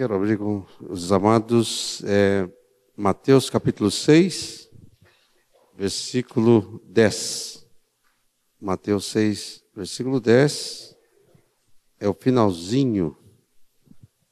Quero 0.00 0.14
abrir 0.14 0.38
com 0.38 0.64
os 0.88 1.12
amados 1.12 2.02
é, 2.06 2.48
Mateus 2.96 3.50
capítulo 3.50 3.90
6, 3.90 4.70
versículo 5.76 6.80
10. 6.86 7.68
Mateus 8.58 9.04
6, 9.10 9.62
versículo 9.76 10.18
10 10.18 10.96
é 11.98 12.08
o 12.08 12.14
finalzinho 12.14 13.14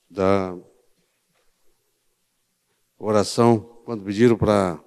da 0.08 0.56
oração, 2.98 3.60
quando 3.84 4.02
pediram 4.06 4.38
para 4.38 4.82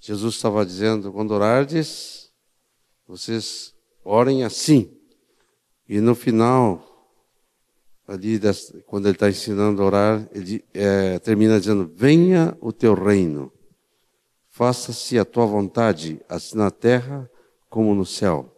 Jesus 0.00 0.36
estava 0.36 0.64
dizendo, 0.64 1.12
quando 1.12 1.32
orardes, 1.32 2.32
vocês 3.06 3.74
orem 4.02 4.42
assim. 4.42 4.98
E 5.86 6.00
no 6.00 6.14
final 6.14 6.91
ali, 8.06 8.40
quando 8.86 9.06
ele 9.06 9.14
está 9.14 9.28
ensinando 9.28 9.82
a 9.82 9.86
orar, 9.86 10.28
ele 10.32 10.64
é, 10.74 11.18
termina 11.18 11.58
dizendo: 11.58 11.90
Venha 11.94 12.56
o 12.60 12.72
teu 12.72 12.94
reino, 12.94 13.52
faça-se 14.48 15.18
a 15.18 15.24
tua 15.24 15.46
vontade, 15.46 16.20
assim 16.28 16.56
na 16.56 16.70
terra 16.70 17.30
como 17.68 17.94
no 17.94 18.04
céu. 18.04 18.54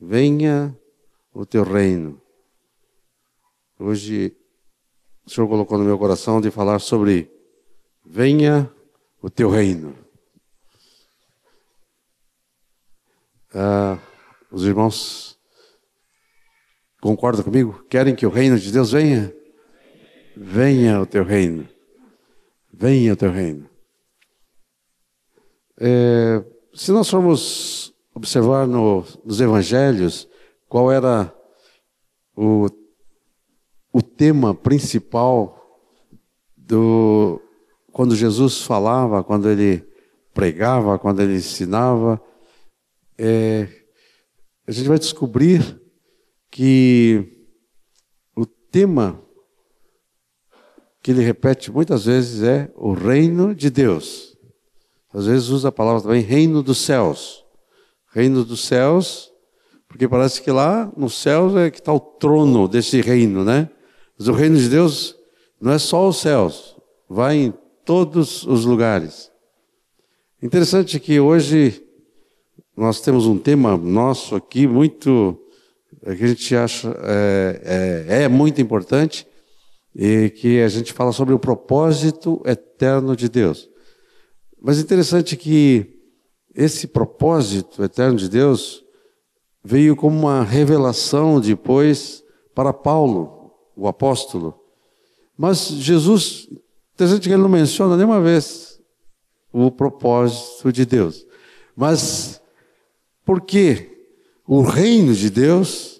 Venha 0.00 0.76
o 1.32 1.44
teu 1.44 1.64
reino. 1.64 2.20
Hoje, 3.78 4.36
o 5.26 5.30
Senhor 5.30 5.48
colocou 5.48 5.76
no 5.76 5.84
meu 5.84 5.98
coração 5.98 6.40
de 6.40 6.50
falar 6.50 6.78
sobre: 6.78 7.30
Venha 8.04 8.70
o 9.20 9.28
teu 9.28 9.50
reino. 9.50 9.96
Ah, 13.54 13.98
os 14.50 14.64
irmãos 14.64 15.35
Concorda 17.06 17.40
comigo? 17.40 17.84
Querem 17.88 18.16
que 18.16 18.26
o 18.26 18.30
reino 18.30 18.58
de 18.58 18.72
Deus 18.72 18.90
venha? 18.90 19.32
Venha 20.36 21.00
o 21.00 21.06
teu 21.06 21.22
reino. 21.22 21.68
Venha 22.72 23.12
o 23.12 23.16
teu 23.16 23.30
reino. 23.30 23.70
É, 25.78 26.44
se 26.74 26.90
nós 26.90 27.08
formos 27.08 27.94
observar 28.12 28.66
no, 28.66 29.04
nos 29.24 29.40
evangelhos 29.40 30.28
qual 30.68 30.90
era 30.90 31.32
o, 32.36 32.66
o 33.92 34.02
tema 34.02 34.52
principal 34.52 35.64
do 36.56 37.40
quando 37.92 38.16
Jesus 38.16 38.62
falava, 38.62 39.22
quando 39.22 39.48
ele 39.48 39.88
pregava, 40.34 40.98
quando 40.98 41.22
ele 41.22 41.36
ensinava, 41.36 42.20
é, 43.16 43.68
a 44.66 44.72
gente 44.72 44.88
vai 44.88 44.98
descobrir 44.98 45.85
que 46.56 47.22
o 48.34 48.46
tema 48.46 49.22
que 51.02 51.10
ele 51.10 51.22
repete 51.22 51.70
muitas 51.70 52.06
vezes 52.06 52.42
é 52.42 52.72
o 52.74 52.94
reino 52.94 53.54
de 53.54 53.68
Deus. 53.68 54.34
Às 55.12 55.26
vezes 55.26 55.50
usa 55.50 55.68
a 55.68 55.72
palavra 55.72 56.00
também 56.00 56.22
reino 56.22 56.62
dos 56.62 56.78
céus. 56.78 57.44
Reino 58.10 58.42
dos 58.42 58.64
céus, 58.64 59.30
porque 59.86 60.08
parece 60.08 60.40
que 60.40 60.50
lá 60.50 60.90
nos 60.96 61.20
céus 61.20 61.54
é 61.56 61.70
que 61.70 61.78
está 61.78 61.92
o 61.92 62.00
trono 62.00 62.66
desse 62.66 63.02
reino, 63.02 63.44
né? 63.44 63.68
Mas 64.18 64.26
o 64.26 64.32
reino 64.32 64.56
de 64.56 64.70
Deus 64.70 65.14
não 65.60 65.72
é 65.72 65.78
só 65.78 66.08
os 66.08 66.16
céus, 66.16 66.74
vai 67.06 67.36
em 67.36 67.54
todos 67.84 68.46
os 68.46 68.64
lugares. 68.64 69.30
Interessante 70.42 70.98
que 70.98 71.20
hoje 71.20 71.84
nós 72.74 73.02
temos 73.02 73.26
um 73.26 73.36
tema 73.36 73.76
nosso 73.76 74.34
aqui 74.34 74.66
muito 74.66 75.38
que 76.14 76.24
a 76.24 76.28
gente 76.28 76.54
acha 76.54 76.88
é, 77.02 78.04
é, 78.08 78.22
é 78.24 78.28
muito 78.28 78.60
importante 78.60 79.26
e 79.94 80.30
que 80.30 80.60
a 80.60 80.68
gente 80.68 80.92
fala 80.92 81.10
sobre 81.10 81.34
o 81.34 81.38
propósito 81.38 82.40
eterno 82.44 83.16
de 83.16 83.28
Deus. 83.28 83.68
Mas 84.60 84.78
interessante 84.78 85.36
que 85.36 85.98
esse 86.54 86.86
propósito 86.86 87.82
eterno 87.82 88.16
de 88.16 88.28
Deus 88.28 88.84
veio 89.64 89.96
como 89.96 90.18
uma 90.18 90.42
revelação 90.42 91.40
depois 91.40 92.22
para 92.54 92.72
Paulo, 92.72 93.52
o 93.74 93.88
apóstolo. 93.88 94.58
Mas 95.36 95.66
Jesus, 95.68 96.48
interessante 96.94 97.28
que 97.28 97.34
ele 97.34 97.42
não 97.42 97.48
menciona 97.48 97.96
nenhuma 97.96 98.20
vez 98.20 98.80
o 99.52 99.70
propósito 99.70 100.72
de 100.72 100.86
Deus. 100.86 101.26
Mas 101.74 102.40
por 103.24 103.40
quê? 103.40 103.90
O 104.46 104.62
reino 104.62 105.12
de 105.14 105.28
Deus 105.28 105.95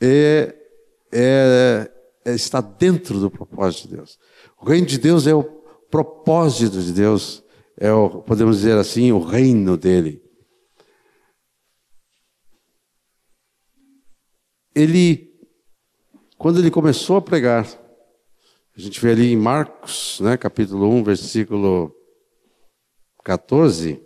é, 0.00 0.54
é, 1.12 1.90
é, 2.24 2.34
está 2.34 2.60
dentro 2.60 3.18
do 3.18 3.30
propósito 3.30 3.88
de 3.88 3.96
Deus. 3.96 4.18
O 4.60 4.66
reino 4.66 4.86
de 4.86 4.98
Deus 4.98 5.26
é 5.26 5.34
o 5.34 5.44
propósito 5.90 6.80
de 6.80 6.92
Deus, 6.92 7.42
é 7.78 7.92
o, 7.92 8.22
podemos 8.22 8.58
dizer 8.58 8.76
assim, 8.76 9.12
o 9.12 9.20
reino 9.20 9.76
dele. 9.76 10.22
Ele, 14.74 15.32
quando 16.36 16.58
ele 16.58 16.70
começou 16.70 17.16
a 17.16 17.22
pregar, 17.22 17.66
a 18.76 18.80
gente 18.80 19.00
vê 19.00 19.12
ali 19.12 19.32
em 19.32 19.36
Marcos, 19.36 20.20
né, 20.20 20.36
capítulo 20.36 20.86
1, 20.90 21.02
versículo 21.02 21.96
14, 23.24 24.02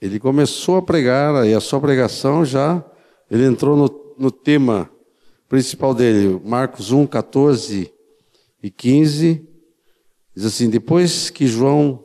ele 0.00 0.20
começou 0.20 0.76
a 0.76 0.82
pregar, 0.82 1.44
e 1.44 1.52
a 1.52 1.60
sua 1.60 1.80
pregação 1.80 2.44
já, 2.44 2.84
ele 3.28 3.44
entrou 3.44 3.76
no, 3.76 4.07
no 4.18 4.30
tema 4.30 4.90
principal 5.48 5.94
dele, 5.94 6.40
Marcos 6.44 6.92
1, 6.92 7.06
14 7.06 7.92
e 8.62 8.70
15, 8.70 9.46
diz 10.34 10.44
assim: 10.44 10.68
Depois 10.68 11.30
que 11.30 11.46
João 11.46 12.04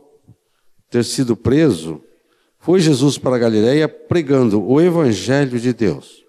ter 0.88 1.04
sido 1.04 1.36
preso, 1.36 2.00
foi 2.58 2.80
Jesus 2.80 3.18
para 3.18 3.36
a 3.36 3.38
Galiléia 3.38 3.88
pregando 3.88 4.62
o 4.62 4.80
Evangelho 4.80 5.58
de 5.58 5.72
Deus. 5.72 6.24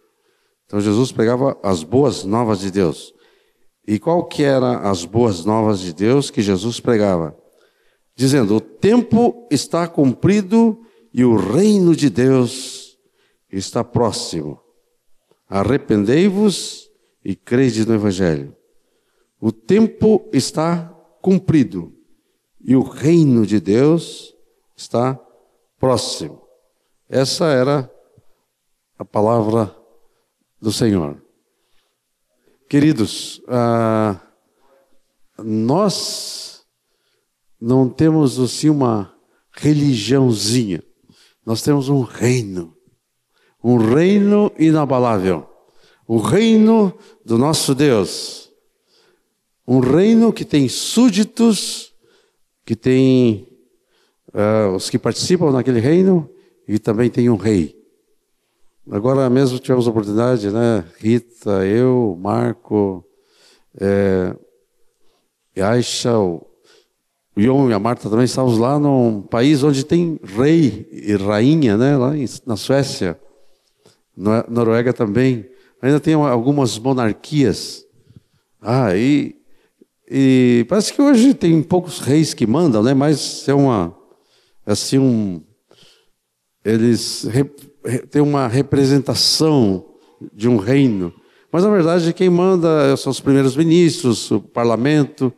Então 0.66 0.82
Jesus 0.82 1.12
pregava 1.12 1.58
as 1.64 1.84
boas 1.84 2.24
novas 2.24 2.60
de 2.60 2.72
Deus. 2.72 3.14
E 3.88 4.00
qual 4.00 4.26
que 4.26 4.44
era 4.44 4.80
as 4.90 5.06
boas 5.06 5.46
novas 5.46 5.80
de 5.80 5.94
Deus 5.94 6.32
que 6.32 6.42
Jesus 6.42 6.80
pregava? 6.80 7.38
Dizendo: 8.16 8.56
O 8.56 8.62
tempo 8.62 9.48
está 9.52 9.88
cumprido 9.88 10.82
e 11.14 11.24
o 11.24 11.36
reino 11.36 11.96
de 11.96 12.10
Deus 12.10 12.98
está 13.52 13.84
próximo. 13.84 14.65
Arrependei-vos 15.50 16.90
e 17.24 17.36
crede 17.36 17.88
no 17.88 17.94
Evangelho. 17.94 18.56
O 19.40 19.52
tempo 19.52 20.30
está 20.34 20.88
cumprido 21.22 21.94
e 22.64 22.76
o 22.76 22.82
reino 22.82 23.46
de 23.46 23.60
Deus 23.60 24.36
está 24.76 25.20
próximo. 25.80 26.42
Essa 27.08 27.46
era 27.46 27.92
a 28.98 29.06
palavra 29.06 29.76
do 30.60 30.72
Senhor. 30.72 31.22
Queridos, 32.68 33.42
ah, 33.48 34.20
nós 35.38 36.66
não 37.62 37.90
temos 37.90 38.40
assim 38.40 38.70
uma 38.70 39.16
religiãozinha. 39.52 40.84
Nós 41.46 41.62
temos 41.62 41.90
um 41.90 42.02
reino, 42.02 42.75
um 43.68 43.78
reino 43.78 44.52
inabalável, 44.60 45.50
o 46.08 46.18
reino 46.18 46.94
do 47.26 47.36
nosso 47.36 47.74
Deus, 47.74 48.52
um 49.68 49.80
reino 49.80 50.32
que 50.32 50.46
tem 50.46 50.70
súditos, 50.70 51.92
que 52.64 52.76
tem 52.76 53.48
uh, 54.28 54.76
os 54.76 54.88
que 54.88 55.00
participam 55.00 55.52
naquele 55.52 55.80
reino 55.80 56.30
e 56.68 56.78
também 56.78 57.10
tem 57.10 57.28
um 57.28 57.36
rei. 57.36 57.76
Agora 58.92 59.28
mesmo 59.32 59.58
tivemos 59.58 59.88
a 59.88 59.90
oportunidade, 59.90 60.52
né? 60.52 60.86
Rita, 61.00 61.66
eu, 61.66 62.16
Marco, 62.22 63.04
é, 63.82 64.36
Aisha, 65.60 66.16
o 66.20 66.46
o 67.38 67.42
João 67.42 67.70
e 67.70 67.74
a 67.74 67.80
Marta 67.80 68.10
também 68.10 68.24
estávamos 68.24 68.58
lá 68.58 68.80
num 68.80 69.22
país 69.22 69.62
onde 69.62 69.84
tem 69.84 70.18
rei 70.24 70.88
e 70.90 71.18
rainha, 71.18 71.76
né? 71.76 71.98
Lá 71.98 72.14
na 72.46 72.56
Suécia, 72.56 73.20
Noruega 74.16 74.94
também. 74.94 75.46
Ainda 75.82 76.00
tem 76.00 76.14
algumas 76.14 76.80
monarquias. 76.80 77.86
Ah, 78.62 78.96
e, 78.96 79.36
e 80.10 80.66
parece 80.70 80.94
que 80.94 81.02
hoje 81.02 81.34
tem 81.34 81.62
poucos 81.62 82.00
reis 82.00 82.34
que 82.34 82.48
mandam, 82.48 82.82
né? 82.82 82.94
Mas 82.94 83.48
é 83.48 83.54
uma 83.54 83.96
assim 84.66 84.98
um 84.98 85.44
eles 86.64 87.28
têm 88.10 88.22
uma 88.22 88.48
representação 88.48 89.86
de 90.34 90.50
um 90.50 90.58
reino. 90.58 91.14
Mas 91.52 91.64
na 91.64 91.70
verdade 91.70 92.14
quem 92.14 92.30
manda 92.30 92.98
são 92.98 93.12
os 93.12 93.20
primeiros 93.20 93.56
ministros, 93.56 94.32
o 94.32 94.42
parlamento. 94.42 95.32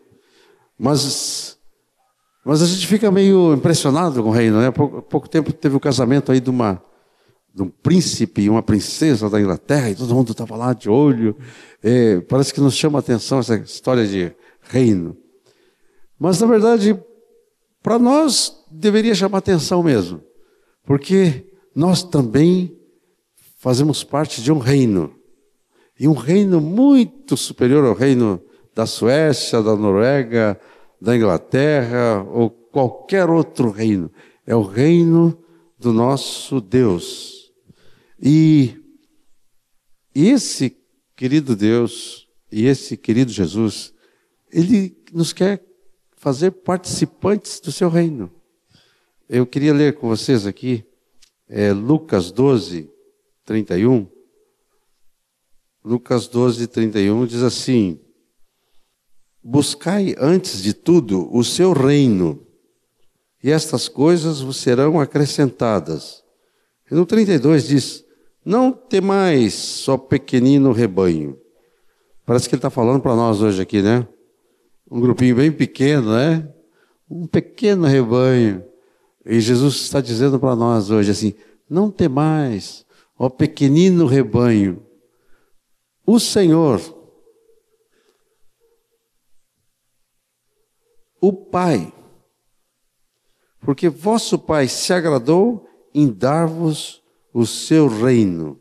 Mas 0.80 1.58
mas 2.48 2.62
a 2.62 2.66
gente 2.66 2.88
fica 2.88 3.12
meio 3.12 3.54
impressionado 3.54 4.24
com 4.24 4.30
o 4.30 4.32
reino, 4.32 4.62
né? 4.62 4.68
Há 4.68 4.72
pouco, 4.72 5.02
pouco 5.02 5.28
tempo 5.28 5.52
teve 5.52 5.76
o 5.76 5.82
casamento 5.82 6.32
aí 6.32 6.40
de 6.40 6.50
uma, 6.50 6.82
de 7.58 7.64
um 7.64 7.70
príncipe 7.70 8.44
e 8.44 8.50
uma 8.52 8.62
princesa 8.62 9.28
da 9.32 9.42
Inglaterra, 9.42 9.90
e 9.90 9.96
todo 9.96 10.14
mundo 10.14 10.32
estava 10.32 10.56
lá 10.56 10.74
de 10.74 10.88
olho. 10.88 11.36
É, 11.82 12.20
parece 12.22 12.54
que 12.54 12.62
nos 12.62 12.76
chama 12.76 13.00
a 13.00 13.02
atenção 13.02 13.40
essa 13.40 13.56
história 13.56 14.06
de 14.06 14.32
reino. 14.62 15.18
Mas, 16.20 16.40
na 16.40 16.46
verdade, 16.46 16.96
para 17.82 17.98
nós 17.98 18.64
deveria 18.70 19.16
chamar 19.16 19.40
atenção 19.40 19.82
mesmo, 19.82 20.22
porque 20.86 21.52
nós 21.74 22.04
também 22.04 22.78
fazemos 23.58 24.04
parte 24.04 24.40
de 24.40 24.52
um 24.52 24.60
reino, 24.60 25.16
e 26.00 26.08
um 26.08 26.14
reino 26.14 26.62
muito 26.62 27.36
superior 27.36 27.84
ao 27.86 27.96
reino 27.96 28.40
da 28.76 28.86
Suécia, 28.86 29.64
da 29.64 29.76
Noruega, 29.76 30.60
da 31.02 31.18
Inglaterra 31.18 32.24
ou 32.32 32.52
qualquer 32.52 33.28
outro 33.32 33.72
reino. 33.72 34.12
É 34.46 34.56
o 34.56 34.62
reino 34.62 35.36
do 35.80 35.92
nosso 35.92 36.62
Deus. 36.62 37.37
E 38.22 38.76
esse 40.14 40.76
querido 41.16 41.56
Deus 41.56 42.28
e 42.52 42.66
esse 42.66 42.96
querido 42.96 43.32
Jesus, 43.32 43.94
ele 44.52 44.98
nos 45.12 45.34
quer 45.34 45.64
fazer 46.16 46.52
participantes 46.52 47.60
do 47.60 47.72
seu 47.72 47.90
reino. 47.90 48.32
Eu 49.30 49.46
queria 49.46 49.74
ler 49.74 49.96
com 49.96 50.08
vocês 50.08 50.46
aqui 50.46 50.86
é, 51.48 51.72
Lucas 51.72 52.32
12, 52.32 52.90
31. 53.46 54.08
Lucas 55.84 56.28
12, 56.28 56.68
31 56.68 57.26
diz 57.26 57.44
assim: 57.44 58.00
Buscai 59.44 60.16
antes 60.18 60.62
de 60.62 60.74
tudo 60.74 61.34
o 61.36 61.44
seu 61.44 61.74
reino, 61.74 62.46
e 63.44 63.52
estas 63.52 63.88
coisas 63.88 64.42
vos 64.42 64.58
serão 64.58 65.00
acrescentadas. 65.00 66.24
E 66.90 66.96
no 66.96 67.06
32 67.06 67.68
diz: 67.68 68.07
não 68.48 68.72
temais, 68.72 69.54
só 69.54 69.98
pequenino 69.98 70.72
rebanho. 70.72 71.38
Parece 72.26 72.48
que 72.48 72.56
ele 72.56 72.60
está 72.60 72.70
falando 72.70 73.02
para 73.02 73.14
nós 73.14 73.42
hoje 73.42 73.62
aqui, 73.62 73.82
né? 73.82 74.08
Um 74.90 75.02
grupinho 75.02 75.36
bem 75.36 75.52
pequeno, 75.52 76.14
né? 76.14 76.50
Um 77.12 77.28
pequeno 77.28 77.86
rebanho. 77.86 78.64
E 79.26 79.42
Jesus 79.42 79.76
está 79.76 80.00
dizendo 80.00 80.40
para 80.40 80.56
nós 80.56 80.90
hoje 80.90 81.12
assim: 81.12 81.36
não 81.70 81.92
temais, 81.92 82.86
ó 83.20 83.30
pequenino 83.30 84.06
rebanho. 84.06 84.82
O 86.06 86.18
Senhor, 86.18 86.80
o 91.20 91.34
Pai, 91.34 91.94
porque 93.60 93.90
vosso 93.90 94.40
Pai 94.40 94.70
se 94.70 94.94
agradou 94.94 95.68
em 95.94 96.08
dar-vos 96.08 97.06
o 97.34 97.46
seu 97.46 97.88
reino. 97.88 98.60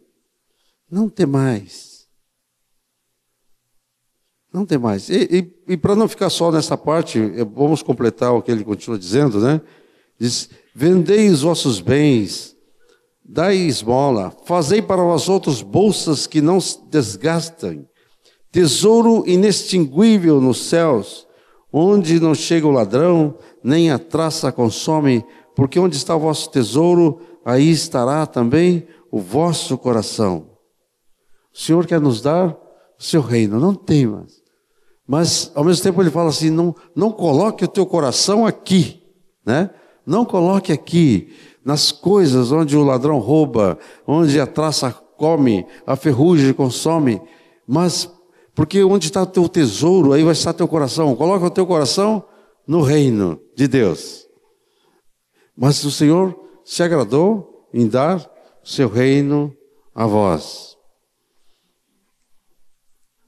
Não 0.90 1.08
tem 1.08 1.26
mais. 1.26 2.06
Não 4.52 4.64
tem 4.64 4.78
mais. 4.78 5.08
E, 5.08 5.52
e, 5.66 5.72
e 5.74 5.76
para 5.76 5.94
não 5.94 6.08
ficar 6.08 6.30
só 6.30 6.50
nessa 6.50 6.76
parte, 6.76 7.20
vamos 7.54 7.82
completar 7.82 8.32
o 8.32 8.40
que 8.40 8.50
ele 8.50 8.64
continua 8.64 8.98
dizendo, 8.98 9.40
né? 9.40 9.60
Diz: 10.18 10.48
Vendei 10.74 11.28
os 11.28 11.42
vossos 11.42 11.80
bens, 11.80 12.56
dai 13.24 13.56
esmola, 13.56 14.32
fazei 14.44 14.80
para 14.80 15.02
vós 15.02 15.28
outros 15.28 15.60
bolsas 15.60 16.26
que 16.26 16.40
não 16.40 16.60
se 16.60 16.78
desgastem, 16.88 17.86
tesouro 18.50 19.24
inextinguível 19.26 20.40
nos 20.40 20.68
céus, 20.68 21.26
onde 21.72 22.20
não 22.20 22.34
chega 22.34 22.66
o 22.66 22.70
ladrão, 22.70 23.36
nem 23.62 23.90
a 23.90 23.98
traça 23.98 24.50
consome, 24.50 25.24
porque 25.54 25.78
onde 25.78 25.96
está 25.96 26.16
o 26.16 26.20
vosso 26.20 26.50
tesouro, 26.50 27.20
aí 27.46 27.70
estará 27.70 28.26
também 28.26 28.88
o 29.08 29.20
vosso 29.20 29.78
coração. 29.78 30.50
O 31.54 31.58
Senhor 31.58 31.86
quer 31.86 32.00
nos 32.00 32.20
dar 32.20 32.50
o 32.98 33.02
seu 33.02 33.20
reino, 33.20 33.60
não 33.60 33.72
temas. 33.72 34.42
Mas, 35.06 35.52
ao 35.54 35.62
mesmo 35.62 35.84
tempo, 35.84 36.02
ele 36.02 36.10
fala 36.10 36.30
assim: 36.30 36.50
não, 36.50 36.74
não 36.94 37.12
coloque 37.12 37.64
o 37.64 37.68
teu 37.68 37.86
coração 37.86 38.44
aqui, 38.44 39.00
né? 39.46 39.70
Não 40.04 40.24
coloque 40.24 40.72
aqui, 40.72 41.32
nas 41.64 41.92
coisas 41.92 42.50
onde 42.50 42.76
o 42.76 42.82
ladrão 42.82 43.18
rouba, 43.18 43.78
onde 44.04 44.40
a 44.40 44.46
traça 44.46 44.90
come, 44.90 45.64
a 45.86 45.94
ferrugem 45.94 46.52
consome, 46.52 47.22
mas 47.66 48.10
porque 48.54 48.82
onde 48.82 49.06
está 49.06 49.22
o 49.22 49.26
teu 49.26 49.48
tesouro, 49.48 50.12
aí 50.12 50.24
vai 50.24 50.32
estar 50.32 50.52
teu 50.52 50.66
coração. 50.66 51.14
Coloca 51.14 51.46
o 51.46 51.50
teu 51.50 51.66
coração 51.66 52.24
no 52.66 52.80
reino 52.80 53.40
de 53.54 53.68
Deus. 53.68 54.26
Mas 55.56 55.84
o 55.84 55.90
Senhor 55.90 56.45
se 56.66 56.82
agradou 56.82 57.68
em 57.72 57.86
dar 57.86 58.28
seu 58.64 58.88
reino 58.88 59.56
a 59.94 60.04
vós. 60.04 60.76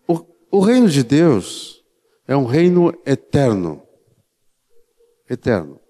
O, 0.09 0.27
o 0.51 0.61
reino 0.61 0.89
de 0.89 1.05
Deus 1.05 1.85
é 2.27 2.37
um 2.37 2.47
reino 2.47 2.93
eterno. 3.07 3.81
Eterno. 5.31 5.81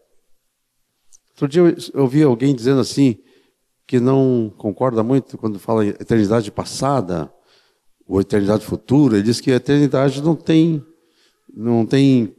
Outro 1.30 1.48
dia 1.48 1.62
eu 1.94 2.02
ouvi 2.02 2.22
alguém 2.22 2.54
dizendo 2.54 2.80
assim, 2.80 3.16
que 3.86 3.98
não 3.98 4.52
concorda 4.58 5.02
muito 5.02 5.38
quando 5.38 5.58
fala 5.58 5.86
em 5.86 5.88
eternidade 5.88 6.52
passada 6.52 7.32
ou 8.06 8.20
eternidade 8.20 8.66
futura. 8.66 9.16
Ele 9.16 9.24
diz 9.24 9.40
que 9.40 9.50
a 9.50 9.56
eternidade 9.56 10.22
não 10.22 10.36
tem, 10.36 10.84
não 11.50 11.86
tem 11.86 12.36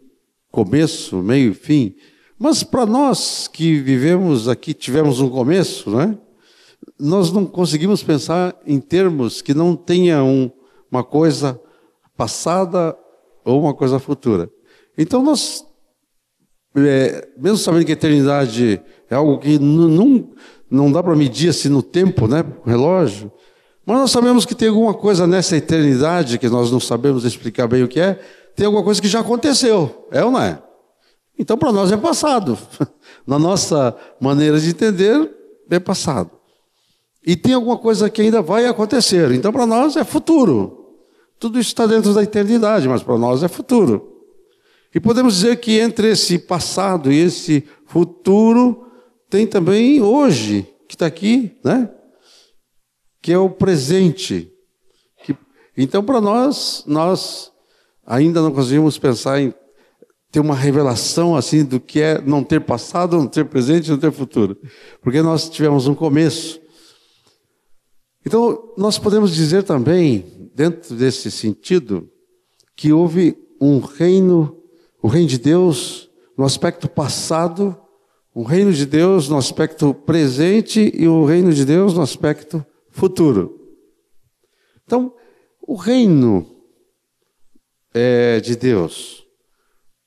começo, 0.51 1.17
meio 1.23 1.51
e 1.51 1.55
fim. 1.55 1.95
Mas 2.39 2.63
para 2.63 2.85
nós 2.85 3.49
que 3.49 3.79
vivemos 3.79 4.47
aqui, 4.47 4.73
tivemos 4.73 5.19
um 5.19 5.29
começo, 5.29 5.89
né? 5.89 6.17
nós 6.97 7.31
não 7.31 7.45
conseguimos 7.45 8.01
pensar 8.01 8.55
em 8.65 8.79
termos 8.79 9.41
que 9.41 9.53
não 9.53 9.75
tenha 9.75 10.23
um, 10.23 10.49
uma 10.91 11.03
coisa 11.03 11.59
passada 12.15 12.95
ou 13.43 13.61
uma 13.61 13.73
coisa 13.73 13.99
futura. 13.99 14.49
Então 14.97 15.21
nós, 15.21 15.65
é, 16.75 17.27
mesmo 17.37 17.57
sabendo 17.57 17.85
que 17.85 17.91
a 17.91 17.93
eternidade 17.93 18.81
é 19.09 19.15
algo 19.15 19.39
que 19.39 19.59
não, 19.59 20.29
não 20.69 20.91
dá 20.91 21.01
para 21.01 21.15
medir 21.15 21.49
assim 21.49 21.69
no 21.69 21.81
tempo, 21.81 22.27
né, 22.27 22.43
relógio, 22.65 23.31
mas 23.85 23.97
nós 23.97 24.11
sabemos 24.11 24.45
que 24.45 24.53
tem 24.53 24.67
alguma 24.69 24.93
coisa 24.93 25.25
nessa 25.25 25.57
eternidade 25.57 26.37
que 26.37 26.47
nós 26.47 26.71
não 26.71 26.79
sabemos 26.79 27.25
explicar 27.25 27.67
bem 27.67 27.83
o 27.83 27.87
que 27.87 27.99
é, 27.99 28.19
tem 28.55 28.65
alguma 28.65 28.83
coisa 28.83 29.01
que 29.01 29.07
já 29.07 29.21
aconteceu, 29.21 30.07
é 30.11 30.23
ou 30.23 30.31
não 30.31 30.41
é? 30.41 30.61
Então, 31.39 31.57
para 31.57 31.71
nós 31.71 31.89
é 31.89 31.95
passado. 31.95 32.57
Na 33.25 33.39
nossa 33.39 33.95
maneira 34.19 34.59
de 34.59 34.71
entender, 34.71 35.33
é 35.69 35.79
passado. 35.79 36.31
E 37.25 37.35
tem 37.37 37.53
alguma 37.53 37.77
coisa 37.77 38.09
que 38.09 38.21
ainda 38.21 38.41
vai 38.41 38.65
acontecer. 38.65 39.31
Então, 39.31 39.53
para 39.53 39.65
nós 39.65 39.95
é 39.95 40.03
futuro. 40.03 40.97
Tudo 41.39 41.57
isso 41.57 41.69
está 41.69 41.87
dentro 41.87 42.13
da 42.13 42.21
eternidade, 42.21 42.89
mas 42.89 43.01
para 43.01 43.17
nós 43.17 43.41
é 43.41 43.47
futuro. 43.47 44.17
E 44.93 44.99
podemos 44.99 45.35
dizer 45.35 45.61
que 45.61 45.79
entre 45.79 46.11
esse 46.11 46.37
passado 46.37 47.11
e 47.11 47.17
esse 47.17 47.63
futuro, 47.85 48.85
tem 49.29 49.47
também 49.47 50.01
hoje, 50.01 50.67
que 50.87 50.95
está 50.95 51.05
aqui, 51.05 51.57
né? 51.63 51.89
Que 53.21 53.31
é 53.31 53.37
o 53.37 53.49
presente. 53.49 54.51
Então, 55.77 56.03
para 56.03 56.19
nós, 56.19 56.83
nós 56.85 57.53
ainda 58.05 58.41
não 58.41 58.51
conseguimos 58.51 58.97
pensar 58.97 59.39
em 59.39 59.53
ter 60.31 60.39
uma 60.39 60.55
revelação 60.55 61.35
assim 61.35 61.63
do 61.63 61.79
que 61.79 62.01
é 62.01 62.21
não 62.21 62.43
ter 62.43 62.61
passado, 62.61 63.17
não 63.17 63.27
ter 63.27 63.45
presente, 63.45 63.89
não 63.89 63.97
ter 63.97 64.11
futuro. 64.11 64.57
Porque 65.01 65.21
nós 65.21 65.49
tivemos 65.49 65.87
um 65.87 65.95
começo. 65.95 66.61
Então, 68.25 68.73
nós 68.77 68.99
podemos 68.99 69.33
dizer 69.33 69.63
também, 69.63 70.51
dentro 70.53 70.95
desse 70.95 71.31
sentido, 71.31 72.09
que 72.75 72.93
houve 72.93 73.37
um 73.59 73.79
reino, 73.79 74.61
o 75.01 75.07
reino 75.07 75.27
de 75.27 75.39
Deus 75.39 76.09
no 76.37 76.45
aspecto 76.45 76.87
passado, 76.87 77.75
um 78.35 78.43
reino 78.43 78.71
de 78.71 78.85
Deus 78.85 79.27
no 79.27 79.37
aspecto 79.37 79.93
presente 79.93 80.91
e 80.95 81.07
o 81.07 81.25
reino 81.25 81.51
de 81.51 81.65
Deus 81.65 81.93
no 81.93 82.01
aspecto 82.01 82.63
futuro. 82.91 83.59
Então, 84.85 85.13
o 85.61 85.75
reino 85.75 86.45
é, 87.93 88.39
de 88.39 88.55
Deus 88.55 89.18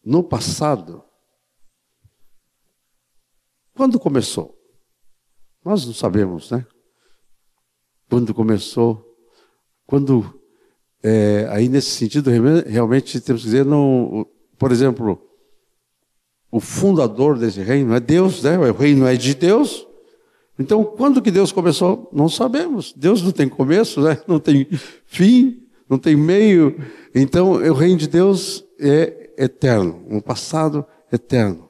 no 0.05 0.23
passado, 0.23 1.05
quando 3.75 3.99
começou? 3.99 4.59
Nós 5.65 5.87
não 5.87 5.95
sabemos, 5.95 6.51
né? 6.51 6.67
Quando 8.09 8.35
começou, 8.35 9.17
quando 9.87 10.41
é, 11.03 11.47
aí 11.51 11.69
nesse 11.69 11.91
sentido 11.91 12.31
realmente 12.67 13.21
temos 13.21 13.43
que 13.43 13.49
dizer, 13.49 13.65
não, 13.65 14.27
por 14.59 14.71
exemplo, 14.71 15.21
o 16.51 16.61
fundador 16.61 17.39
desse 17.39 17.63
reino 17.63 17.95
é 17.95 18.01
Deus, 18.01 18.43
né? 18.43 18.59
O 18.59 18.73
reino 18.73 19.07
é 19.07 19.17
de 19.17 19.35
Deus. 19.35 19.87
Então, 20.59 20.85
quando 20.85 21.23
que 21.23 21.31
Deus 21.31 21.51
começou? 21.51 22.11
Não 22.13 22.29
sabemos. 22.29 22.93
Deus 22.95 23.23
não 23.23 23.33
tem 23.33 23.49
começo, 23.49 24.03
né? 24.03 24.21
Não 24.29 24.39
tem 24.39 24.69
fim, 25.07 25.67
não 25.89 25.99
tem 25.99 26.15
meio. 26.15 26.77
Então, 27.15 27.53
o 27.53 27.73
reino 27.73 27.97
de 27.97 28.07
Deus 28.07 28.63
é 28.79 29.22
eterno, 29.43 30.05
um 30.09 30.21
passado 30.21 30.85
eterno. 31.13 31.69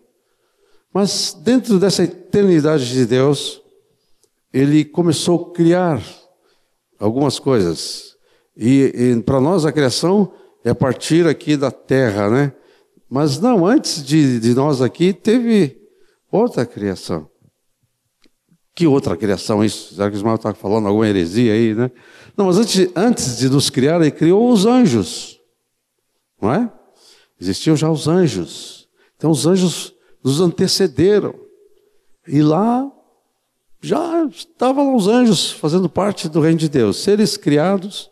Mas 0.92 1.36
dentro 1.42 1.78
dessa 1.78 2.04
eternidade 2.04 2.92
de 2.92 3.06
Deus, 3.06 3.62
ele 4.52 4.84
começou 4.84 5.50
a 5.50 5.54
criar 5.54 6.02
algumas 6.98 7.38
coisas. 7.38 8.14
E, 8.56 8.92
e 8.94 9.22
para 9.22 9.40
nós 9.40 9.64
a 9.64 9.72
criação 9.72 10.32
é 10.62 10.70
a 10.70 10.74
partir 10.74 11.26
aqui 11.26 11.56
da 11.56 11.70
terra, 11.70 12.28
né? 12.28 12.52
Mas 13.08 13.38
não, 13.38 13.66
antes 13.66 14.04
de, 14.04 14.38
de 14.38 14.54
nós 14.54 14.82
aqui 14.82 15.12
teve 15.12 15.78
outra 16.30 16.66
criação. 16.66 17.28
Que 18.74 18.86
outra 18.86 19.16
criação 19.16 19.64
isso? 19.64 19.94
Será 19.94 20.08
que 20.08 20.16
o 20.16 20.18
Ismael 20.18 20.36
está 20.36 20.54
falando 20.54 20.88
alguma 20.88 21.06
heresia 21.06 21.52
aí, 21.52 21.74
né? 21.74 21.90
Não, 22.36 22.46
mas 22.46 22.58
antes, 22.58 22.90
antes 22.96 23.38
de 23.38 23.48
nos 23.48 23.68
criar, 23.68 24.00
ele 24.00 24.10
criou 24.10 24.50
os 24.50 24.64
anjos. 24.64 25.38
Não 26.40 26.52
é? 26.52 26.72
Existiam 27.40 27.76
já 27.76 27.90
os 27.90 28.06
anjos. 28.08 28.88
Então 29.16 29.30
os 29.30 29.46
anjos 29.46 29.94
nos 30.22 30.40
antecederam. 30.40 31.34
E 32.26 32.42
lá 32.42 32.90
já 33.80 34.24
estavam 34.26 34.94
os 34.94 35.08
anjos 35.08 35.50
fazendo 35.50 35.88
parte 35.88 36.28
do 36.28 36.40
reino 36.40 36.58
de 36.58 36.68
Deus, 36.68 36.98
seres 36.98 37.36
criados, 37.36 38.10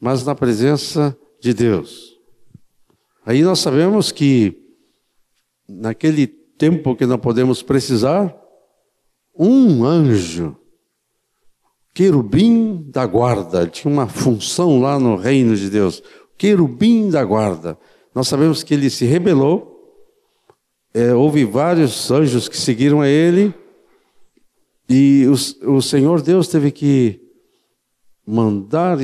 mas 0.00 0.24
na 0.24 0.34
presença 0.34 1.16
de 1.40 1.54
Deus. 1.54 2.18
Aí 3.24 3.42
nós 3.42 3.60
sabemos 3.60 4.10
que 4.10 4.60
naquele 5.68 6.26
tempo 6.26 6.96
que 6.96 7.06
não 7.06 7.18
podemos 7.18 7.62
precisar, 7.62 8.34
um 9.38 9.84
anjo, 9.84 10.56
querubim 11.94 12.90
da 12.90 13.06
guarda, 13.06 13.66
tinha 13.66 13.92
uma 13.92 14.08
função 14.08 14.80
lá 14.80 14.98
no 14.98 15.14
reino 15.14 15.54
de 15.54 15.70
Deus, 15.70 16.02
querubim 16.36 17.08
da 17.08 17.24
guarda. 17.24 17.78
Nós 18.14 18.28
sabemos 18.28 18.62
que 18.62 18.74
ele 18.74 18.90
se 18.90 19.04
rebelou, 19.04 19.74
é, 20.94 21.12
houve 21.14 21.44
vários 21.44 22.10
anjos 22.10 22.48
que 22.48 22.56
seguiram 22.56 23.00
a 23.00 23.08
ele, 23.08 23.54
e 24.88 25.26
o, 25.26 25.76
o 25.76 25.82
Senhor 25.82 26.22
Deus 26.22 26.48
teve 26.48 26.70
que 26.70 27.20
mandar 28.26 28.98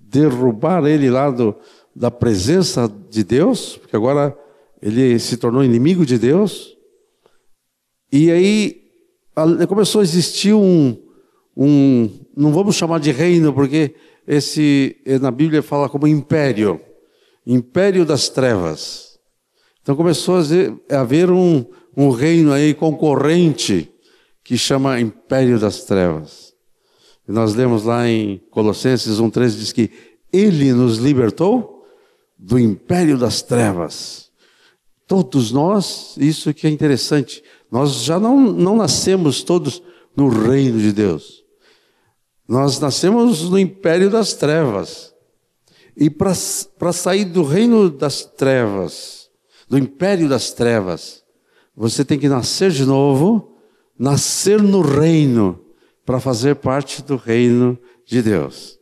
derrubar 0.00 0.86
ele 0.86 1.10
lá 1.10 1.30
do, 1.30 1.54
da 1.94 2.10
presença 2.10 2.90
de 3.10 3.22
Deus, 3.22 3.76
porque 3.76 3.94
agora 3.94 4.36
ele 4.80 5.18
se 5.18 5.36
tornou 5.36 5.64
inimigo 5.64 6.06
de 6.06 6.18
Deus. 6.18 6.76
E 8.10 8.30
aí 8.30 8.82
começou 9.68 10.00
a 10.00 10.04
existir 10.04 10.54
um, 10.54 10.96
um 11.56 12.10
não 12.36 12.52
vamos 12.52 12.76
chamar 12.76 13.00
de 13.00 13.10
reino, 13.10 13.52
porque 13.52 13.94
esse 14.26 14.96
na 15.20 15.30
Bíblia 15.30 15.62
fala 15.62 15.88
como 15.88 16.06
império, 16.06 16.80
império 17.48 18.04
das 18.04 18.28
trevas. 18.28 19.18
Então 19.80 19.96
começou 19.96 20.36
a 20.36 21.00
haver 21.00 21.30
um, 21.30 21.64
um 21.96 22.10
reino 22.10 22.52
aí 22.52 22.74
concorrente 22.74 23.90
que 24.44 24.58
chama 24.58 25.00
Império 25.00 25.58
das 25.58 25.84
Trevas. 25.84 26.52
E 27.26 27.32
nós 27.32 27.54
lemos 27.54 27.84
lá 27.84 28.06
em 28.06 28.38
Colossenses 28.50 29.18
1,13, 29.18 29.58
diz 29.58 29.72
que 29.72 29.90
Ele 30.32 30.72
nos 30.72 30.98
libertou 30.98 31.86
do 32.38 32.58
império 32.58 33.18
das 33.18 33.42
trevas. 33.42 34.30
Todos 35.06 35.50
nós, 35.50 36.16
isso 36.18 36.52
que 36.54 36.66
é 36.66 36.70
interessante, 36.70 37.42
nós 37.70 38.04
já 38.04 38.20
não, 38.20 38.38
não 38.38 38.76
nascemos 38.76 39.42
todos 39.42 39.82
no 40.14 40.28
reino 40.28 40.78
de 40.78 40.92
Deus. 40.92 41.42
Nós 42.46 42.78
nascemos 42.78 43.48
no 43.48 43.58
império 43.58 44.10
das 44.10 44.34
trevas. 44.34 45.14
E 45.98 46.08
para 46.08 46.32
sair 46.92 47.24
do 47.24 47.42
reino 47.42 47.90
das 47.90 48.24
trevas, 48.24 49.28
do 49.68 49.76
império 49.76 50.28
das 50.28 50.52
trevas, 50.52 51.24
você 51.74 52.04
tem 52.04 52.18
que 52.18 52.28
nascer 52.28 52.70
de 52.70 52.84
novo 52.84 53.58
nascer 53.98 54.62
no 54.62 54.80
reino 54.80 55.60
para 56.06 56.20
fazer 56.20 56.54
parte 56.56 57.02
do 57.02 57.16
reino 57.16 57.76
de 58.06 58.22
Deus. 58.22 58.78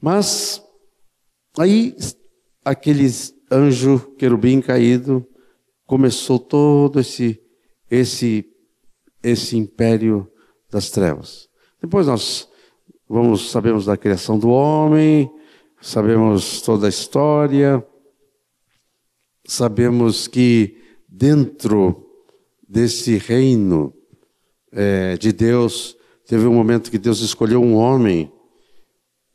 Mas 0.00 0.62
aí 1.58 1.96
aquele 2.64 3.06
anjo 3.50 3.98
querubim 4.16 4.60
caído 4.60 5.26
começou 5.86 6.38
todo 6.38 7.00
esse 7.00 7.40
esse 7.90 8.46
esse 9.22 9.56
império 9.56 10.30
das 10.70 10.88
trevas. 10.88 11.48
Depois 11.82 12.06
nós 12.06 12.48
vamos 13.08 13.50
sabemos 13.50 13.84
da 13.84 13.96
criação 13.96 14.38
do 14.38 14.48
homem, 14.48 15.30
sabemos 15.80 16.60
toda 16.60 16.86
a 16.86 16.90
história, 16.90 17.84
sabemos 19.46 20.28
que 20.28 20.76
dentro 21.08 22.06
desse 22.68 23.16
reino 23.16 23.92
é, 24.72 25.16
de 25.16 25.32
Deus, 25.32 25.96
teve 26.26 26.46
um 26.46 26.54
momento 26.54 26.90
que 26.90 26.98
Deus 26.98 27.20
escolheu 27.20 27.60
um 27.60 27.74
homem 27.74 28.32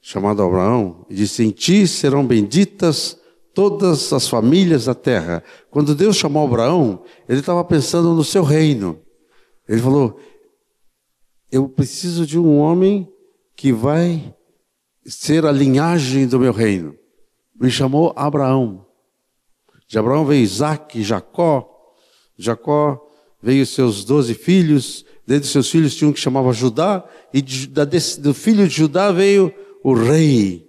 chamado 0.02 0.44
Abraão 0.44 1.06
e 1.10 1.16
disse: 1.16 1.44
Em 1.44 1.50
ti 1.50 1.88
serão 1.88 2.26
benditas 2.26 3.20
todas 3.54 4.14
as 4.14 4.28
famílias 4.28 4.86
da 4.86 4.94
terra. 4.94 5.44
Quando 5.72 5.96
Deus 5.96 6.16
chamou 6.16 6.46
Abraão, 6.46 7.04
ele 7.28 7.40
estava 7.40 7.64
pensando 7.64 8.14
no 8.14 8.24
seu 8.24 8.44
reino. 8.44 9.00
Ele 9.68 9.82
falou: 9.82 10.20
Eu 11.52 11.68
preciso 11.68 12.26
de 12.26 12.38
um 12.38 12.58
homem 12.60 13.12
que 13.56 13.72
vai 13.72 14.35
ser 15.06 15.46
a 15.46 15.52
linhagem 15.52 16.28
do 16.28 16.40
meu 16.40 16.52
reino. 16.52 16.96
Me 17.60 17.70
chamou 17.70 18.14
Abraão. 18.16 18.86
De 19.88 20.00
Abraão 20.00 20.26
veio 20.26 20.44
Isaac, 20.44 21.02
Jacó. 21.04 21.70
Jacó 22.38 23.02
veio 23.42 23.66
seus 23.66 24.04
doze 24.04 24.34
filhos, 24.34 25.06
dentre 25.26 25.48
seus 25.48 25.70
filhos 25.70 25.96
tinha 25.96 26.10
um 26.10 26.14
que 26.14 26.20
chamava 26.20 26.52
Judá, 26.52 27.08
e 27.34 27.42
do 27.42 28.34
filho 28.34 28.68
de 28.68 28.76
Judá 28.76 29.12
veio 29.12 29.54
o 29.84 29.94
rei 29.94 30.68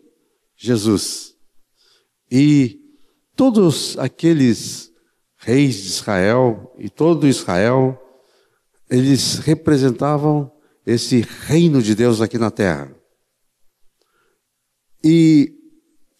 Jesus. 0.57 1.35
E 2.31 2.81
todos 3.35 3.99
aqueles 3.99 4.93
reis 5.37 5.77
de 5.77 5.89
Israel 5.89 6.75
e 6.79 6.89
todo 6.89 7.29
Israel, 7.29 8.01
eles 8.91 9.39
representavam 9.39 10.51
esse 10.85 11.21
reino 11.47 11.83
de 11.83 11.95
Deus 11.95 12.21
aqui 12.21 12.39
na 12.39 12.51
terra. 12.51 12.96
E 15.09 15.53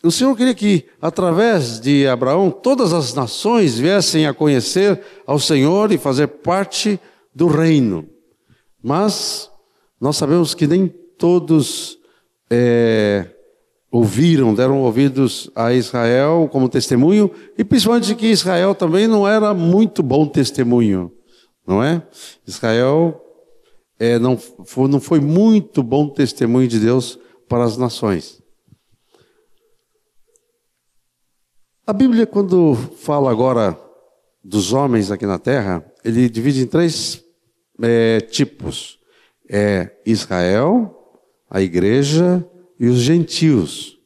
o 0.05 0.13
Senhor 0.13 0.37
queria 0.37 0.55
que, 0.55 0.85
através 1.03 1.81
de 1.81 2.07
Abraão, 2.07 2.53
todas 2.53 2.93
as 2.93 3.13
nações 3.15 3.77
viessem 3.77 4.29
a 4.29 4.33
conhecer 4.33 5.03
ao 5.27 5.41
Senhor 5.41 5.91
e 5.91 5.99
fazer 5.99 6.29
parte 6.29 7.01
do 7.35 7.49
reino. 7.49 8.09
Mas 8.81 9.51
nós 10.01 10.17
sabemos 10.17 10.55
que 10.55 10.69
nem 10.69 10.87
todos 11.19 11.99
é, 12.49 13.27
ouviram, 13.91 14.55
deram 14.55 14.81
ouvidos 14.83 15.51
a 15.57 15.73
Israel 15.73 16.49
como 16.53 16.69
testemunho, 16.69 17.29
e 17.59 17.65
principalmente 17.65 18.15
que 18.15 18.29
Israel 18.29 18.73
também 18.73 19.09
não 19.09 19.27
era 19.27 19.53
muito 19.53 20.01
bom 20.01 20.29
testemunho, 20.29 21.11
não 21.67 21.83
é? 21.83 22.07
Israel 22.47 23.21
é, 23.99 24.17
não, 24.17 24.37
foi, 24.37 24.87
não 24.87 25.01
foi 25.01 25.19
muito 25.19 25.83
bom 25.83 26.09
testemunho 26.09 26.69
de 26.69 26.79
Deus 26.79 27.19
para 27.49 27.65
as 27.65 27.77
nações. 27.77 28.46
A 31.89 31.93
Bíblia, 31.93 32.27
quando 32.27 32.75
fala 32.75 33.31
agora 33.31 33.79
dos 34.43 34.73
homens 34.73 35.13
aqui 35.13 35.25
na 35.25 35.39
terra, 35.39 35.85
ele 36.05 36.29
divide 36.29 36.63
em 36.63 36.67
três 36.67 37.23
é, 37.81 38.21
tipos: 38.23 38.99
é 39.49 39.93
Israel, 40.05 41.23
a 41.49 41.63
igreja 41.63 42.45
e 42.77 42.89
os 42.89 42.99
gentios. 42.99 44.01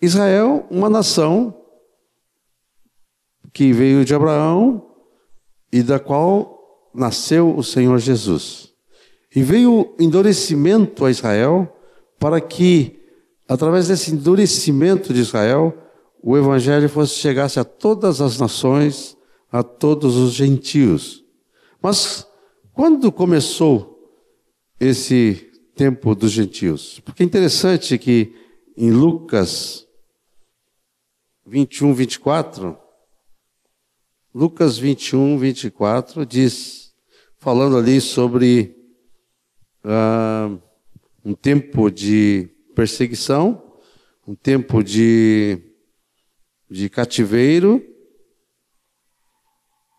Israel, 0.00 0.66
uma 0.70 0.88
nação 0.88 1.54
que 3.52 3.70
veio 3.74 4.02
de 4.02 4.14
Abraão 4.14 4.94
e 5.70 5.82
da 5.82 5.98
qual 5.98 6.90
nasceu 6.94 7.54
o 7.54 7.62
Senhor 7.62 7.98
Jesus. 7.98 8.72
E 9.36 9.42
veio 9.42 9.94
endurecimento 10.00 11.04
a 11.04 11.10
Israel 11.10 11.70
para 12.18 12.40
que, 12.40 12.98
através 13.46 13.88
desse 13.88 14.10
endurecimento 14.10 15.12
de 15.12 15.20
Israel, 15.20 15.83
o 16.26 16.38
evangelho 16.38 16.88
fosse 16.88 17.16
chegasse 17.16 17.60
a 17.60 17.64
todas 17.64 18.22
as 18.22 18.38
nações, 18.40 19.14
a 19.52 19.62
todos 19.62 20.16
os 20.16 20.32
gentios. 20.32 21.22
Mas 21.82 22.26
quando 22.72 23.12
começou 23.12 24.10
esse 24.80 25.52
tempo 25.76 26.14
dos 26.14 26.30
gentios? 26.30 26.98
Porque 27.00 27.22
é 27.22 27.26
interessante 27.26 27.98
que 27.98 28.34
em 28.74 28.90
Lucas 28.90 29.86
21, 31.46 31.92
24, 31.92 32.74
Lucas 34.34 34.78
21, 34.78 35.36
24 35.36 36.24
diz, 36.24 36.94
falando 37.36 37.76
ali 37.76 38.00
sobre 38.00 38.74
uh, 39.84 40.58
um 41.22 41.34
tempo 41.34 41.90
de 41.90 42.48
perseguição, 42.74 43.62
um 44.26 44.34
tempo 44.34 44.82
de 44.82 45.73
de 46.70 46.88
cativeiro. 46.88 47.82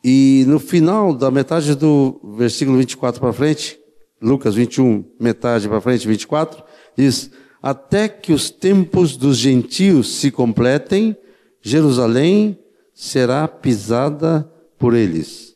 E 0.04 0.44
no 0.48 0.60
final 0.60 1.14
da 1.14 1.32
metade 1.32 1.74
do 1.76 2.22
versículo 2.38 2.78
24 2.78 3.20
para 3.20 3.34
frente, 3.34 3.80
Lucas 4.22 4.56
21, 4.56 5.04
metade 5.20 5.68
para 5.68 5.82
frente, 5.82 6.08
24, 6.08 6.64
diz: 6.96 7.32
Até 7.62 8.08
que 8.08 8.32
os 8.32 8.50
tempos 8.50 9.18
dos 9.18 9.38
gentios 9.38 10.18
se 10.18 10.32
completem, 10.32 11.18
Jerusalém 11.62 12.60
será 12.94 13.48
pisada 13.48 14.50
por 14.78 14.94
eles. 14.94 15.56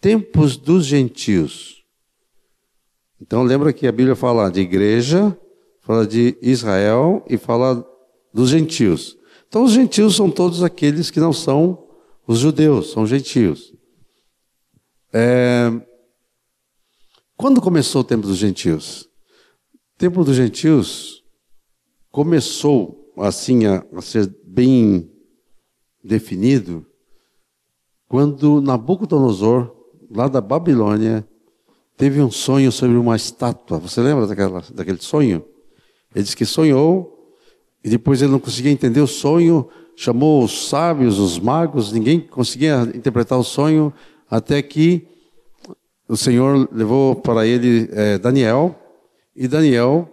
Tempos 0.00 0.56
dos 0.56 0.84
gentios. 0.86 1.82
Então 3.20 3.42
lembra 3.42 3.72
que 3.72 3.86
a 3.86 3.92
Bíblia 3.92 4.16
fala 4.16 4.50
de 4.50 4.60
igreja, 4.60 5.36
fala 5.80 6.06
de 6.06 6.36
Israel 6.42 7.24
e 7.28 7.36
fala 7.36 7.86
dos 8.32 8.50
gentios. 8.50 9.16
Então 9.52 9.64
os 9.64 9.72
gentios 9.72 10.16
são 10.16 10.30
todos 10.30 10.62
aqueles 10.62 11.10
que 11.10 11.20
não 11.20 11.30
são 11.30 11.86
os 12.26 12.38
judeus, 12.38 12.90
são 12.90 13.06
gentios. 13.06 13.74
É... 15.12 15.70
Quando 17.36 17.60
começou 17.60 18.00
o 18.00 18.04
tempo 18.04 18.26
dos 18.26 18.38
gentios? 18.38 19.02
O 19.94 19.98
tempo 19.98 20.24
dos 20.24 20.36
gentios 20.36 21.22
começou 22.10 23.12
assim 23.18 23.66
a, 23.66 23.84
a 23.94 24.00
ser 24.00 24.34
bem 24.42 25.12
definido 26.02 26.86
quando 28.08 28.62
Nabucodonosor, 28.62 29.70
lá 30.10 30.28
da 30.28 30.40
Babilônia, 30.40 31.28
teve 31.94 32.22
um 32.22 32.30
sonho 32.30 32.72
sobre 32.72 32.96
uma 32.96 33.16
estátua. 33.16 33.78
Você 33.80 34.00
lembra 34.00 34.26
daquela, 34.26 34.64
daquele 34.72 35.02
sonho? 35.02 35.44
Ele 36.14 36.24
disse 36.24 36.34
que 36.34 36.46
sonhou 36.46 37.11
e 37.84 37.90
depois 37.90 38.22
ele 38.22 38.32
não 38.32 38.38
conseguia 38.38 38.70
entender 38.70 39.00
o 39.00 39.06
sonho, 39.06 39.68
chamou 39.96 40.44
os 40.44 40.68
sábios, 40.68 41.18
os 41.18 41.38
magos, 41.38 41.92
ninguém 41.92 42.20
conseguia 42.20 42.82
interpretar 42.94 43.38
o 43.38 43.44
sonho, 43.44 43.92
até 44.30 44.62
que 44.62 45.06
o 46.08 46.16
Senhor 46.16 46.68
levou 46.72 47.16
para 47.16 47.46
ele 47.46 47.88
é, 47.92 48.18
Daniel, 48.18 48.78
e 49.34 49.48
Daniel 49.48 50.08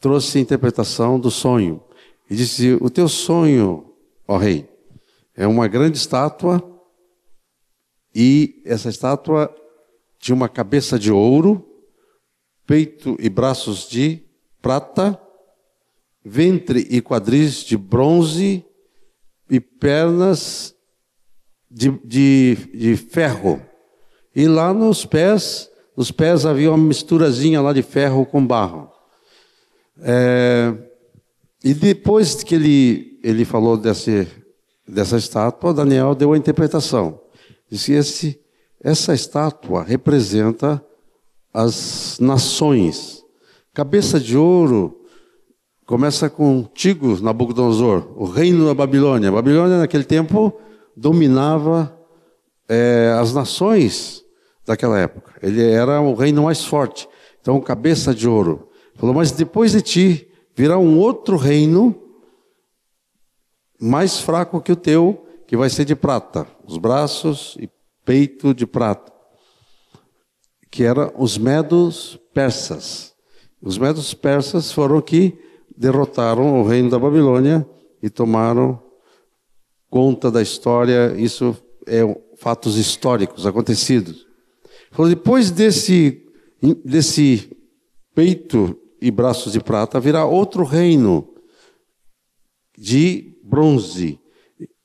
trouxe 0.00 0.38
a 0.38 0.40
interpretação 0.40 1.18
do 1.18 1.30
sonho. 1.30 1.82
E 2.28 2.36
disse: 2.36 2.76
O 2.80 2.90
teu 2.90 3.08
sonho, 3.08 3.94
ó 4.26 4.36
rei, 4.36 4.68
é 5.34 5.46
uma 5.46 5.68
grande 5.68 5.96
estátua, 5.96 6.62
e 8.14 8.62
essa 8.64 8.88
estátua 8.88 9.54
tinha 10.18 10.34
uma 10.34 10.48
cabeça 10.48 10.98
de 10.98 11.10
ouro, 11.10 11.66
peito 12.66 13.16
e 13.18 13.28
braços 13.28 13.88
de 13.88 14.22
prata, 14.60 15.20
ventre 16.24 16.86
e 16.90 17.00
quadris 17.00 17.64
de 17.64 17.76
bronze 17.76 18.64
e 19.50 19.60
pernas 19.60 20.74
de, 21.70 21.90
de, 22.04 22.56
de 22.74 22.96
ferro. 22.96 23.60
E 24.34 24.46
lá 24.46 24.72
nos 24.72 25.04
pés, 25.04 25.70
nos 25.96 26.10
pés 26.10 26.46
havia 26.46 26.70
uma 26.70 26.78
misturazinha 26.78 27.60
lá 27.60 27.72
de 27.72 27.82
ferro 27.82 28.24
com 28.24 28.46
barro. 28.46 28.90
É, 30.00 30.74
e 31.64 31.74
depois 31.74 32.42
que 32.42 32.54
ele, 32.54 33.20
ele 33.22 33.44
falou 33.44 33.76
desse, 33.76 34.26
dessa 34.86 35.16
estátua, 35.16 35.74
Daniel 35.74 36.14
deu 36.14 36.32
a 36.32 36.38
interpretação. 36.38 37.20
Disse 37.70 37.92
esse, 37.92 38.40
essa 38.82 39.14
estátua 39.14 39.82
representa 39.82 40.84
as 41.52 42.18
nações. 42.18 43.22
Cabeça 43.74 44.18
de 44.18 44.36
ouro 44.36 45.01
começa 45.86 46.30
contigo, 46.30 47.20
Nabucodonosor, 47.20 48.12
o 48.16 48.24
reino 48.24 48.66
da 48.66 48.74
Babilônia. 48.74 49.28
A 49.28 49.32
Babilônia, 49.32 49.78
naquele 49.78 50.04
tempo, 50.04 50.52
dominava 50.96 51.96
é, 52.68 53.14
as 53.18 53.34
nações 53.34 54.24
daquela 54.66 54.98
época. 54.98 55.34
Ele 55.42 55.62
era 55.62 56.00
o 56.00 56.14
reino 56.14 56.44
mais 56.44 56.64
forte. 56.64 57.08
Então, 57.40 57.60
cabeça 57.60 58.14
de 58.14 58.28
ouro. 58.28 58.68
Falou, 58.94 59.14
mas 59.14 59.32
depois 59.32 59.72
de 59.72 59.82
ti 59.82 60.28
virá 60.54 60.78
um 60.78 60.98
outro 60.98 61.36
reino 61.36 61.98
mais 63.80 64.20
fraco 64.20 64.60
que 64.60 64.70
o 64.70 64.76
teu, 64.76 65.26
que 65.46 65.56
vai 65.56 65.68
ser 65.68 65.84
de 65.84 65.96
prata, 65.96 66.46
os 66.64 66.78
braços 66.78 67.56
e 67.58 67.68
peito 68.04 68.54
de 68.54 68.66
prata, 68.66 69.12
que 70.70 70.84
eram 70.84 71.12
os 71.16 71.36
medos 71.36 72.18
persas. 72.32 73.12
Os 73.60 73.76
medos 73.76 74.14
persas 74.14 74.70
foram 74.70 75.00
que 75.00 75.36
derrotaram 75.82 76.60
o 76.60 76.64
reino 76.64 76.88
da 76.88 76.98
Babilônia 76.98 77.68
e 78.00 78.08
tomaram 78.08 78.80
conta 79.90 80.30
da 80.30 80.40
história. 80.40 81.12
Isso 81.18 81.56
é 81.88 82.02
fatos 82.36 82.76
históricos 82.76 83.44
acontecidos. 83.44 84.24
Depois 85.08 85.50
desse, 85.50 86.24
desse 86.84 87.50
peito 88.14 88.78
e 89.00 89.10
braços 89.10 89.52
de 89.52 89.60
prata, 89.60 89.98
virá 89.98 90.24
outro 90.24 90.62
reino 90.62 91.28
de 92.78 93.36
bronze. 93.42 94.20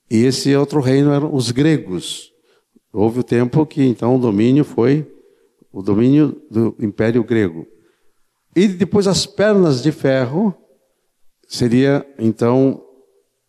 E 0.09 0.23
esse 0.23 0.55
outro 0.55 0.81
reino 0.81 1.11
eram 1.11 1.33
os 1.33 1.51
gregos. 1.51 2.31
Houve 2.91 3.19
o 3.19 3.23
tempo 3.23 3.67
que 3.67 3.83
então 3.83 4.15
o 4.15 4.19
domínio 4.19 4.63
foi 4.63 5.05
o 5.71 5.83
domínio 5.83 6.41
do 6.49 6.75
Império 6.79 7.23
Grego. 7.23 7.67
E 8.55 8.67
depois 8.67 9.05
as 9.05 9.27
pernas 9.27 9.83
de 9.83 9.91
ferro 9.91 10.55
seria 11.47 12.05
então 12.19 12.83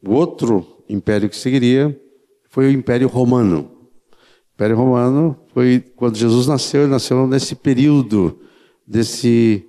o 0.04 0.12
outro 0.12 0.84
império 0.88 1.28
que 1.28 1.36
seguiria 1.36 2.00
foi 2.48 2.66
o 2.66 2.70
Império 2.70 3.08
Romano. 3.08 3.70
O 4.12 4.54
Império 4.54 4.76
Romano 4.76 5.38
foi 5.52 5.80
quando 5.96 6.16
Jesus 6.16 6.46
nasceu, 6.46 6.82
ele 6.82 6.90
nasceu 6.90 7.26
nesse 7.26 7.54
período 7.54 8.40
desse 8.86 9.64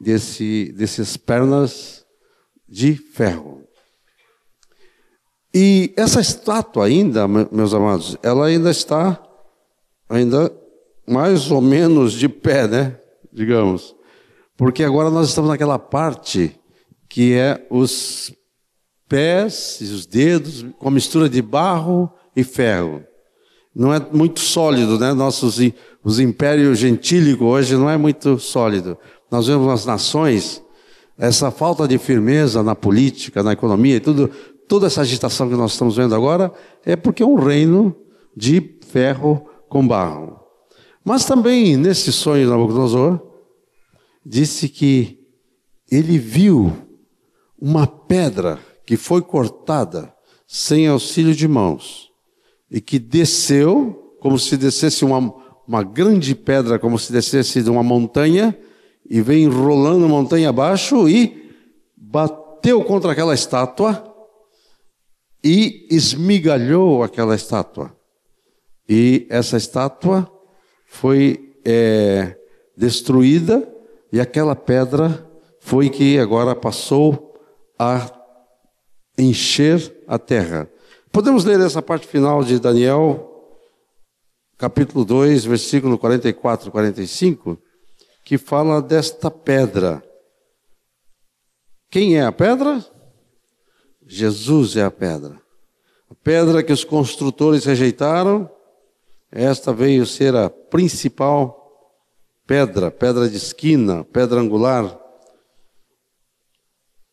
desse 0.00 0.72
desses 0.76 1.16
pernas 1.16 2.06
de 2.68 2.94
ferro. 2.94 3.62
E 5.52 5.92
essa 5.96 6.20
estátua 6.20 6.86
ainda, 6.86 7.26
meus 7.26 7.74
amados, 7.74 8.16
ela 8.22 8.46
ainda 8.46 8.70
está 8.70 9.20
ainda 10.08 10.52
mais 11.06 11.50
ou 11.50 11.60
menos 11.60 12.12
de 12.12 12.28
pé, 12.28 12.68
né? 12.68 12.98
Digamos. 13.32 13.94
Porque 14.56 14.84
agora 14.84 15.10
nós 15.10 15.28
estamos 15.28 15.50
naquela 15.50 15.78
parte 15.78 16.57
que 17.18 17.32
é 17.32 17.66
os 17.68 18.32
pés 19.08 19.78
e 19.80 19.86
os 19.86 20.06
dedos 20.06 20.64
com 20.78 20.88
mistura 20.88 21.28
de 21.28 21.42
barro 21.42 22.08
e 22.36 22.44
ferro. 22.44 23.02
Não 23.74 23.92
é 23.92 23.98
muito 24.12 24.38
sólido, 24.38 25.00
né? 25.00 25.12
Nossos 25.12 25.58
os 26.04 26.20
impérios 26.20 26.78
gentílicos 26.78 27.44
hoje 27.44 27.74
não 27.74 27.90
é 27.90 27.96
muito 27.96 28.38
sólido. 28.38 28.96
Nós 29.32 29.48
vemos 29.48 29.66
nas 29.66 29.84
nações 29.84 30.62
essa 31.18 31.50
falta 31.50 31.88
de 31.88 31.98
firmeza 31.98 32.62
na 32.62 32.76
política, 32.76 33.42
na 33.42 33.52
economia 33.52 33.96
e 33.96 34.00
tudo, 34.00 34.30
toda 34.68 34.86
essa 34.86 35.00
agitação 35.00 35.48
que 35.48 35.56
nós 35.56 35.72
estamos 35.72 35.96
vendo 35.96 36.14
agora 36.14 36.52
é 36.86 36.94
porque 36.94 37.24
é 37.24 37.26
um 37.26 37.34
reino 37.34 37.96
de 38.36 38.78
ferro 38.92 39.44
com 39.68 39.84
barro. 39.84 40.38
Mas 41.04 41.24
também 41.24 41.76
nesse 41.76 42.12
sonho 42.12 42.44
de 42.44 42.48
Nabucodonosor 42.48 43.20
disse 44.24 44.68
que 44.68 45.18
ele 45.90 46.16
viu 46.16 46.86
uma 47.60 47.86
pedra 47.86 48.58
que 48.86 48.96
foi 48.96 49.22
cortada 49.22 50.14
sem 50.46 50.86
auxílio 50.86 51.34
de 51.34 51.46
mãos 51.46 52.10
e 52.70 52.80
que 52.80 52.98
desceu, 52.98 54.16
como 54.20 54.38
se 54.38 54.56
descesse 54.56 55.04
uma, 55.04 55.34
uma 55.66 55.82
grande 55.82 56.34
pedra, 56.34 56.78
como 56.78 56.98
se 56.98 57.12
descesse 57.12 57.62
de 57.62 57.70
uma 57.70 57.82
montanha, 57.82 58.56
e 59.08 59.20
veio 59.20 59.50
rolando 59.50 60.08
montanha 60.08 60.50
abaixo 60.50 61.08
e 61.08 61.50
bateu 61.96 62.84
contra 62.84 63.12
aquela 63.12 63.34
estátua 63.34 64.04
e 65.42 65.86
esmigalhou 65.90 67.02
aquela 67.02 67.34
estátua. 67.34 67.94
E 68.88 69.26
essa 69.30 69.56
estátua 69.56 70.30
foi 70.86 71.54
é, 71.64 72.36
destruída 72.76 73.66
e 74.12 74.20
aquela 74.20 74.56
pedra 74.56 75.26
foi 75.60 75.90
que 75.90 76.18
agora 76.18 76.54
passou 76.54 77.27
a 77.78 78.10
encher 79.16 80.04
a 80.06 80.18
terra. 80.18 80.68
Podemos 81.12 81.44
ler 81.44 81.60
essa 81.60 81.80
parte 81.80 82.06
final 82.06 82.42
de 82.42 82.58
Daniel, 82.58 83.28
capítulo 84.56 85.04
2, 85.04 85.44
versículo 85.44 85.98
44 85.98 86.68
e 86.68 86.70
45, 86.70 87.58
que 88.24 88.36
fala 88.36 88.82
desta 88.82 89.30
pedra. 89.30 90.02
Quem 91.90 92.18
é 92.18 92.24
a 92.24 92.32
pedra? 92.32 92.84
Jesus 94.06 94.76
é 94.76 94.84
a 94.84 94.90
pedra. 94.90 95.40
A 96.10 96.14
pedra 96.14 96.62
que 96.62 96.72
os 96.72 96.84
construtores 96.84 97.64
rejeitaram, 97.64 98.50
esta 99.30 99.72
veio 99.72 100.06
ser 100.06 100.34
a 100.34 100.48
principal 100.48 101.58
pedra, 102.46 102.90
pedra 102.90 103.28
de 103.28 103.36
esquina, 103.36 104.04
pedra 104.04 104.40
angular 104.40 104.98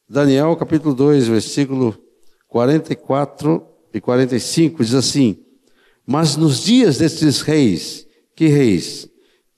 Daniel 0.07 0.55
capítulo 0.55 0.93
2, 0.93 1.27
versículo 1.27 1.97
44 2.47 3.65
e 3.91 3.99
45 3.99 4.83
diz 4.83 4.93
assim: 4.93 5.43
Mas 6.05 6.35
nos 6.35 6.63
dias 6.63 6.99
destes 6.99 7.41
reis, 7.41 8.05
que 8.35 8.45
reis? 8.45 9.09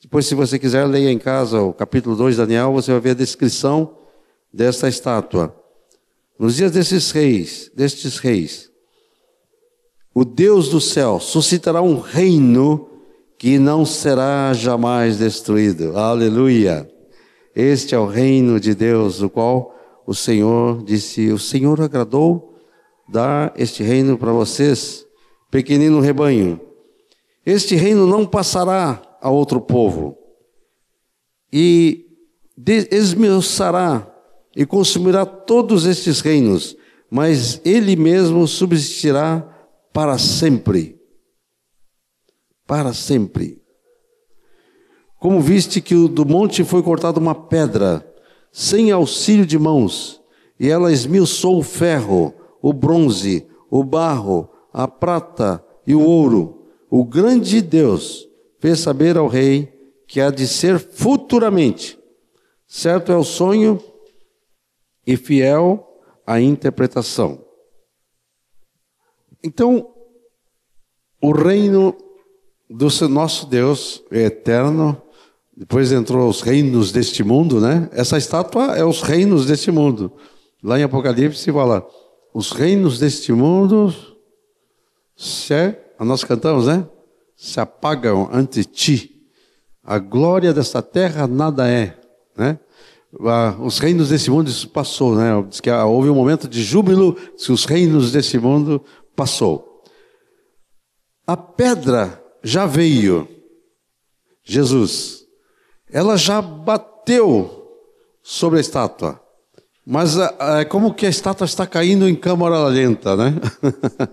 Depois, 0.01 0.25
se 0.25 0.33
você 0.33 0.57
quiser, 0.57 0.85
leia 0.85 1.11
em 1.11 1.19
casa 1.19 1.59
o 1.59 1.73
capítulo 1.73 2.15
2 2.15 2.35
de 2.35 2.41
Daniel, 2.41 2.71
você 2.71 2.93
vai 2.93 3.01
ver 3.01 3.09
a 3.09 3.15
descrição 3.15 3.97
desta 4.53 4.87
estátua. 4.87 5.53
Nos 6.39 6.55
dias 6.55 6.71
desses 6.71 7.11
reis, 7.11 7.69
destes 7.75 8.17
reis, 8.17 8.71
o 10.15 10.23
Deus 10.23 10.69
do 10.69 10.79
céu 10.79 11.19
suscitará 11.19 11.81
um 11.81 11.99
reino 11.99 12.89
que 13.37 13.59
não 13.59 13.85
será 13.85 14.53
jamais 14.53 15.17
destruído. 15.17 15.97
Aleluia! 15.97 16.89
Este 17.53 17.93
é 17.93 17.99
o 17.99 18.05
reino 18.05 18.61
de 18.61 18.73
Deus, 18.73 19.21
o 19.21 19.29
qual 19.29 19.76
o 20.07 20.15
Senhor 20.15 20.81
disse: 20.83 21.29
O 21.31 21.37
Senhor 21.37 21.81
agradou 21.81 22.57
dar 23.09 23.53
este 23.57 23.83
reino 23.83 24.17
para 24.17 24.31
vocês, 24.31 25.05
pequenino 25.51 25.99
rebanho. 25.99 26.61
Este 27.45 27.75
reino 27.75 28.07
não 28.07 28.25
passará 28.25 29.17
a 29.21 29.29
outro 29.29 29.59
povo, 29.59 30.17
e 31.51 32.05
esmiuçará 32.91 34.13
e 34.55 34.65
consumirá 34.65 35.25
todos 35.25 35.85
estes 35.85 36.21
reinos, 36.21 36.75
mas 37.11 37.61
ele 37.65 37.95
mesmo 37.95 38.47
subsistirá 38.47 39.41
para 39.93 40.17
sempre. 40.17 40.97
Para 42.65 42.93
sempre. 42.93 43.61
Como 45.19 45.41
viste 45.41 45.81
que 45.81 46.07
do 46.07 46.25
monte 46.25 46.63
foi 46.63 46.81
cortada 46.83 47.19
uma 47.19 47.35
pedra, 47.35 48.05
sem 48.57 48.89
auxílio 48.89 49.45
de 49.45 49.59
mãos, 49.59 50.19
e 50.59 50.67
ela 50.67 50.91
esmiuçou 50.91 51.59
o 51.59 51.63
ferro, 51.63 52.33
o 52.59 52.73
bronze, 52.73 53.47
o 53.69 53.83
barro, 53.83 54.49
a 54.73 54.87
prata 54.87 55.63
e 55.85 55.93
o 55.93 56.01
ouro. 56.01 56.67
O 56.89 57.05
grande 57.05 57.61
Deus 57.61 58.27
fez 58.59 58.79
saber 58.79 59.15
ao 59.15 59.27
rei 59.27 59.71
que 60.07 60.19
há 60.19 60.31
de 60.31 60.47
ser 60.47 60.79
futuramente. 60.79 61.99
Certo 62.65 63.11
é 63.11 63.15
o 63.15 63.23
sonho 63.23 63.79
e 65.05 65.15
fiel 65.15 65.87
à 66.25 66.41
interpretação. 66.41 67.45
Então, 69.43 69.93
o 71.21 71.31
reino 71.31 71.95
do 72.67 72.87
nosso 73.07 73.45
Deus 73.45 74.03
é 74.09 74.23
eterno. 74.23 74.99
Depois 75.57 75.91
entrou 75.91 76.29
os 76.29 76.41
reinos 76.41 76.91
deste 76.91 77.23
mundo, 77.23 77.59
né? 77.59 77.89
Essa 77.91 78.15
estátua 78.15 78.77
é 78.77 78.85
os 78.85 79.01
reinos 79.01 79.47
deste 79.47 79.71
mundo. 79.71 80.11
Lá 80.63 80.79
em 80.79 80.83
Apocalipse 80.83 81.51
fala: 81.51 81.83
os 82.31 82.51
reinos 82.51 82.99
deste 82.99 83.33
mundo 83.33 83.91
se, 85.15 85.75
nós 85.99 86.23
cantamos, 86.23 86.67
né? 86.67 86.87
Se 87.35 87.59
apagam 87.59 88.29
ante 88.31 88.63
ti. 88.63 89.27
A 89.83 89.97
glória 89.97 90.53
desta 90.53 90.79
terra 90.83 91.25
nada 91.25 91.67
é, 91.67 91.97
né? 92.37 92.59
os 93.59 93.79
reinos 93.79 94.09
desse 94.09 94.29
mundo, 94.29 94.49
isso 94.49 94.69
passou, 94.69 95.15
né? 95.15 95.43
Diz 95.49 95.59
que 95.59 95.71
houve 95.71 96.09
um 96.09 96.15
momento 96.15 96.47
de 96.47 96.61
júbilo, 96.61 97.17
se 97.35 97.51
os 97.51 97.65
reinos 97.65 98.11
desse 98.11 98.37
mundo 98.37 98.83
passou. 99.15 99.81
A 101.25 101.35
pedra 101.35 102.23
já 102.43 102.67
veio, 102.67 103.27
Jesus, 104.43 105.16
ela 105.91 106.17
já 106.17 106.41
bateu 106.41 107.65
sobre 108.21 108.57
a 108.57 108.61
estátua, 108.61 109.21
mas 109.85 110.17
é 110.17 110.65
como 110.65 110.93
que 110.93 111.05
a 111.05 111.09
estátua 111.09 111.45
está 111.45 111.65
caindo 111.65 112.09
em 112.09 112.15
câmara 112.15 112.67
lenta, 112.67 113.15
né? 113.15 113.33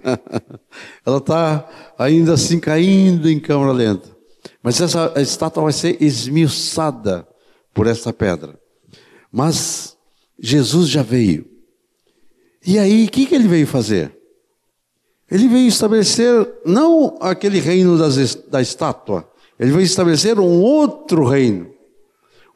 ela 1.04 1.18
está 1.18 1.68
ainda 1.98 2.34
assim 2.34 2.60
caindo 2.60 3.28
em 3.28 3.40
câmara 3.40 3.72
lenta, 3.72 4.08
mas 4.62 4.80
essa 4.80 5.12
estátua 5.16 5.64
vai 5.64 5.72
ser 5.72 6.00
esmiuçada 6.00 7.26
por 7.72 7.88
essa 7.88 8.12
pedra. 8.12 8.58
Mas 9.32 9.96
Jesus 10.38 10.88
já 10.88 11.02
veio. 11.02 11.44
E 12.64 12.78
aí, 12.78 13.04
o 13.04 13.10
que, 13.10 13.26
que 13.26 13.34
ele 13.34 13.48
veio 13.48 13.66
fazer? 13.66 14.16
Ele 15.30 15.48
veio 15.48 15.66
estabelecer 15.66 16.48
não 16.64 17.18
aquele 17.20 17.58
reino 17.58 17.98
das, 17.98 18.34
da 18.34 18.62
estátua, 18.62 19.28
ele 19.58 19.70
veio 19.70 19.84
estabelecer 19.84 20.38
um 20.38 20.60
outro 20.60 21.24
reino. 21.24 21.68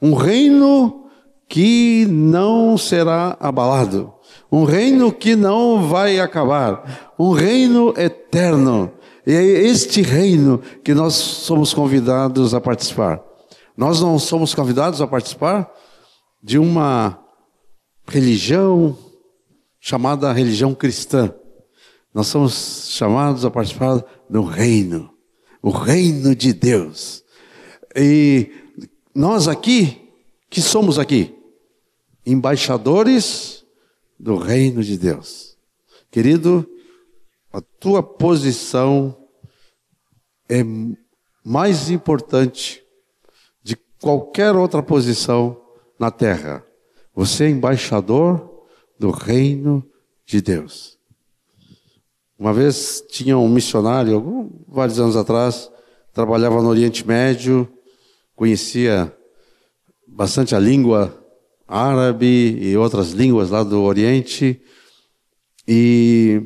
Um 0.01 0.15
reino 0.15 1.07
que 1.49 2.07
não 2.09 2.77
será 2.77 3.37
abalado. 3.41 4.13
Um 4.51 4.65
reino 4.65 5.13
que 5.13 5.35
não 5.35 5.89
vai 5.89 6.21
acabar. 6.21 7.15
Um 7.19 7.33
reino 7.33 7.95
eterno. 7.97 8.93
E 9.27 9.33
é 9.33 9.43
este 9.43 10.03
reino 10.03 10.61
que 10.83 10.95
nós 10.95 11.15
somos 11.15 11.75
convidados 11.75 12.55
a 12.55 12.61
participar. 12.61 13.23
Nós 13.77 14.01
não 14.01 14.19
somos 14.19 14.55
convidados 14.55 15.01
a 15.01 15.07
participar 15.07 15.71
de 16.43 16.59
uma 16.59 17.19
religião 18.07 18.97
chamada 19.81 20.33
religião 20.33 20.75
cristã. 20.75 21.33
Nós 22.13 22.27
somos 22.27 22.89
chamados 22.91 23.45
a 23.45 23.51
participar 23.51 24.03
do 24.29 24.43
reino, 24.43 25.11
o 25.63 25.71
reino 25.71 26.35
de 26.35 26.53
Deus. 26.53 27.25
E 27.95 28.51
nós 29.15 29.49
aqui, 29.49 30.13
que 30.51 30.61
somos 30.61 30.99
aqui? 30.99 31.35
Embaixadores 32.25 33.65
do 34.19 34.37
reino 34.37 34.83
de 34.83 34.97
Deus. 34.99 35.57
Querido, 36.11 36.69
a 37.53 37.61
tua 37.61 38.03
posição 38.03 39.17
é 40.49 40.63
mais 41.45 41.91
importante 41.91 42.83
de 43.63 43.77
qualquer 44.01 44.55
outra 44.55 44.83
posição 44.83 45.61
na 45.99 46.11
terra. 46.11 46.65
Você 47.15 47.45
é 47.45 47.51
embaixador 47.51 48.67
do 48.99 49.11
reino 49.11 49.85
de 50.25 50.41
Deus. 50.41 50.98
Uma 52.39 52.53
vez 52.53 53.03
tinha 53.09 53.37
um 53.37 53.49
missionário, 53.49 54.49
vários 54.69 55.01
anos 55.01 55.17
atrás, 55.17 55.69
trabalhava 56.13 56.63
no 56.63 56.69
Oriente 56.69 57.05
Médio, 57.05 57.69
conhecia 58.37 59.13
bastante 60.07 60.55
a 60.55 60.59
língua 60.61 61.13
árabe 61.67 62.57
e 62.61 62.77
outras 62.77 63.11
línguas 63.11 63.51
lá 63.51 63.65
do 63.65 63.83
Oriente, 63.83 64.63
e, 65.67 66.41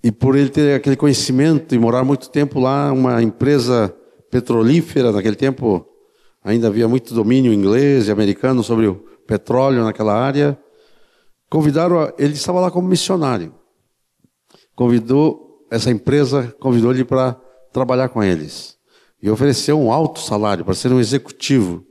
e 0.00 0.12
por 0.12 0.36
ele 0.36 0.48
ter 0.48 0.76
aquele 0.76 0.96
conhecimento 0.96 1.74
e 1.74 1.78
morar 1.78 2.04
muito 2.04 2.30
tempo 2.30 2.60
lá, 2.60 2.92
uma 2.92 3.20
empresa 3.20 3.92
petrolífera, 4.30 5.10
naquele 5.10 5.34
tempo 5.34 5.84
ainda 6.44 6.68
havia 6.68 6.86
muito 6.86 7.12
domínio 7.12 7.52
inglês 7.52 8.06
e 8.06 8.12
americano 8.12 8.62
sobre 8.62 8.86
o 8.86 8.94
petróleo 9.26 9.82
naquela 9.82 10.14
área. 10.14 10.56
Convidaram, 11.50 12.12
ele 12.16 12.34
estava 12.34 12.60
lá 12.60 12.70
como 12.70 12.86
missionário. 12.86 13.59
Convidou, 14.80 15.66
essa 15.70 15.90
empresa 15.90 16.56
convidou 16.58 16.90
ele 16.90 17.04
para 17.04 17.38
trabalhar 17.70 18.08
com 18.08 18.24
eles. 18.24 18.78
E 19.22 19.28
ofereceu 19.28 19.78
um 19.78 19.92
alto 19.92 20.20
salário 20.20 20.64
para 20.64 20.72
ser 20.72 20.90
um 20.90 20.98
executivo. 20.98 21.84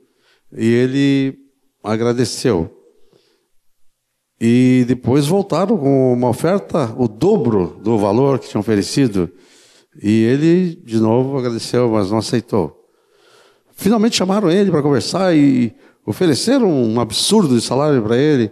E 0.51 0.65
ele 0.65 1.37
agradeceu. 1.83 2.75
E 4.41 4.85
depois 4.87 5.27
voltaram 5.27 5.77
com 5.77 6.13
uma 6.13 6.29
oferta, 6.29 6.91
o 6.97 7.07
dobro 7.07 7.79
do 7.79 7.95
valor 7.99 8.39
que 8.39 8.49
tinham 8.49 8.61
oferecido. 8.61 9.29
E 10.01 10.23
ele, 10.23 10.73
de 10.83 10.99
novo, 10.99 11.37
agradeceu, 11.37 11.91
mas 11.91 12.09
não 12.09 12.17
aceitou. 12.17 12.75
Finalmente 13.73 14.15
chamaram 14.15 14.49
ele 14.49 14.71
para 14.71 14.81
conversar 14.81 15.37
e 15.37 15.75
ofereceram 16.07 16.67
um 16.67 16.99
absurdo 16.99 17.55
de 17.55 17.61
salário 17.61 18.01
para 18.01 18.17
ele, 18.17 18.51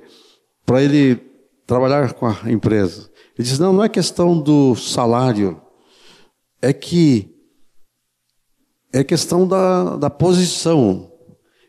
para 0.64 0.84
ele 0.84 1.20
trabalhar 1.66 2.14
com 2.14 2.28
a 2.28 2.38
empresa. 2.46 3.10
Ele 3.38 3.48
disse: 3.48 3.60
não, 3.60 3.72
não 3.72 3.84
é 3.84 3.90
questão 3.90 4.40
do 4.40 4.76
salário, 4.76 5.62
é 6.62 6.74
que 6.74 7.34
é 8.92 9.04
questão 9.04 9.48
da, 9.48 9.96
da 9.96 10.10
posição. 10.10 11.12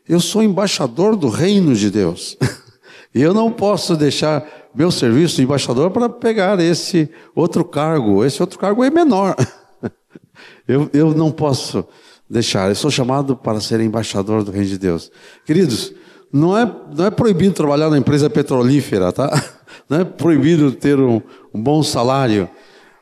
Eu 0.07 0.19
sou 0.19 0.41
embaixador 0.41 1.15
do 1.15 1.29
reino 1.29 1.75
de 1.75 1.91
Deus. 1.91 2.35
e 3.13 3.21
eu 3.21 3.33
não 3.33 3.51
posso 3.51 3.95
deixar 3.95 4.47
meu 4.73 4.89
serviço 4.89 5.35
de 5.35 5.43
embaixador 5.43 5.91
para 5.91 6.09
pegar 6.09 6.59
esse 6.59 7.09
outro 7.35 7.63
cargo. 7.63 8.25
Esse 8.25 8.41
outro 8.41 8.57
cargo 8.57 8.83
é 8.83 8.89
menor. 8.89 9.35
eu, 10.67 10.89
eu 10.91 11.13
não 11.13 11.31
posso 11.31 11.85
deixar. 12.27 12.69
Eu 12.69 12.75
sou 12.75 12.89
chamado 12.89 13.35
para 13.35 13.59
ser 13.59 13.79
embaixador 13.81 14.43
do 14.43 14.51
Reino 14.51 14.67
de 14.67 14.77
Deus. 14.79 15.11
Queridos, 15.45 15.93
não 16.31 16.57
é, 16.57 16.65
não 16.95 17.05
é 17.05 17.11
proibido 17.11 17.53
trabalhar 17.53 17.89
na 17.89 17.97
empresa 17.97 18.29
petrolífera, 18.29 19.11
tá? 19.11 19.29
Não 19.87 20.01
é 20.01 20.03
proibido 20.03 20.71
ter 20.71 20.99
um, 20.99 21.19
um 21.51 21.61
bom 21.61 21.81
salário. 21.81 22.47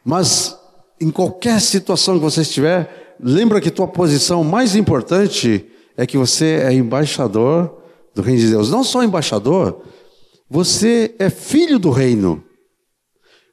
Mas 0.06 0.58
em 1.02 1.12
qualquer 1.12 1.60
situação 1.60 2.16
que 2.16 2.24
você 2.24 2.42
estiver, 2.42 3.16
lembra 3.20 3.60
que 3.60 3.70
tua 3.70 3.88
posição 3.88 4.42
mais 4.42 4.74
importante 4.74 5.66
é 5.98 6.06
que 6.06 6.18
você 6.18 6.62
é 6.64 6.72
embaixador 6.72 7.82
do 8.16 8.22
Reino 8.22 8.40
de 8.40 8.50
Deus. 8.50 8.72
Não 8.72 8.86
só 8.86 9.04
embaixador, 9.04 9.82
você 10.50 11.14
é 11.20 11.30
filho 11.30 11.78
do 11.78 11.90
reino. 11.90 12.42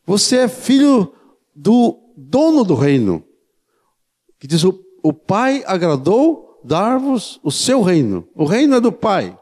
Você 0.07 0.37
é 0.37 0.49
filho 0.49 1.13
do 1.55 1.99
dono 2.17 2.63
do 2.63 2.77
reino. 2.77 3.25
Que 4.39 4.47
diz 4.47 4.63
o 4.63 4.85
o 5.05 5.13
Pai 5.13 5.63
agradou 5.67 6.63
dar-vos 6.65 7.39
o 7.45 7.51
seu 7.51 7.83
reino. 7.83 8.27
O 8.35 8.47
reino 8.47 8.77
é 8.77 8.81
do 8.81 8.91
Pai. 8.91 9.39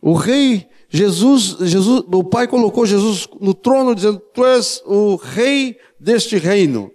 O 0.00 0.12
rei 0.14 0.68
Jesus, 0.88 1.58
Jesus, 1.68 2.04
o 2.06 2.24
Pai 2.24 2.48
colocou 2.48 2.86
Jesus 2.86 3.28
no 3.40 3.52
trono 3.52 3.94
dizendo: 3.94 4.18
"Tu 4.32 4.44
és 4.44 4.82
o 4.86 5.16
rei 5.16 5.78
deste 6.00 6.36
reino". 6.38 6.90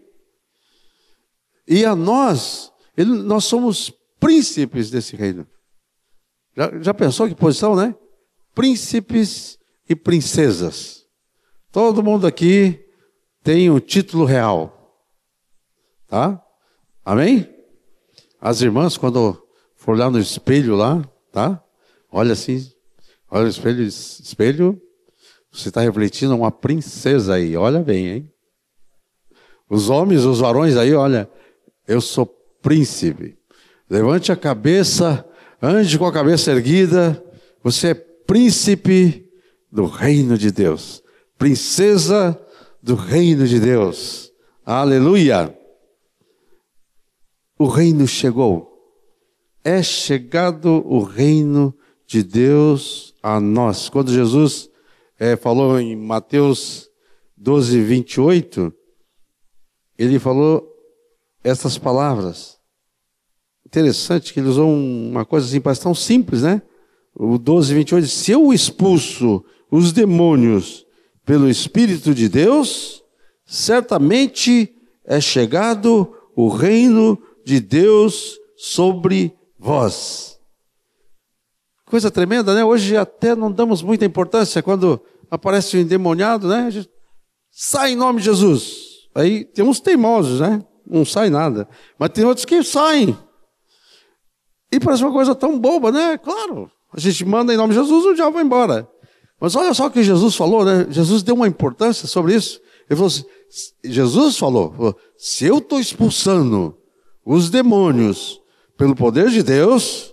E 1.68 1.86
a 1.86 1.96
nós, 1.96 2.72
ele, 2.98 3.12
nós 3.12 3.46
somos 3.46 3.92
príncipes 4.20 4.90
desse 4.90 5.16
reino. 5.16 5.48
Já, 6.56 6.80
já 6.82 6.94
pensou 6.94 7.28
que 7.28 7.36
posição, 7.36 7.76
né? 7.76 7.96
Príncipes 8.54 9.58
e 9.90 9.96
princesas. 9.96 11.06
Todo 11.72 12.04
mundo 12.04 12.28
aqui 12.28 12.80
tem 13.44 13.70
um 13.70 13.80
título 13.80 14.26
real. 14.26 15.02
Tá? 16.08 16.42
Amém? 17.04 17.50
As 18.40 18.62
irmãs, 18.62 18.98
quando 18.98 19.42
for 19.76 19.96
olhar 19.96 20.12
no 20.12 20.20
espelho 20.20 20.76
lá, 20.76 21.04
tá? 21.32 21.64
Olha 22.12 22.34
assim, 22.34 22.72
olha 23.34 23.46
no 23.46 23.50
espelho, 23.50 23.84
espelho, 23.84 24.82
você 25.52 25.70
está 25.70 25.82
refletindo 25.82 26.36
uma 26.36 26.52
princesa 26.52 27.34
aí, 27.34 27.58
olha 27.58 27.80
bem, 27.80 28.08
hein? 28.08 28.32
Os 29.68 29.90
homens, 29.90 30.24
os 30.24 30.40
varões 30.40 30.78
aí, 30.78 30.94
olha, 30.94 31.28
eu 31.88 32.00
sou 32.00 32.28
príncipe. 32.62 33.36
Levante 33.90 34.32
a 34.32 34.36
cabeça, 34.36 35.28
ande 35.60 35.98
com 35.98 36.06
a 36.06 36.14
cabeça 36.14 36.52
erguida, 36.52 37.24
você 37.64 37.88
é 37.90 37.94
príncipe 37.96 39.28
do 39.72 39.88
reino 39.88 40.38
de 40.38 40.52
Deus, 40.52 41.02
princesa 41.36 42.40
do 42.84 42.94
reino 42.94 43.48
de 43.48 43.60
Deus. 43.60 44.32
Aleluia! 44.64 45.58
O 47.58 47.66
reino 47.66 48.08
chegou. 48.08 48.72
É 49.64 49.82
chegado 49.82 50.86
o 50.86 51.02
reino 51.02 51.76
de 52.06 52.24
Deus 52.24 53.14
a 53.22 53.40
nós. 53.40 53.90
Quando 53.90 54.12
Jesus 54.12 54.70
é, 55.20 55.36
falou 55.36 55.80
em 55.80 55.96
Mateus 55.96 56.90
12, 57.38 57.82
28, 57.82 58.74
ele 59.98 60.20
falou 60.20 60.68
essas 61.44 61.78
palavras. 61.78 62.58
Interessante 63.66 64.34
que 64.34 64.40
ele 64.40 64.50
usou 64.50 64.70
uma 64.72 65.26
coisa 65.26 65.48
assim, 65.48 65.60
parece 65.60 65.82
tão 65.82 65.96
simples, 65.96 66.44
né? 66.44 66.62
O 67.16 67.38
12, 67.38 67.74
28, 67.74 68.08
se 68.08 68.32
eu 68.32 68.54
expulso 68.54 69.44
os 69.70 69.92
demônios 69.92 70.86
pelo 71.26 71.50
Espírito 71.50 72.14
de 72.14 72.28
Deus, 72.28 73.04
certamente 73.46 74.76
é 75.06 75.20
chegado 75.20 76.16
o 76.36 76.50
reino 76.50 77.22
de 77.46 77.60
Deus 77.60 78.38
sobre 78.56 79.34
vós. 79.58 80.33
Coisa 81.94 82.10
tremenda, 82.10 82.56
né? 82.56 82.66
Hoje 82.66 82.98
até 82.98 83.36
não 83.36 83.52
damos 83.52 83.84
muita 83.84 84.04
importância 84.04 84.64
quando 84.64 85.00
aparece 85.30 85.78
um 85.78 85.80
endemoniado, 85.80 86.48
né? 86.48 86.68
Sai 87.52 87.92
em 87.92 87.96
nome 87.96 88.18
de 88.18 88.26
Jesus. 88.26 89.10
Aí 89.14 89.46
tem 89.46 89.64
uns 89.64 89.80
teimosos, 89.80 90.40
né? 90.40 90.66
Não 90.88 91.06
sai 91.06 91.30
nada. 91.30 91.70
Mas 92.00 92.10
tem 92.10 92.26
outros 92.26 92.46
que 92.46 92.64
saem. 92.64 93.16
E 94.72 94.80
parece 94.80 95.04
uma 95.04 95.14
coisa 95.14 95.36
tão 95.36 95.60
boba, 95.60 95.92
né? 95.92 96.18
Claro. 96.18 96.68
A 96.92 97.00
gente 97.00 97.24
manda 97.26 97.54
em 97.54 97.58
nome 97.58 97.76
de 97.76 97.80
Jesus, 97.80 98.06
o 98.08 98.16
diabo 98.16 98.32
vai 98.32 98.44
embora. 98.44 98.90
Mas 99.40 99.56
olha 99.56 99.72
só 99.72 99.86
o 99.86 99.92
que 99.92 100.02
Jesus 100.02 100.36
falou, 100.36 100.66
né? 100.66 100.88
Jesus 100.90 101.22
deu 101.22 101.36
uma 101.36 101.48
importância 101.48 102.08
sobre 102.08 102.34
isso. 102.34 102.60
Ele 102.90 102.98
falou 102.98 103.06
assim, 103.06 103.24
Jesus 103.84 104.36
falou, 104.36 104.98
se 105.16 105.46
eu 105.46 105.60
estou 105.60 105.80
expulsando 105.80 106.76
os 107.24 107.52
demônios 107.52 108.42
pelo 108.76 108.96
poder 108.96 109.30
de 109.30 109.44
Deus, 109.44 110.13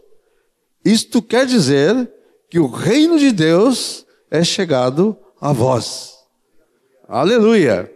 isto 0.85 1.21
quer 1.21 1.47
dizer 1.47 2.11
que 2.49 2.59
o 2.59 2.67
reino 2.67 3.19
de 3.19 3.33
Deus 3.33 4.07
é 4.31 4.43
chegado 4.43 5.17
a 5.41 5.53
vós. 5.53 6.15
Aleluia. 7.09 7.91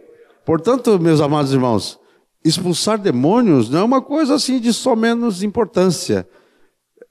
Portanto, 0.45 0.99
meus 0.99 1.19
amados 1.21 1.51
irmãos, 1.51 1.99
expulsar 2.43 2.99
demônios 2.99 3.69
não 3.69 3.79
é 3.79 3.83
uma 3.83 4.01
coisa 4.01 4.35
assim 4.35 4.59
de 4.59 4.71
só 4.71 4.95
menos 4.95 5.41
importância. 5.41 6.27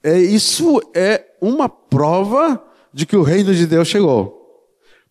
É, 0.01 0.17
isso 0.19 0.81
é 0.93 1.25
uma 1.41 1.67
prova 1.67 2.63
de 2.93 3.05
que 3.05 3.17
o 3.17 3.23
reino 3.23 3.53
de 3.53 3.65
Deus 3.67 3.87
chegou. 3.87 4.35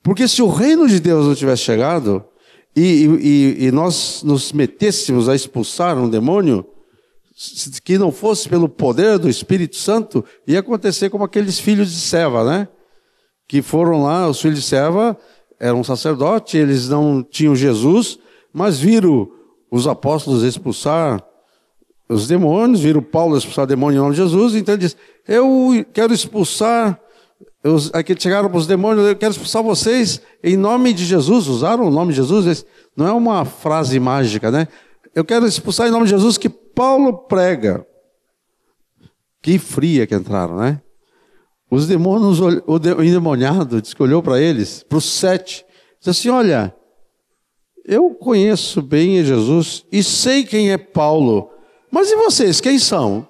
Porque 0.02 0.26
se 0.28 0.40
o 0.40 0.48
reino 0.48 0.88
de 0.88 1.00
Deus 1.00 1.26
não 1.26 1.34
tivesse 1.34 1.62
chegado 1.62 2.24
e, 2.74 3.04
e, 3.20 3.66
e 3.66 3.72
nós 3.72 4.22
nos 4.22 4.52
metêssemos 4.52 5.28
a 5.28 5.34
expulsar 5.34 5.98
um 5.98 6.08
demônio, 6.08 6.64
que 7.82 7.98
não 7.98 8.12
fosse 8.12 8.48
pelo 8.48 8.68
poder 8.68 9.18
do 9.18 9.28
Espírito 9.28 9.76
Santo, 9.76 10.24
ia 10.46 10.60
acontecer 10.60 11.10
como 11.10 11.24
aqueles 11.24 11.58
filhos 11.58 11.90
de 11.90 11.98
Seva, 11.98 12.44
né? 12.44 12.68
Que 13.48 13.60
foram 13.60 14.04
lá, 14.04 14.28
os 14.28 14.40
filhos 14.40 14.60
de 14.60 14.64
Seva 14.64 15.16
eram 15.58 15.82
sacerdotes, 15.82 16.54
eles 16.54 16.88
não 16.88 17.22
tinham 17.22 17.56
Jesus, 17.56 18.18
mas 18.52 18.78
viram 18.78 19.28
os 19.70 19.86
apóstolos 19.86 20.44
expulsar 20.44 21.22
os 22.08 22.28
demônios, 22.28 22.80
viram 22.80 23.02
Paulo 23.02 23.36
expulsar 23.36 23.66
demônio 23.66 23.96
em 23.96 24.00
nome 24.00 24.14
de 24.14 24.22
Jesus, 24.22 24.54
então 24.54 24.74
ele 24.74 24.82
diz: 24.82 24.96
Eu 25.26 25.84
quero 25.92 26.12
expulsar. 26.12 27.00
Os, 27.64 27.90
aqui 27.94 28.14
chegaram 28.18 28.50
para 28.50 28.58
os 28.58 28.66
demônios, 28.66 29.06
eu 29.06 29.16
quero 29.16 29.32
expulsar 29.32 29.62
vocês 29.62 30.20
em 30.42 30.56
nome 30.56 30.92
de 30.92 31.04
Jesus. 31.04 31.48
Usaram 31.48 31.88
o 31.88 31.90
nome 31.90 32.12
de 32.12 32.16
Jesus, 32.16 32.64
não 32.94 33.08
é 33.08 33.12
uma 33.12 33.44
frase 33.44 33.98
mágica, 33.98 34.50
né? 34.50 34.68
Eu 35.14 35.24
quero 35.24 35.46
expulsar 35.46 35.86
em 35.86 35.90
nome 35.90 36.04
de 36.04 36.10
Jesus 36.10 36.36
que 36.36 36.48
Paulo 36.48 37.18
prega. 37.26 37.86
Que 39.40 39.58
fria 39.58 40.06
que 40.06 40.14
entraram, 40.14 40.56
né? 40.56 40.82
Os 41.70 41.86
demônios, 41.86 42.40
o 42.40 43.02
endemoniado, 43.02 43.80
disse 43.80 43.94
que 43.94 44.02
olhou 44.02 44.22
para 44.22 44.40
eles, 44.40 44.82
para 44.82 44.98
os 44.98 45.04
sete, 45.04 45.64
disse 45.98 46.10
assim: 46.10 46.28
Olha, 46.30 46.74
eu 47.84 48.10
conheço 48.10 48.80
bem 48.80 49.24
Jesus 49.24 49.84
e 49.92 50.02
sei 50.02 50.44
quem 50.44 50.72
é 50.72 50.78
Paulo, 50.78 51.50
mas 51.90 52.10
e 52.10 52.16
vocês, 52.16 52.60
quem 52.60 52.78
são? 52.78 53.28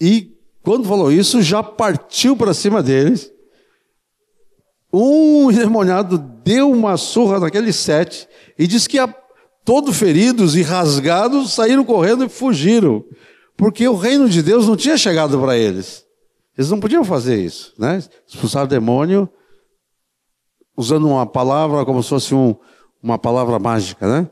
E 0.00 0.36
quando 0.62 0.88
falou 0.88 1.10
isso, 1.10 1.42
já 1.42 1.62
partiu 1.62 2.36
para 2.36 2.54
cima 2.54 2.82
deles. 2.82 3.32
Um 4.92 5.50
endemoniado 5.50 6.18
deu 6.18 6.70
uma 6.70 6.96
surra 6.96 7.40
naqueles 7.40 7.76
sete 7.76 8.28
e 8.58 8.66
disse 8.66 8.88
que 8.88 8.98
a 8.98 9.08
todos 9.64 9.96
feridos 9.96 10.56
e 10.56 10.62
rasgados, 10.62 11.52
saíram 11.52 11.84
correndo 11.84 12.24
e 12.24 12.28
fugiram, 12.28 13.04
porque 13.56 13.86
o 13.88 13.96
reino 13.96 14.28
de 14.28 14.42
Deus 14.42 14.68
não 14.68 14.76
tinha 14.76 14.96
chegado 14.96 15.40
para 15.40 15.56
eles. 15.56 16.04
Eles 16.56 16.70
não 16.70 16.78
podiam 16.78 17.04
fazer 17.04 17.42
isso, 17.42 17.74
né? 17.78 18.02
Expulsar 18.26 18.66
demônio 18.66 19.28
usando 20.76 21.08
uma 21.08 21.26
palavra 21.26 21.84
como 21.84 22.02
se 22.02 22.08
fosse 22.08 22.34
um, 22.34 22.54
uma 23.02 23.18
palavra 23.18 23.58
mágica, 23.58 24.06
né? 24.06 24.30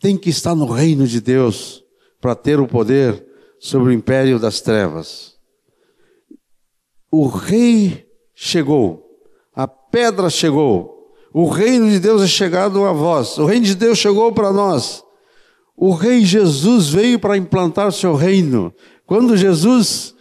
Tem 0.00 0.16
que 0.16 0.30
estar 0.30 0.54
no 0.54 0.66
reino 0.66 1.06
de 1.06 1.20
Deus 1.20 1.84
para 2.20 2.34
ter 2.34 2.58
o 2.60 2.66
poder 2.66 3.24
sobre 3.58 3.90
o 3.90 3.92
império 3.92 4.38
das 4.38 4.60
trevas. 4.60 5.36
O 7.10 7.26
rei 7.26 8.06
chegou, 8.34 9.04
a 9.54 9.66
pedra 9.66 10.28
chegou, 10.28 10.95
o 11.38 11.50
reino 11.50 11.90
de 11.90 12.00
Deus 12.00 12.22
é 12.22 12.26
chegado 12.26 12.82
a 12.86 12.94
vós. 12.94 13.36
O 13.36 13.44
reino 13.44 13.66
de 13.66 13.74
Deus 13.74 13.98
chegou 13.98 14.32
para 14.32 14.50
nós. 14.50 15.04
O 15.76 15.92
rei 15.92 16.24
Jesus 16.24 16.88
veio 16.88 17.18
para 17.18 17.36
implantar 17.36 17.88
o 17.88 17.92
seu 17.92 18.14
reino. 18.14 18.72
Quando 19.04 19.36
Jesus 19.36 20.14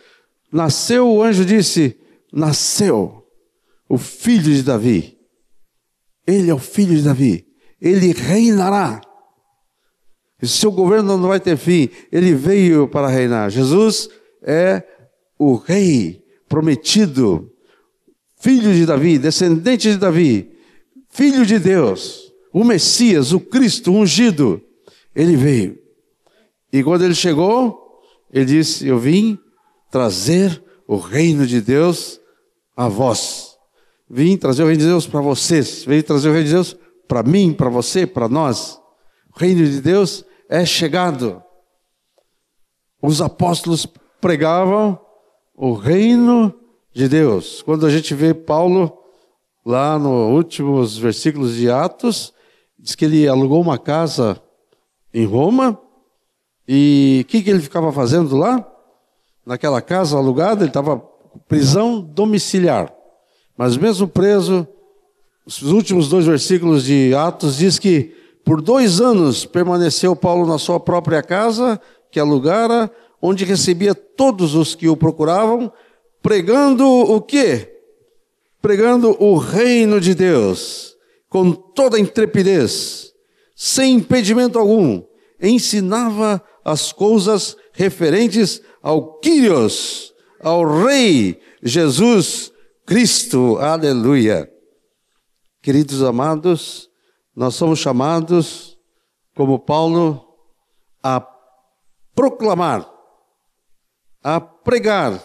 nasceu, 0.51 1.07
o 1.07 1.23
anjo 1.23 1.45
disse: 1.45 1.97
Nasceu 2.33 3.23
o 3.87 3.97
filho 3.97 4.53
de 4.53 4.61
Davi. 4.61 5.17
Ele 6.27 6.49
é 6.49 6.53
o 6.53 6.59
filho 6.59 6.93
de 6.97 7.03
Davi. 7.03 7.47
Ele 7.79 8.11
reinará. 8.11 8.99
E 10.41 10.45
seu 10.45 10.69
governo 10.69 11.17
não 11.17 11.29
vai 11.29 11.39
ter 11.39 11.55
fim. 11.55 11.87
Ele 12.11 12.33
veio 12.33 12.89
para 12.89 13.07
reinar. 13.07 13.49
Jesus 13.49 14.09
é 14.43 14.83
o 15.39 15.55
rei 15.55 16.21
prometido, 16.49 17.53
filho 18.37 18.73
de 18.73 18.85
Davi, 18.85 19.17
descendente 19.17 19.89
de 19.89 19.97
Davi 19.97 20.54
Filho 21.15 21.45
de 21.45 21.57
Deus, 21.57 22.29
o 22.51 22.65
Messias, 22.65 23.31
o 23.31 23.39
Cristo 23.39 23.89
ungido, 23.89 24.61
ele 25.15 25.37
veio. 25.37 25.79
E 26.73 26.83
quando 26.83 27.05
ele 27.05 27.15
chegou, 27.15 28.01
ele 28.29 28.43
disse: 28.43 28.85
Eu 28.85 28.99
vim 28.99 29.39
trazer 29.89 30.61
o 30.85 30.97
reino 30.97 31.47
de 31.47 31.61
Deus 31.61 32.19
a 32.75 32.89
vós. 32.89 33.55
Vim 34.09 34.35
trazer 34.35 34.63
o 34.63 34.65
reino 34.65 34.81
de 34.81 34.87
Deus 34.87 35.07
para 35.07 35.21
vocês. 35.21 35.85
Vim 35.85 36.01
trazer 36.01 36.27
o 36.27 36.33
reino 36.33 36.47
de 36.47 36.53
Deus 36.53 36.75
para 37.07 37.23
mim, 37.23 37.53
para 37.53 37.69
você, 37.69 38.05
para 38.05 38.27
nós. 38.27 38.77
O 39.33 39.39
reino 39.39 39.65
de 39.65 39.79
Deus 39.79 40.25
é 40.49 40.65
chegado. 40.65 41.41
Os 43.01 43.21
apóstolos 43.21 43.87
pregavam 44.19 44.99
o 45.55 45.71
reino 45.71 46.53
de 46.93 47.07
Deus. 47.07 47.61
Quando 47.61 47.85
a 47.85 47.89
gente 47.89 48.13
vê 48.13 48.33
Paulo 48.33 49.04
lá 49.65 49.97
nos 49.97 50.31
últimos 50.31 50.97
versículos 50.97 51.55
de 51.55 51.69
Atos, 51.69 52.31
diz 52.77 52.93
que 52.93 53.05
ele 53.05 53.27
alugou 53.27 53.59
uma 53.59 53.79
casa 53.79 54.39
em 55.13 55.25
Roma 55.25 55.79
E 56.67 57.21
o 57.23 57.27
que, 57.27 57.41
que 57.41 57.49
ele 57.49 57.61
ficava 57.61 57.91
fazendo 57.91 58.37
lá? 58.37 58.65
Naquela 59.45 59.81
casa 59.81 60.17
alugada, 60.17 60.61
ele 60.61 60.69
estava 60.69 60.97
prisão 61.47 61.99
domiciliar. 61.99 62.93
Mas 63.57 63.77
mesmo 63.77 64.07
preso, 64.07 64.67
os 65.45 65.61
últimos 65.61 66.09
dois 66.09 66.25
versículos 66.25 66.83
de 66.83 67.13
Atos 67.15 67.57
diz 67.57 67.77
que 67.79 68.15
por 68.43 68.61
dois 68.61 68.99
anos 69.01 69.45
permaneceu 69.45 70.15
Paulo 70.15 70.47
na 70.47 70.57
sua 70.57 70.79
própria 70.79 71.21
casa, 71.23 71.79
que 72.11 72.19
alugara, 72.19 72.91
onde 73.21 73.45
recebia 73.45 73.95
todos 73.95 74.55
os 74.55 74.75
que 74.75 74.87
o 74.87 74.97
procuravam, 74.97 75.71
pregando 76.21 76.85
o 76.87 77.21
quê? 77.21 77.74
Pregando 78.65 79.15
o 79.23 79.37
reino 79.37 80.01
de 80.01 80.15
Deus, 80.15 80.97
com 81.29 81.51
toda 81.51 81.99
intrepidez, 81.99 83.13
sem 83.55 83.97
impedimento 83.97 84.57
algum, 84.57 85.03
ensinava 85.39 86.43
as 86.63 86.91
coisas 86.91 87.55
referentes 87.73 88.59
ao 88.81 89.19
Kyrios, 89.19 90.11
ao 90.41 90.65
Rei 90.83 91.39
Jesus 91.61 92.51
Cristo. 92.87 93.59
Aleluia. 93.59 94.51
Queridos 95.61 96.01
amados, 96.01 96.89
nós 97.35 97.53
somos 97.53 97.77
chamados, 97.77 98.79
como 99.35 99.59
Paulo, 99.59 100.25
a 101.03 101.23
proclamar, 102.15 102.91
a 104.23 104.41
pregar 104.41 105.23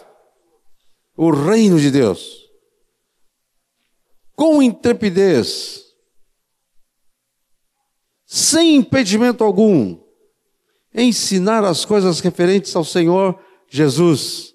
o 1.17 1.31
reino 1.31 1.79
de 1.79 1.89
Deus 1.89 2.40
com 4.35 4.61
intrepidez, 4.61 5.81
sem 8.25 8.77
impedimento 8.77 9.43
algum, 9.43 10.01
ensinar 10.93 11.63
as 11.63 11.85
coisas 11.85 12.19
referentes 12.19 12.75
ao 12.75 12.83
Senhor 12.83 13.39
Jesus. 13.69 14.53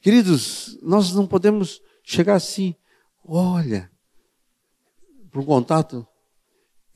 Queridos, 0.00 0.78
nós 0.82 1.12
não 1.12 1.26
podemos 1.26 1.80
chegar 2.02 2.36
assim, 2.36 2.74
olha, 3.24 3.90
para 5.30 5.40
um 5.40 5.44
contato, 5.44 6.06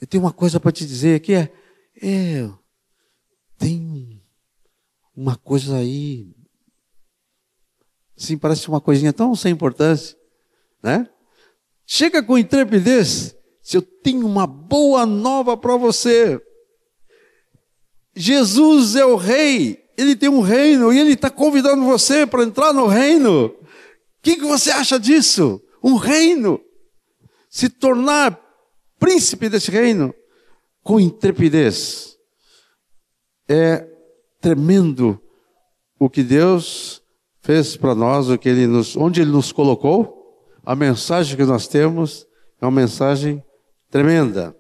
eu 0.01 0.07
tenho 0.07 0.23
uma 0.25 0.33
coisa 0.33 0.59
para 0.59 0.73
te 0.73 0.87
dizer 0.87 1.21
que 1.21 1.35
é, 1.35 1.53
é, 2.03 2.51
tem 3.59 4.23
uma 5.15 5.37
coisa 5.37 5.77
aí, 5.77 6.35
sim, 8.17 8.39
parece 8.39 8.69
uma 8.69 8.81
coisinha 8.81 9.13
tão 9.13 9.37
sem 9.37 9.53
importância, 9.53 10.17
né? 10.83 11.12
Chega 11.95 12.23
com 12.23 12.39
intrepidez, 12.39 13.37
se 13.63 13.77
eu 13.77 13.83
tenho 13.83 14.27
uma 14.27 14.47
boa 14.47 15.05
nova 15.05 15.59
para 15.59 15.77
você. 15.77 16.41
Jesus 18.17 18.97
é 18.97 19.05
o 19.05 19.15
rei, 19.15 19.85
ele 19.99 20.17
tem 20.17 20.31
um 20.31 20.41
reino 20.41 20.91
e 20.91 20.99
ele 20.99 21.13
está 21.13 21.29
convidando 21.29 21.85
você 21.85 22.27
para 22.27 22.45
entrar 22.45 22.73
no 22.73 22.87
reino. 22.87 23.49
O 23.49 23.57
que, 24.23 24.37
que 24.37 24.45
você 24.47 24.71
acha 24.71 24.99
disso? 24.99 25.61
Um 25.85 25.97
reino 25.97 26.59
se 27.51 27.69
tornar 27.69 28.41
príncipe 28.99 29.51
desse 29.51 29.71
reino 29.71 30.15
com 30.83 30.99
intrepidez. 30.99 32.17
É 33.47 33.87
tremendo 34.41 35.21
o 35.99 36.09
que 36.09 36.23
Deus 36.23 37.03
fez 37.43 37.77
para 37.77 37.95
nós, 37.95 38.31
o 38.31 38.39
que 38.39 38.49
ele 38.49 38.67
nos, 38.67 38.97
onde 38.97 39.21
ele 39.21 39.31
nos 39.31 39.53
colocou, 39.53 40.22
a 40.65 40.75
mensagem 40.75 41.37
que 41.37 41.45
nós 41.45 41.67
temos 41.67 42.27
é 42.61 42.65
uma 42.65 42.81
mensagem 42.81 43.43
tremenda. 43.91 44.57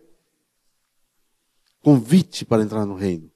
Convite 1.80 2.44
para 2.44 2.62
entrar 2.62 2.86
no 2.86 2.94
reino. 2.94 3.30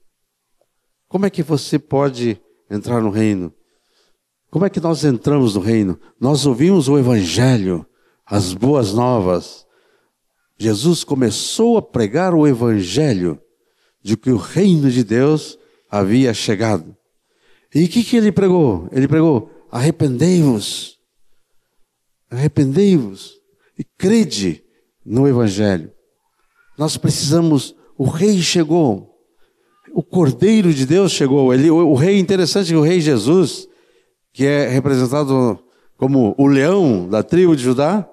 Como 1.09 1.26
é 1.26 1.31
que 1.31 1.42
você 1.42 1.79
pode 1.79 2.40
entrar 2.70 3.00
no 3.00 3.11
reino? 3.11 3.52
Como 4.50 4.64
é 4.64 4.70
que 4.70 4.81
nós 4.81 5.05
entramos 5.05 5.55
no 5.55 5.61
reino? 5.61 5.98
Nós 6.20 6.46
ouvimos 6.46 6.88
o 6.88 6.98
evangelho 6.98 7.87
as 8.26 8.52
boas 8.52 8.92
novas. 8.92 9.64
Jesus 10.59 11.05
começou 11.05 11.79
a 11.79 11.83
pregar 11.83 12.35
o 12.35 12.46
evangelho 12.46 13.40
de 14.02 14.16
que 14.16 14.31
o 14.31 14.37
reino 14.37 14.90
de 14.90 15.05
Deus 15.05 15.57
havia 15.88 16.35
chegado. 16.35 16.96
E 17.72 17.85
o 17.85 17.88
que, 17.88 18.02
que 18.02 18.16
ele 18.16 18.33
pregou? 18.33 18.88
Ele 18.90 19.07
pregou: 19.07 19.50
arrependei-vos, 19.70 20.95
arrependei-vos 22.37 23.40
e 23.79 23.85
crede 23.85 24.62
no 25.05 25.27
evangelho. 25.27 25.90
Nós 26.79 26.96
precisamos, 26.96 27.75
o 27.96 28.05
rei 28.05 28.40
chegou, 28.40 29.16
o 29.92 30.03
cordeiro 30.03 30.72
de 30.72 30.85
Deus 30.85 31.12
chegou. 31.12 31.53
Ele, 31.55 31.70
o, 31.70 31.88
o 31.88 31.94
rei, 31.94 32.18
interessante 32.18 32.68
que 32.68 32.77
o 32.77 32.83
rei 32.83 33.01
Jesus, 33.01 33.66
que 34.33 34.44
é 34.44 34.68
representado 34.68 35.59
como 35.96 36.35
o 36.37 36.46
leão 36.46 37.09
da 37.09 37.22
tribo 37.22 37.57
de 37.57 37.62
Judá, 37.62 38.09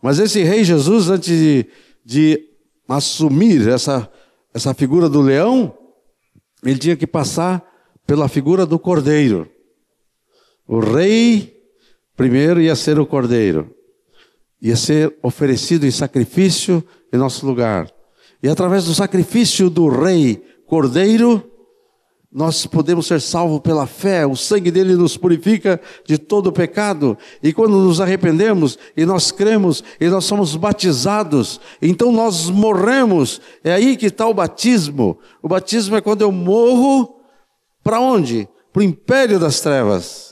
mas 0.00 0.18
esse 0.18 0.42
rei 0.42 0.62
Jesus, 0.64 1.08
antes 1.10 1.28
de, 1.28 1.66
de 2.04 2.48
assumir 2.88 3.66
essa, 3.68 4.10
essa 4.54 4.74
figura 4.74 5.08
do 5.08 5.20
leão, 5.20 5.76
ele 6.64 6.78
tinha 6.78 6.96
que 6.96 7.06
passar 7.06 7.64
pela 8.06 8.28
figura 8.28 8.64
do 8.64 8.78
cordeiro. 8.78 9.50
O 10.66 10.78
rei, 10.78 11.51
primeiro, 12.22 12.60
ia 12.60 12.76
ser 12.76 13.00
o 13.00 13.04
cordeiro, 13.04 13.74
ia 14.60 14.76
ser 14.76 15.12
oferecido 15.24 15.84
em 15.84 15.90
sacrifício 15.90 16.80
em 17.12 17.16
nosso 17.16 17.44
lugar. 17.44 17.90
E 18.40 18.48
através 18.48 18.84
do 18.84 18.94
sacrifício 18.94 19.68
do 19.68 19.88
rei 19.88 20.40
cordeiro, 20.64 21.42
nós 22.30 22.64
podemos 22.64 23.08
ser 23.08 23.20
salvos 23.20 23.58
pela 23.58 23.88
fé, 23.88 24.24
o 24.24 24.36
sangue 24.36 24.70
dele 24.70 24.94
nos 24.94 25.16
purifica 25.16 25.80
de 26.06 26.16
todo 26.16 26.46
o 26.46 26.52
pecado. 26.52 27.18
E 27.42 27.52
quando 27.52 27.72
nos 27.72 28.00
arrependemos 28.00 28.78
e 28.96 29.04
nós 29.04 29.32
cremos 29.32 29.82
e 30.00 30.06
nós 30.06 30.24
somos 30.24 30.54
batizados, 30.54 31.60
então 31.82 32.12
nós 32.12 32.48
morremos. 32.48 33.40
É 33.64 33.72
aí 33.72 33.96
que 33.96 34.06
está 34.06 34.28
o 34.28 34.34
batismo. 34.34 35.18
O 35.42 35.48
batismo 35.48 35.96
é 35.96 36.00
quando 36.00 36.22
eu 36.22 36.30
morro 36.30 37.16
para 37.82 37.98
onde? 37.98 38.48
Para 38.72 38.78
o 38.78 38.84
império 38.84 39.40
das 39.40 39.60
trevas. 39.60 40.31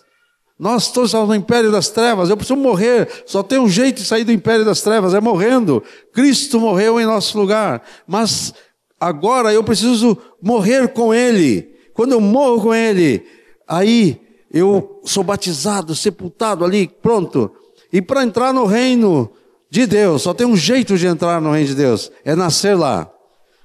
Nós 0.61 0.83
estamos 0.85 1.15
no 1.15 1.35
império 1.35 1.73
das 1.73 1.89
trevas, 1.89 2.29
eu 2.29 2.37
preciso 2.37 2.61
morrer. 2.61 3.09
Só 3.25 3.43
tem 3.43 3.59
um 3.59 3.67
jeito 3.67 4.03
de 4.03 4.05
sair 4.05 4.25
do 4.25 4.31
império 4.31 4.63
das 4.63 4.83
trevas, 4.83 5.15
é 5.15 5.21
morrendo. 5.21 5.83
Cristo 6.13 6.61
morreu 6.61 7.01
em 7.01 7.07
nosso 7.07 7.39
lugar, 7.39 7.83
mas 8.07 8.53
agora 9.01 9.55
eu 9.55 9.65
preciso 9.65 10.19
morrer 10.43 10.89
com 10.89 11.15
Ele. 11.15 11.75
Quando 11.95 12.13
eu 12.13 12.21
morro 12.21 12.61
com 12.61 12.75
Ele, 12.75 13.25
aí 13.67 14.21
eu 14.53 15.01
sou 15.03 15.25
batizado, 15.25 15.95
sepultado 15.95 16.63
ali, 16.63 16.87
pronto. 16.87 17.51
E 17.91 18.03
para 18.03 18.23
entrar 18.23 18.53
no 18.53 18.67
reino 18.67 19.33
de 19.71 19.87
Deus, 19.87 20.21
só 20.21 20.35
tem 20.35 20.47
um 20.47 20.59
jeito 20.59 20.99
de 20.99 21.07
entrar 21.07 21.41
no 21.41 21.53
reino 21.53 21.69
de 21.69 21.75
Deus, 21.75 22.13
é 22.23 22.37
nascer 22.37 22.77
lá. 22.77 23.11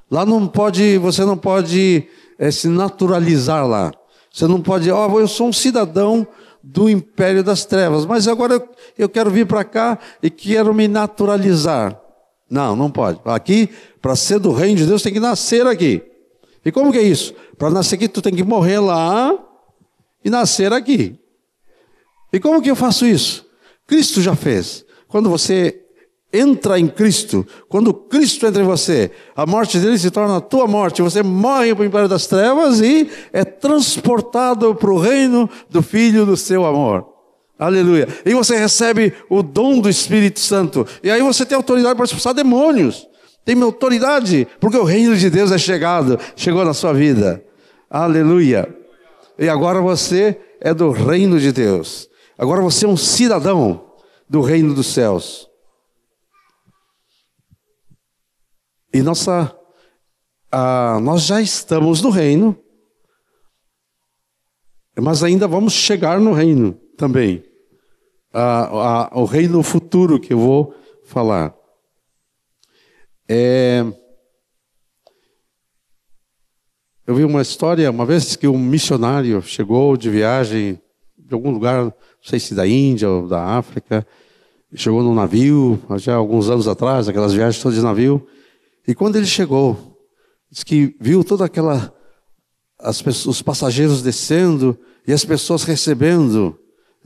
Lá 0.10 0.26
não 0.26 0.48
pode, 0.48 0.98
você 1.00 1.26
não 1.26 1.36
pode 1.36 2.08
é, 2.40 2.50
se 2.52 2.70
naturalizar 2.70 3.68
lá. 3.68 3.92
Você 4.32 4.48
não 4.48 4.62
pode, 4.62 4.90
ó, 4.90 5.10
oh, 5.10 5.20
eu 5.20 5.28
sou 5.28 5.50
um 5.50 5.54
cidadão 5.54 6.26
do 6.68 6.90
império 6.90 7.44
das 7.44 7.64
trevas, 7.64 8.08
mas 8.08 8.28
agora 8.28 8.68
eu, 8.98 9.08
quero 9.08 9.30
vir 9.30 9.46
para 9.46 9.64
cá 9.64 10.00
e 10.22 10.32
quero 10.32 10.74
me 10.74 10.88
naturalizar. 10.88 12.00
Não, 12.50 12.76
não 12.76 12.90
pode. 12.90 13.20
Aqui, 13.24 13.70
para 14.02 14.16
ser 14.16 14.40
do 14.40 14.52
reino 14.52 14.78
de 14.78 14.86
Deus, 14.88 15.04
tem 15.04 15.14
que 15.14 15.20
nascer 15.20 15.68
aqui. 15.68 16.02
E 16.66 16.72
como 16.72 16.92
que 16.92 16.98
é 16.98 17.04
isso? 17.04 17.36
Para 17.58 17.70
nascer 17.70 17.96
aqui, 17.96 18.08
tu 18.08 18.22
tem 18.22 18.34
que 18.34 18.44
morrer 18.44 18.80
lá 18.80 19.38
e 20.24 20.30
nascer 20.30 20.74
aqui. 20.74 21.20
E 22.34 22.40
como 22.40 22.62
que 22.62 22.72
eu 22.72 22.76
faço 22.76 23.06
isso? 23.06 23.46
Cristo 23.86 24.20
já 24.20 24.36
fez. 24.36 24.84
Quando 25.08 25.30
você 25.30 25.75
entra 26.38 26.80
em 26.80 26.88
Cristo, 26.88 27.46
quando 27.70 27.94
Cristo 27.94 28.46
entra 28.46 28.62
em 28.62 28.66
você, 28.66 29.12
a 29.36 29.46
morte 29.46 29.80
dele 29.80 29.98
se 29.98 30.12
torna 30.12 30.38
a 30.38 30.42
tua 30.42 30.68
morte, 30.68 31.02
você 31.02 31.24
morre 31.24 31.74
para 31.74 31.84
o 31.84 31.86
império 31.86 32.08
das 32.08 32.28
trevas 32.28 32.82
e 32.82 33.10
é 33.32 33.44
transportado 33.44 34.76
para 34.76 34.92
o 34.92 35.00
reino 35.00 35.50
do 35.70 35.82
Filho 35.82 36.26
do 36.26 36.36
seu 36.38 36.66
amor. 36.66 37.08
Aleluia. 37.58 38.08
E 38.26 38.34
você 38.34 38.58
recebe 38.58 39.14
o 39.30 39.42
dom 39.42 39.80
do 39.80 39.90
Espírito 39.90 40.40
Santo. 40.40 40.86
E 41.02 41.10
aí 41.10 41.22
você 41.22 41.46
tem 41.46 41.56
autoridade 41.56 41.96
para 41.96 42.06
expulsar 42.06 42.34
demônios 42.34 43.08
tem 43.46 43.62
autoridade, 43.62 44.48
porque 44.60 44.76
o 44.76 44.84
reino 44.84 45.16
de 45.16 45.30
Deus 45.30 45.52
é 45.52 45.58
chegado, 45.58 46.20
chegou 46.36 46.66
na 46.66 46.74
sua 46.74 46.92
vida. 46.92 47.46
Aleluia. 47.88 48.68
E 49.38 49.48
agora 49.48 49.80
você 49.80 50.36
é 50.60 50.74
do 50.74 50.90
reino 50.90 51.40
de 51.40 51.52
Deus. 51.52 52.10
Agora 52.38 52.62
você 52.62 52.86
é 52.86 52.90
um 52.90 52.98
cidadão 52.98 53.86
do 54.28 54.42
reino 54.42 54.74
dos 54.74 54.88
céus. 54.88 55.48
E 58.96 59.04
nossa, 59.04 59.54
nós 61.04 61.24
já 61.24 61.42
estamos 61.42 62.02
no 62.02 62.10
reino, 62.10 62.58
mas 64.98 65.22
ainda 65.22 65.50
vamos 65.50 65.74
chegar 65.74 66.18
no 66.18 66.32
reino 66.32 66.80
também. 66.96 67.44
O 69.12 69.26
reino 69.26 69.62
futuro 69.64 70.18
que 70.18 70.32
eu 70.32 70.40
vou 70.40 70.74
falar. 71.04 71.54
É... 73.28 73.84
eu 77.06 77.16
vi 77.16 77.26
uma 77.26 77.42
história, 77.42 77.92
uma 77.92 78.06
vez 78.06 78.38
que 78.38 78.48
um 78.48 78.58
missionário 78.58 79.42
chegou 79.42 79.98
de 79.98 80.10
viagem 80.10 80.82
de 81.18 81.34
algum 81.34 81.52
lugar, 81.52 81.84
não 81.84 81.94
sei 82.22 82.40
se 82.40 82.56
da 82.56 82.66
Índia 82.66 83.10
ou 83.10 83.28
da 83.28 83.44
África, 83.44 84.08
chegou 84.74 85.04
num 85.04 85.14
navio, 85.14 85.78
já 85.98 86.16
alguns 86.16 86.50
anos 86.50 86.66
atrás, 86.66 87.10
aquelas 87.10 87.34
viagens 87.34 87.62
todas 87.62 87.78
de 87.78 87.84
navio, 87.84 88.26
e 88.88 88.94
quando 88.94 89.16
ele 89.16 89.26
chegou, 89.26 89.98
diz 90.52 90.64
que 90.64 90.96
viu 91.00 91.24
toda 91.24 91.46
aquela, 91.46 91.94
as 92.80 93.02
pessoas, 93.02 93.38
os 93.38 93.42
passageiros 93.42 94.02
descendo 94.02 94.78
e 95.08 95.14
as 95.14 95.26
pessoas 95.26 95.64
recebendo, 95.64 96.58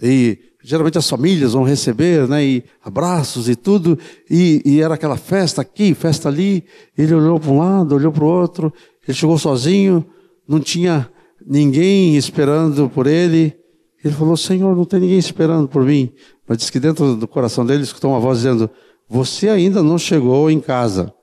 e 0.01 0.37
geralmente 0.63 0.97
as 0.97 1.09
famílias 1.09 1.53
vão 1.53 1.63
receber, 1.63 2.27
né, 2.27 2.43
e 2.43 2.63
abraços 2.83 3.47
e 3.47 3.55
tudo, 3.55 3.97
e, 4.29 4.61
e 4.65 4.81
era 4.81 4.95
aquela 4.95 5.17
festa 5.17 5.61
aqui, 5.61 5.93
festa 5.93 6.27
ali, 6.27 6.65
ele 6.97 7.13
olhou 7.13 7.39
para 7.39 7.51
um 7.51 7.59
lado, 7.59 7.95
olhou 7.95 8.11
para 8.11 8.23
o 8.23 8.27
outro, 8.27 8.73
ele 9.07 9.17
chegou 9.17 9.37
sozinho, 9.37 10.05
não 10.47 10.59
tinha 10.59 11.09
ninguém 11.45 12.17
esperando 12.17 12.89
por 12.89 13.07
ele, 13.07 13.55
ele 14.03 14.13
falou, 14.13 14.37
Senhor, 14.37 14.75
não 14.75 14.85
tem 14.85 14.99
ninguém 14.99 15.17
esperando 15.17 15.67
por 15.67 15.83
mim, 15.83 16.11
mas 16.47 16.57
diz 16.57 16.69
que 16.69 16.79
dentro 16.79 17.15
do 17.15 17.27
coração 17.27 17.65
dele 17.65 17.83
escutou 17.83 18.11
uma 18.11 18.19
voz 18.19 18.39
dizendo, 18.39 18.69
você 19.07 19.49
ainda 19.49 19.81
não 19.81 19.97
chegou 19.97 20.49
em 20.51 20.59
casa. 20.59 21.13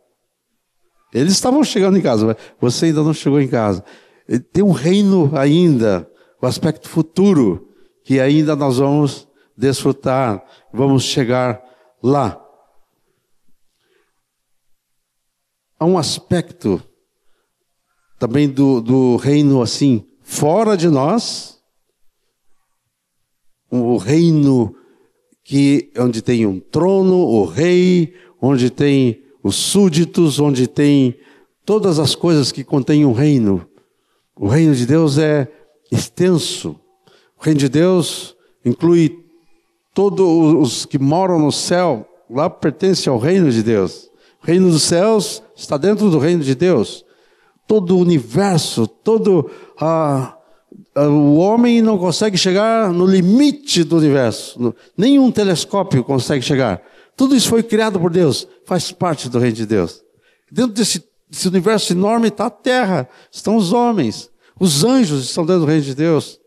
Eles 1.17 1.33
estavam 1.33 1.65
chegando 1.65 1.97
em 1.97 2.03
casa, 2.03 2.27
mas 2.27 2.37
você 2.61 2.87
ainda 2.87 3.03
não 3.03 3.15
chegou 3.15 3.41
em 3.41 3.49
casa. 3.49 3.83
Tem 4.53 4.63
um 4.63 4.73
reino 4.73 5.31
ainda, 5.35 6.07
o 6.43 6.47
aspecto 6.47 6.91
futuro, 6.91 7.71
que 8.05 8.21
ainda 8.21 8.55
nós 8.55 8.77
vamos 8.77 9.27
desfrutar, 9.57 10.45
vamos 10.71 11.05
chegar 11.05 11.63
lá. 12.03 12.39
Há 15.79 15.87
um 15.87 15.97
aspecto 15.97 16.83
também 18.19 18.47
do, 18.47 18.83
do 18.83 19.17
reino 19.17 19.63
assim, 19.63 20.07
fora 20.21 20.77
de 20.77 20.89
nós, 20.91 21.59
o 23.71 23.97
reino 23.97 24.77
que 25.43 25.91
onde 25.97 26.21
tem 26.21 26.45
um 26.45 26.61
trono, 26.61 27.17
o 27.17 27.47
rei, 27.47 28.15
onde 28.39 28.69
tem 28.69 29.26
os 29.47 29.55
súditos, 29.55 30.41
onde 30.41 30.67
tem 30.67 31.17
todas 31.65 32.01
as 32.01 32.17
coisas 32.17 32.51
que 32.51 32.65
contém 32.65 33.05
um 33.05 33.13
reino. 33.13 33.65
O 34.35 34.49
reino 34.49 34.75
de 34.75 34.85
Deus 34.85 35.19
é 35.19 35.49
extenso. 35.91 36.75
O 37.39 37.45
reino 37.45 37.61
de 37.61 37.69
Deus 37.69 38.35
inclui 38.65 39.25
todos 39.95 40.53
os 40.55 40.85
que 40.85 40.99
moram 40.99 41.39
no 41.39 41.53
céu, 41.53 42.05
lá 42.29 42.51
pertence 42.51 43.09
ao 43.09 43.19
reino 43.19 43.49
de 43.53 43.63
Deus. 43.63 44.11
O 44.43 44.47
reino 44.47 44.69
dos 44.69 44.83
céus 44.83 45.41
está 45.55 45.77
dentro 45.77 46.11
do 46.11 46.19
reino 46.19 46.43
de 46.43 46.55
Deus. 46.57 47.05
Todo 47.69 47.97
o 47.97 48.01
universo, 48.01 48.87
todo 48.89 49.49
a, 49.81 50.36
o 50.95 51.37
homem 51.37 51.83
não 51.83 51.99
consegue 51.99 52.37
chegar 52.37 52.93
no 52.93 53.07
limite 53.07 53.85
do 53.85 53.97
universo. 53.97 54.75
Nenhum 54.97 55.31
telescópio 55.31 56.03
consegue 56.03 56.45
chegar. 56.45 56.83
Tudo 57.17 57.35
isso 57.35 57.49
foi 57.49 57.63
criado 57.63 57.99
por 57.99 58.11
Deus, 58.11 58.47
faz 58.65 58.93
parte 58.93 59.29
do 59.29 59.39
reino 59.39 59.57
de 59.57 59.67
Deus. 59.67 60.03
Dentro 60.51 60.73
desse, 60.73 61.05
desse 61.29 61.49
universo 61.49 61.93
enorme 61.93 62.29
está 62.29 62.47
a 62.47 62.51
terra, 62.51 63.09
estão 63.31 63.57
os 63.57 63.73
homens, 63.73 64.31
os 64.59 64.85
anjos 64.85 65.25
estão 65.25 65.45
dentro 65.45 65.63
do 65.63 65.67
reino 65.67 65.83
de 65.83 65.95
Deus. 65.95 66.39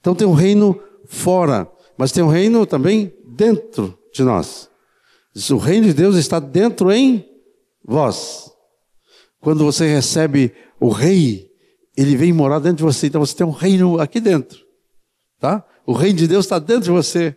Então 0.00 0.14
tem 0.14 0.26
um 0.26 0.34
reino 0.34 0.80
fora, 1.06 1.70
mas 1.96 2.12
tem 2.12 2.22
um 2.22 2.28
reino 2.28 2.66
também 2.66 3.12
dentro 3.26 3.98
de 4.12 4.22
nós. 4.22 4.68
O 5.50 5.56
reino 5.56 5.86
de 5.86 5.94
Deus 5.94 6.16
está 6.16 6.40
dentro 6.40 6.90
em 6.90 7.24
vós. 7.84 8.50
Quando 9.40 9.64
você 9.64 9.86
recebe 9.86 10.52
o 10.78 10.88
rei, 10.88 11.49
ele 11.96 12.16
vem 12.16 12.32
morar 12.32 12.58
dentro 12.58 12.78
de 12.78 12.82
você, 12.82 13.06
então 13.06 13.24
você 13.24 13.34
tem 13.34 13.46
um 13.46 13.50
reino 13.50 14.00
aqui 14.00 14.20
dentro. 14.20 14.64
Tá? 15.38 15.64
O 15.86 15.92
reino 15.92 16.18
de 16.18 16.28
Deus 16.28 16.44
está 16.44 16.58
dentro 16.58 16.84
de 16.84 16.90
você. 16.90 17.36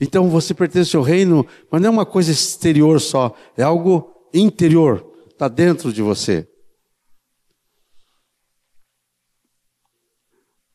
Então 0.00 0.28
você 0.28 0.54
pertence 0.54 0.96
ao 0.96 1.02
reino, 1.02 1.46
mas 1.70 1.80
não 1.80 1.88
é 1.88 1.90
uma 1.90 2.06
coisa 2.06 2.30
exterior 2.30 3.00
só, 3.00 3.34
é 3.56 3.62
algo 3.62 4.12
interior, 4.32 5.04
está 5.30 5.48
dentro 5.48 5.92
de 5.92 6.02
você. 6.02 6.48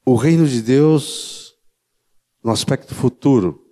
O 0.05 0.15
reino 0.15 0.45
de 0.45 0.61
Deus, 0.61 1.53
no 2.43 2.51
aspecto 2.51 2.93
futuro, 2.93 3.65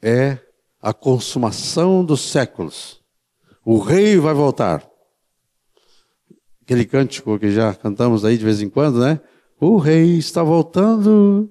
é 0.00 0.38
a 0.80 0.94
consumação 0.94 2.04
dos 2.04 2.20
séculos. 2.20 3.02
O 3.64 3.80
rei 3.80 4.16
vai 4.16 4.32
voltar. 4.32 4.87
Aquele 6.68 6.84
cântico 6.84 7.38
que 7.38 7.50
já 7.50 7.74
cantamos 7.74 8.26
aí 8.26 8.36
de 8.36 8.44
vez 8.44 8.60
em 8.60 8.68
quando, 8.68 9.00
né? 9.00 9.18
O 9.58 9.78
rei 9.78 10.18
está 10.18 10.42
voltando, 10.42 11.48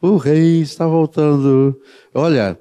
o 0.00 0.16
rei 0.16 0.60
está 0.60 0.86
voltando. 0.86 1.76
Olha, 2.14 2.56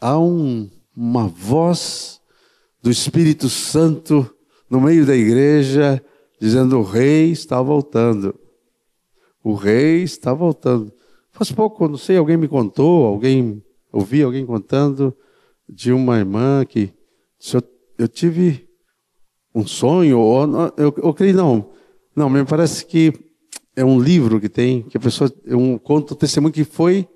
há 0.00 0.18
um, 0.18 0.70
uma 0.96 1.28
voz 1.28 2.18
do 2.82 2.90
Espírito 2.90 3.50
Santo 3.50 4.34
no 4.70 4.80
meio 4.80 5.04
da 5.04 5.14
igreja 5.14 6.02
dizendo: 6.40 6.78
o 6.78 6.82
rei 6.82 7.30
está 7.30 7.60
voltando. 7.60 8.34
O 9.44 9.52
rei 9.52 10.02
está 10.02 10.32
voltando. 10.32 10.90
Faz 11.30 11.52
pouco, 11.52 11.88
não 11.88 11.98
sei, 11.98 12.16
alguém 12.16 12.38
me 12.38 12.48
contou, 12.48 13.04
alguém 13.04 13.62
ouvi 13.92 14.22
alguém 14.22 14.46
contando 14.46 15.14
de 15.68 15.92
uma 15.92 16.16
irmã 16.16 16.64
que 16.64 16.90
eu, 17.52 17.62
eu 17.98 18.08
tive 18.08 18.69
um 19.54 19.66
sonho, 19.66 20.18
ou, 20.18 20.72
eu, 20.76 21.14
creio 21.14 21.36
não, 21.36 21.70
não, 22.14 22.30
me 22.30 22.44
parece 22.44 22.84
que 22.84 23.12
é 23.74 23.84
um 23.84 23.98
livro 23.98 24.40
que 24.40 24.48
tem, 24.48 24.82
que 24.82 24.96
a 24.96 25.00
pessoa, 25.00 25.32
é 25.46 25.56
um 25.56 25.78
conto, 25.78 26.14
testemunho 26.14 26.52
que 26.52 26.64
foi 26.64 27.08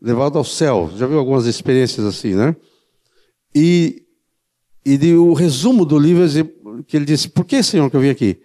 levado 0.00 0.38
ao 0.38 0.44
céu. 0.44 0.90
Já 0.96 1.06
viu 1.06 1.18
algumas 1.18 1.46
experiências 1.46 2.06
assim, 2.06 2.34
né? 2.34 2.54
E, 3.54 4.04
e 4.84 4.96
de, 4.96 5.14
o 5.14 5.32
resumo 5.32 5.84
do 5.84 5.98
livro, 5.98 6.24
que 6.86 6.96
ele 6.96 7.04
disse, 7.04 7.28
por 7.28 7.44
que, 7.44 7.62
Senhor, 7.62 7.90
que 7.90 7.96
eu 7.96 8.00
vim 8.00 8.10
aqui? 8.10 8.40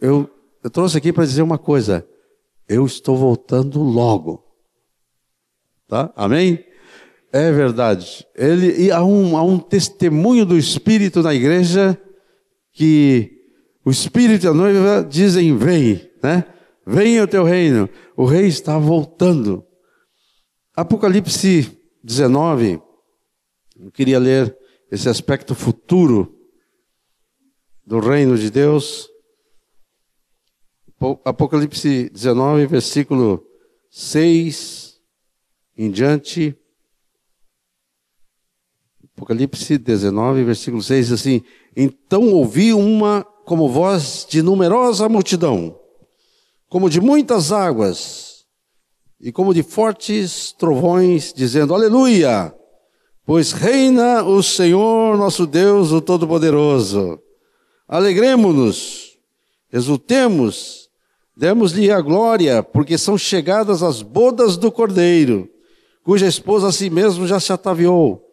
Eu, 0.00 0.28
eu 0.62 0.70
trouxe 0.70 0.98
aqui 0.98 1.12
para 1.12 1.24
dizer 1.24 1.42
uma 1.42 1.58
coisa, 1.58 2.06
eu 2.68 2.86
estou 2.86 3.16
voltando 3.16 3.82
logo. 3.82 4.44
Tá? 5.86 6.12
Amém? 6.16 6.64
É 7.32 7.50
verdade. 7.52 8.26
Ele, 8.34 8.84
e 8.84 8.90
há, 8.90 9.02
um, 9.02 9.36
há 9.36 9.42
um 9.42 9.58
testemunho 9.58 10.44
do 10.44 10.56
Espírito 10.56 11.22
na 11.22 11.34
igreja 11.34 12.00
que 12.80 13.44
o 13.84 13.90
Espírito 13.90 14.46
e 14.46 14.48
a 14.48 14.54
noiva 14.54 15.04
dizem: 15.04 15.54
Vem, 15.54 16.10
né? 16.22 16.46
Venha 16.86 17.24
o 17.24 17.28
teu 17.28 17.44
reino. 17.44 17.90
O 18.16 18.24
rei 18.24 18.46
está 18.46 18.78
voltando. 18.78 19.62
Apocalipse 20.74 21.78
19, 22.02 22.80
eu 23.78 23.92
queria 23.92 24.18
ler 24.18 24.56
esse 24.90 25.10
aspecto 25.10 25.54
futuro 25.54 26.34
do 27.84 28.00
reino 28.00 28.38
de 28.38 28.50
Deus. 28.50 29.10
Apocalipse 31.22 32.08
19, 32.08 32.66
versículo 32.66 33.44
6 33.90 34.98
em 35.76 35.90
diante. 35.90 36.58
Apocalipse 39.20 39.76
19, 39.76 40.44
versículo 40.44 40.82
6 40.82 41.08
diz 41.08 41.20
assim: 41.20 41.42
Então 41.76 42.32
ouvi 42.32 42.72
uma 42.72 43.22
como 43.44 43.68
voz 43.68 44.26
de 44.26 44.40
numerosa 44.40 45.10
multidão, 45.10 45.78
como 46.70 46.88
de 46.88 47.02
muitas 47.02 47.52
águas, 47.52 48.46
e 49.20 49.30
como 49.30 49.52
de 49.52 49.62
fortes 49.62 50.52
trovões, 50.58 51.34
dizendo: 51.34 51.74
Aleluia! 51.74 52.54
Pois 53.26 53.52
reina 53.52 54.24
o 54.24 54.42
Senhor 54.42 55.18
nosso 55.18 55.46
Deus, 55.46 55.92
o 55.92 56.00
Todo-Poderoso. 56.00 57.20
Alegremos-nos, 57.86 59.18
exultemos 59.70 60.80
Demos-lhe 61.36 61.90
a 61.90 62.02
glória, 62.02 62.62
porque 62.62 62.98
são 62.98 63.16
chegadas 63.16 63.82
as 63.82 64.02
bodas 64.02 64.58
do 64.58 64.70
Cordeiro, 64.70 65.48
cuja 66.02 66.26
esposa 66.26 66.68
a 66.68 66.72
si 66.72 66.90
mesmo 66.90 67.26
já 67.26 67.40
se 67.40 67.50
ataviou, 67.50 68.29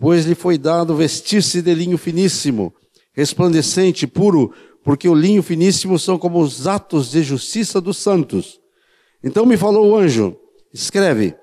pois 0.00 0.24
lhe 0.24 0.34
foi 0.34 0.56
dado 0.56 0.96
vestir-se 0.96 1.60
de 1.60 1.74
linho 1.74 1.98
finíssimo, 1.98 2.74
resplandecente, 3.12 4.06
puro, 4.06 4.50
porque 4.82 5.06
o 5.06 5.14
linho 5.14 5.42
finíssimo 5.42 5.98
são 5.98 6.18
como 6.18 6.40
os 6.40 6.66
atos 6.66 7.10
de 7.10 7.22
justiça 7.22 7.82
dos 7.82 7.98
santos. 7.98 8.58
Então 9.22 9.44
me 9.44 9.58
falou 9.58 9.90
o 9.90 9.96
anjo, 9.96 10.34
escreve, 10.72 11.36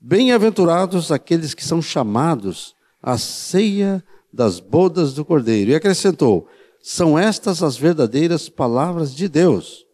bem-aventurados 0.00 1.12
aqueles 1.12 1.54
que 1.54 1.64
são 1.64 1.80
chamados 1.80 2.74
à 3.00 3.16
ceia 3.16 4.02
das 4.32 4.58
bodas 4.58 5.14
do 5.14 5.24
Cordeiro. 5.24 5.70
E 5.70 5.76
acrescentou, 5.76 6.48
são 6.82 7.16
estas 7.16 7.62
as 7.62 7.76
verdadeiras 7.76 8.48
palavras 8.48 9.14
de 9.14 9.28
Deus. 9.28 9.86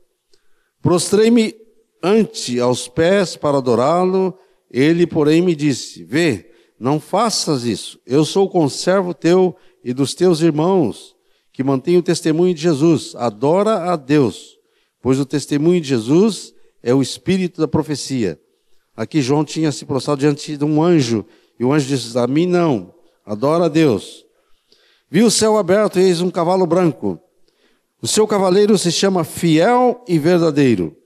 Prostrei-me 0.81 1.55
ante 2.03 2.59
aos 2.59 2.89
pés 2.89 3.37
para 3.37 3.59
adorá-lo. 3.59 4.35
Ele, 4.71 5.07
porém, 5.07 5.43
me 5.43 5.55
disse: 5.55 6.05
Vê, 6.05 6.52
não 6.83 6.99
faças 6.99 7.63
isso. 7.63 8.01
Eu 8.05 8.25
sou 8.25 8.47
o 8.47 8.51
conservo 8.51 9.15
teu 9.15 9.55
e 9.85 9.95
dos 9.95 10.15
teus 10.15 10.41
irmãos, 10.41 11.15
que 11.53 11.63
mantém 11.63 11.97
o 11.97 12.03
testemunho 12.03 12.53
de 12.53 12.61
Jesus. 12.61 13.15
Adora 13.15 13.93
a 13.93 13.95
Deus, 13.95 14.59
pois 15.01 15.21
o 15.21 15.25
testemunho 15.25 15.81
de 15.81 15.87
Jesus 15.87 16.53
é 16.83 16.93
o 16.93 17.01
espírito 17.01 17.61
da 17.61 17.69
profecia. 17.69 18.37
Aqui 18.97 19.23
João 19.23 19.45
tinha 19.45 19.71
se 19.71 19.87
prostrado 19.87 20.19
diante 20.19 20.57
de 20.57 20.65
um 20.65 20.83
anjo, 20.83 21.25
e 21.57 21.65
o 21.65 21.73
anjo 21.73 21.87
disse: 21.87 22.19
A 22.19 22.27
mim 22.27 22.47
não, 22.47 22.93
adora 23.25 23.67
a 23.67 23.69
Deus. 23.69 24.27
Viu 25.09 25.27
o 25.27 25.31
céu 25.31 25.57
aberto 25.57 26.01
e 26.01 26.03
eis 26.03 26.21
um 26.21 26.33
cavalo 26.33 26.67
branco. 26.67 27.17
O 28.03 28.09
seu 28.09 28.27
cavaleiro 28.27 28.77
se 28.77 28.91
chama 28.91 29.23
Fiel 29.23 30.03
e 30.09 30.19
Verdadeiro, 30.19 30.97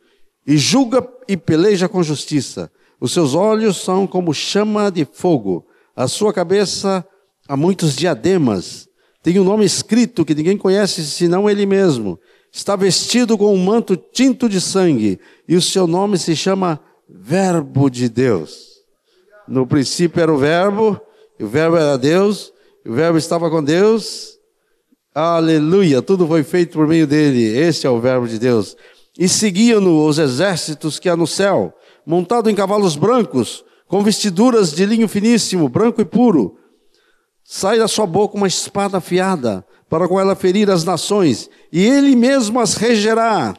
e 0.47 0.57
julga 0.57 1.07
e 1.29 1.37
peleja 1.37 1.87
com 1.87 2.03
justiça. 2.03 2.73
Os 3.01 3.13
seus 3.13 3.35
olhos 3.35 3.77
são 3.77 4.07
como 4.07 4.33
chama 4.33 4.91
de 4.91 5.05
fogo, 5.05 5.67
a 5.95 6.07
sua 6.09 6.33
cabeça 6.33 7.07
há 7.49 7.57
muitos 7.57 7.97
diademas. 7.97 8.89
Tem 9.23 9.39
um 9.39 9.45
nome 9.45 9.65
escrito 9.65 10.25
que 10.25 10.35
ninguém 10.35 10.57
conhece 10.57 11.05
senão 11.05 11.49
ele 11.49 11.67
mesmo. 11.67 12.19
Está 12.53 12.77
vestido 12.77 13.37
com 13.37 13.53
um 13.53 13.63
manto 13.63 13.97
tinto 13.97 14.49
de 14.49 14.61
sangue, 14.61 15.19
e 15.49 15.57
o 15.57 15.63
seu 15.63 15.87
nome 15.87 16.17
se 16.17 16.37
chama 16.37 16.81
Verbo 17.09 17.91
de 17.91 18.09
Deus. 18.09 18.77
No 19.49 19.67
princípio 19.67 20.21
era 20.21 20.33
o 20.33 20.39
Verbo, 20.39 21.01
e 21.39 21.45
o 21.45 21.49
Verbo 21.49 21.77
era 21.77 21.97
Deus, 21.97 22.53
e 22.85 22.89
o 22.89 22.95
Verbo 22.95 23.19
estava 23.19 23.51
com 23.51 23.63
Deus. 23.63 24.39
Aleluia! 25.15 26.03
Tudo 26.03 26.27
foi 26.27 26.43
feito 26.43 26.73
por 26.73 26.87
meio 26.87 27.07
dele. 27.07 27.43
Este 27.57 27.87
é 27.87 27.91
o 27.91 28.01
Verbo 28.01 28.29
de 28.29 28.39
Deus. 28.39 28.77
E 29.19 29.29
seguiam-no 29.29 30.07
os 30.07 30.19
exércitos 30.19 30.99
que 30.99 31.09
há 31.09 31.17
no 31.17 31.27
céu, 31.27 31.75
montado 32.07 32.49
em 32.49 32.55
cavalos 32.55 32.95
brancos, 32.95 33.65
com 33.89 34.03
vestiduras 34.03 34.73
de 34.73 34.87
linho 34.87 35.09
finíssimo, 35.09 35.69
branco 35.69 36.01
e 36.01 36.05
puro. 36.05 36.57
Sai 37.45 37.79
da 37.79 37.89
sua 37.89 38.07
boca 38.07 38.37
uma 38.37 38.47
espada 38.47 38.99
afiada, 38.99 39.67
para 39.89 40.09
com 40.09 40.19
ela 40.19 40.35
ferir 40.35 40.71
as 40.71 40.85
nações, 40.85 41.51
e 41.73 41.85
ele 41.85 42.15
mesmo 42.15 42.61
as 42.61 42.75
regerá. 42.75 43.55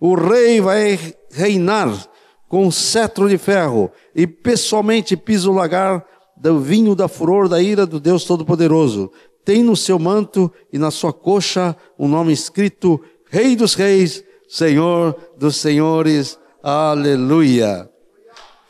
O 0.00 0.14
rei 0.14 0.60
vai 0.60 0.98
reinar 1.30 2.08
com 2.48 2.66
um 2.66 2.70
cetro 2.70 3.28
de 3.28 3.38
ferro, 3.38 3.90
e 4.14 4.26
pessoalmente 4.26 5.16
pisa 5.16 5.50
o 5.50 5.54
lagar 5.54 6.04
do 6.36 6.58
vinho 6.58 6.94
da 6.94 7.06
furor 7.06 7.48
da 7.48 7.60
ira 7.60 7.86
do 7.86 8.00
Deus 8.00 8.24
Todo-Poderoso. 8.24 9.10
Tem 9.44 9.62
no 9.62 9.76
seu 9.76 9.98
manto 9.98 10.50
e 10.72 10.78
na 10.78 10.90
sua 10.90 11.12
coxa 11.12 11.76
um 11.98 12.08
nome 12.08 12.32
escrito: 12.32 13.00
Rei 13.28 13.54
dos 13.54 13.74
Reis, 13.74 14.24
Senhor 14.48 15.14
dos 15.38 15.56
Senhores. 15.56 16.39
Aleluia. 16.62 17.88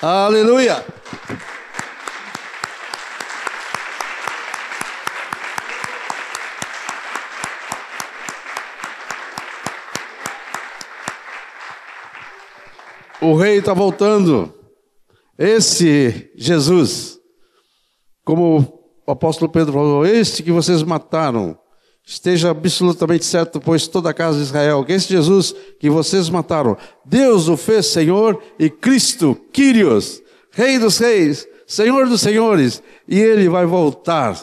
Aleluia. 0.01 0.85
O 13.21 13.35
rei 13.35 13.59
está 13.59 13.75
voltando. 13.75 14.55
Esse 15.37 16.31
Jesus, 16.37 17.19
como 18.25 19.03
o 19.05 19.11
apóstolo 19.11 19.51
Pedro 19.51 19.73
falou, 19.73 20.07
este 20.07 20.45
que 20.45 20.53
vocês 20.53 20.83
mataram, 20.85 21.59
esteja 22.11 22.51
absolutamente 22.51 23.25
certo, 23.25 23.61
pois 23.61 23.87
toda 23.87 24.11
a 24.11 24.15
casa 24.15 24.39
de 24.39 24.43
Israel, 24.43 24.85
que 24.85 24.93
esse 24.93 25.09
Jesus 25.09 25.55
que 25.79 25.89
vocês 25.89 26.29
mataram, 26.29 26.77
Deus 27.05 27.47
o 27.47 27.57
fez 27.57 27.87
Senhor 27.87 28.43
e 28.59 28.69
Cristo, 28.69 29.37
Quírios, 29.53 30.21
Rei 30.51 30.77
dos 30.77 30.99
Reis, 30.99 31.47
Senhor 31.69 32.09
dos 32.09 32.21
Senhores, 32.21 32.83
e 33.07 33.17
ele 33.17 33.49
vai 33.49 33.65
voltar. 33.65 34.37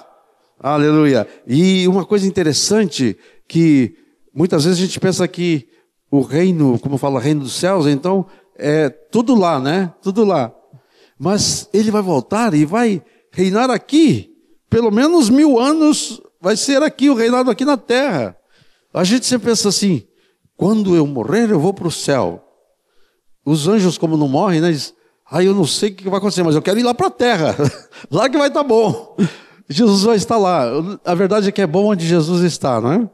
Aleluia. 0.57 1.27
E 1.45 1.85
uma 1.89 2.05
coisa 2.05 2.25
interessante 2.25 3.17
que 3.45 3.93
muitas 4.33 4.63
vezes 4.63 4.79
a 4.79 4.85
gente 4.85 4.97
pensa 4.97 5.27
que 5.27 5.67
o 6.09 6.21
reino, 6.21 6.79
como 6.79 6.97
fala, 6.97 7.19
reino 7.19 7.41
dos 7.41 7.53
céus, 7.53 7.85
então 7.85 8.27
é 8.57 8.87
tudo 8.87 9.35
lá, 9.35 9.59
né? 9.59 9.93
Tudo 10.01 10.23
lá. 10.23 10.53
Mas 11.19 11.67
ele 11.73 11.91
vai 11.91 12.01
voltar 12.01 12.53
e 12.53 12.63
vai 12.63 13.03
reinar 13.29 13.69
aqui. 13.69 14.33
Pelo 14.69 14.89
menos 14.89 15.29
mil 15.29 15.59
anos 15.59 16.21
vai 16.47 16.55
ser 16.55 16.81
aqui, 16.81 17.09
o 17.09 17.13
reinado 17.13 17.51
aqui 17.51 17.65
na 17.65 17.75
terra. 17.75 18.37
A 18.93 19.03
gente 19.03 19.25
sempre 19.25 19.49
pensa 19.49 19.67
assim: 19.67 20.07
quando 20.55 20.95
eu 20.95 21.05
morrer, 21.05 21.51
eu 21.51 21.59
vou 21.59 21.73
para 21.73 21.87
o 21.87 21.91
céu. 21.91 22.41
Os 23.45 23.67
anjos, 23.67 23.97
como 23.97 24.15
não 24.15 24.29
morrem, 24.29 24.61
né? 24.61 24.71
Diz, 24.71 24.93
ah, 25.29 25.43
eu 25.43 25.53
não 25.53 25.65
sei 25.65 25.89
o 25.89 25.95
que 25.95 26.09
vai 26.09 26.19
acontecer, 26.19 26.43
mas 26.43 26.55
eu 26.55 26.61
quero 26.61 26.79
ir 26.79 26.83
lá 26.83 26.93
para 26.93 27.07
a 27.07 27.11
terra. 27.11 27.55
lá 28.09 28.29
que 28.29 28.37
vai 28.37 28.47
estar 28.47 28.61
tá 28.61 28.67
bom. 28.67 29.17
Jesus 29.69 30.03
vai 30.03 30.15
estar 30.15 30.37
lá. 30.37 30.65
A 31.03 31.13
verdade 31.13 31.49
é 31.49 31.51
que 31.51 31.61
é 31.61 31.67
bom 31.67 31.87
onde 31.87 32.07
Jesus 32.07 32.41
está, 32.43 32.79
não 32.79 32.93
é? 32.93 33.09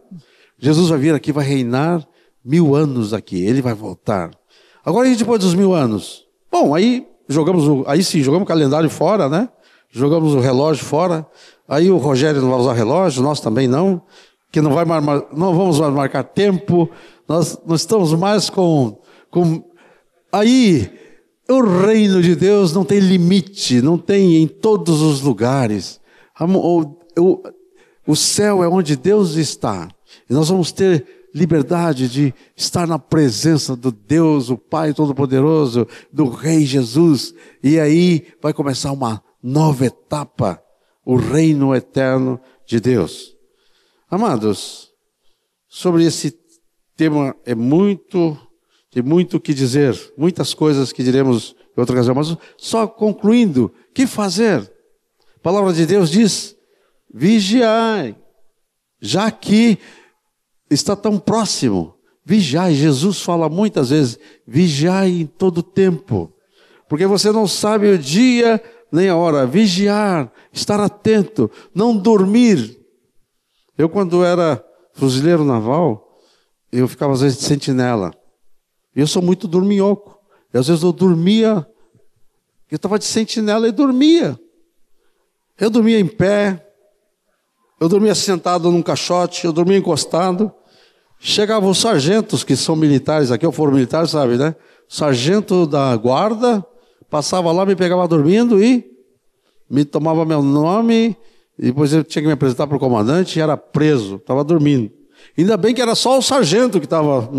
Jesus 0.59 0.89
vai 0.89 0.99
vir 0.99 1.15
aqui, 1.15 1.31
vai 1.31 1.45
reinar 1.45 2.07
mil 2.45 2.75
anos 2.75 3.13
aqui. 3.13 3.43
Ele 3.43 3.63
vai 3.63 3.73
voltar. 3.73 4.29
Agora 4.85 5.07
e 5.07 5.15
depois 5.15 5.39
dos 5.39 5.55
mil 5.55 5.73
anos? 5.73 6.25
Bom, 6.51 6.75
aí 6.75 7.07
jogamos 7.27 7.67
o, 7.67 7.83
aí 7.87 8.03
sim, 8.03 8.21
jogamos 8.21 8.45
o 8.45 8.47
calendário 8.47 8.89
fora, 8.91 9.27
né? 9.27 9.49
Jogamos 9.89 10.35
o 10.35 10.39
relógio 10.39 10.85
fora. 10.85 11.25
Aí 11.67 11.89
o 11.89 11.97
Rogério 11.97 12.41
não 12.41 12.49
vai 12.49 12.59
usar 12.59 12.73
relógio, 12.73 13.23
nós 13.23 13.39
também 13.39 13.67
não, 13.67 14.01
que 14.51 14.61
não 14.61 14.73
vai 14.73 14.85
mar, 14.85 15.01
não 15.01 15.55
vamos 15.55 15.79
mais 15.79 15.93
marcar 15.93 16.23
tempo. 16.23 16.89
Nós, 17.27 17.59
nós 17.65 17.81
estamos 17.81 18.13
mais 18.13 18.49
com, 18.49 18.99
com 19.31 19.63
aí 20.31 20.91
o 21.49 21.61
reino 21.61 22.21
de 22.21 22.35
Deus 22.35 22.73
não 22.73 22.85
tem 22.85 22.99
limite, 22.99 23.81
não 23.81 23.97
tem 23.97 24.37
em 24.41 24.47
todos 24.47 25.01
os 25.01 25.21
lugares. 25.21 25.99
O, 26.39 26.95
o, 27.19 27.43
o 28.07 28.15
céu 28.15 28.63
é 28.63 28.67
onde 28.67 28.95
Deus 28.95 29.35
está. 29.35 29.89
E 30.29 30.33
nós 30.33 30.49
vamos 30.49 30.71
ter 30.71 31.05
liberdade 31.33 32.07
de 32.07 32.33
estar 32.55 32.87
na 32.87 32.99
presença 32.99 33.75
do 33.75 33.91
Deus, 33.91 34.49
o 34.49 34.57
Pai 34.57 34.93
Todo-Poderoso, 34.93 35.87
do 36.11 36.29
Rei 36.29 36.65
Jesus. 36.65 37.33
E 37.61 37.79
aí 37.79 38.27
vai 38.41 38.53
começar 38.53 38.91
uma 38.91 39.21
nova 39.41 39.85
etapa, 39.85 40.61
o 41.05 41.15
reino 41.15 41.75
eterno 41.75 42.39
de 42.65 42.79
Deus. 42.79 43.35
Amados, 44.09 44.91
sobre 45.67 46.05
esse 46.05 46.37
tema 46.95 47.35
é 47.45 47.55
muito, 47.55 48.37
tem 48.91 49.01
muito 49.03 49.37
o 49.37 49.39
que 49.39 49.53
dizer, 49.53 49.97
muitas 50.17 50.53
coisas 50.53 50.91
que 50.91 51.03
diremos 51.03 51.55
em 51.75 51.79
outra 51.79 51.95
ocasião, 51.95 52.15
mas 52.15 52.35
só 52.57 52.87
concluindo, 52.87 53.73
que 53.93 54.05
fazer? 54.05 54.59
A 55.35 55.39
palavra 55.41 55.73
de 55.73 55.85
Deus 55.85 56.09
diz, 56.09 56.55
vigiai, 57.13 58.15
já 59.01 59.29
que 59.29 59.77
está 60.69 60.95
tão 60.95 61.19
próximo. 61.19 61.95
Vigiai, 62.25 62.73
Jesus 62.73 63.21
fala 63.21 63.49
muitas 63.49 63.89
vezes, 63.89 64.17
vigiai 64.47 65.09
em 65.09 65.25
todo 65.25 65.61
tempo, 65.61 66.33
porque 66.87 67.05
você 67.05 67.31
não 67.31 67.47
sabe 67.47 67.87
o 67.87 67.97
dia 67.97 68.63
nem 68.93 69.09
a 69.09 69.15
hora. 69.15 69.45
Vigiar, 69.45 70.31
estar 70.51 70.79
atento, 70.79 71.49
não 71.73 71.97
dormir. 71.97 72.79
Eu, 73.77 73.89
quando 73.89 74.23
era 74.23 74.63
fuzileiro 74.93 75.43
naval, 75.43 76.19
eu 76.71 76.87
ficava 76.87 77.13
às 77.13 77.21
vezes 77.21 77.39
de 77.39 77.43
sentinela. 77.45 78.13
E 78.95 79.01
eu 79.01 79.07
sou 79.07 79.21
muito 79.21 79.47
dorminhoco. 79.47 80.19
E 80.53 80.57
às 80.57 80.67
vezes 80.67 80.83
eu 80.83 80.93
dormia, 80.93 81.67
eu 82.69 82.75
estava 82.75 82.99
de 82.99 83.05
sentinela 83.05 83.67
e 83.67 83.71
dormia. 83.71 84.39
Eu 85.59 85.69
dormia 85.69 85.99
em 85.99 86.07
pé, 86.07 86.63
eu 87.79 87.89
dormia 87.89 88.13
sentado 88.15 88.71
num 88.71 88.81
caixote, 88.81 89.45
eu 89.45 89.53
dormia 89.53 89.77
encostado. 89.77 90.51
Chegavam 91.19 91.69
os 91.69 91.79
sargentos, 91.79 92.43
que 92.43 92.55
são 92.55 92.75
militares 92.75 93.31
aqui, 93.31 93.45
eu 93.45 93.51
for 93.51 93.71
militar, 93.71 94.07
sabe, 94.07 94.37
né? 94.37 94.55
Sargento 94.87 95.65
da 95.65 95.95
guarda, 95.95 96.65
passava 97.09 97.51
lá, 97.51 97.65
me 97.65 97.75
pegava 97.75 98.07
dormindo 98.07 98.63
e 98.63 98.85
me 99.69 99.85
tomava 99.85 100.25
meu 100.25 100.41
nome, 100.41 101.15
depois 101.57 101.93
eu 101.93 102.03
tinha 102.03 102.21
que 102.21 102.27
me 102.27 102.33
apresentar 102.33 102.67
para 102.67 102.77
o 102.77 102.79
comandante 102.79 103.37
e 103.37 103.41
era 103.41 103.55
preso, 103.55 104.15
estava 104.15 104.43
dormindo. 104.43 104.91
Ainda 105.37 105.57
bem 105.57 105.73
que 105.73 105.81
era 105.81 105.95
só 105.95 106.17
o 106.17 106.21
sargento 106.21 106.79
que 106.79 106.85
estava 106.85 107.29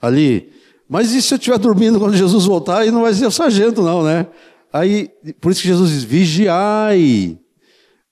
ali. 0.00 0.50
Mas 0.88 1.12
e 1.12 1.22
se 1.22 1.34
eu 1.34 1.38
estiver 1.38 1.58
dormindo 1.58 1.98
quando 1.98 2.16
Jesus 2.16 2.44
voltar, 2.44 2.86
e 2.86 2.90
não 2.90 3.02
vai 3.02 3.14
ser 3.14 3.26
o 3.26 3.30
sargento, 3.30 3.82
não, 3.82 4.02
né? 4.02 4.26
Aí, 4.72 5.08
por 5.40 5.52
isso 5.52 5.62
que 5.62 5.68
Jesus 5.68 5.90
diz: 5.90 6.02
vigiai 6.02 7.38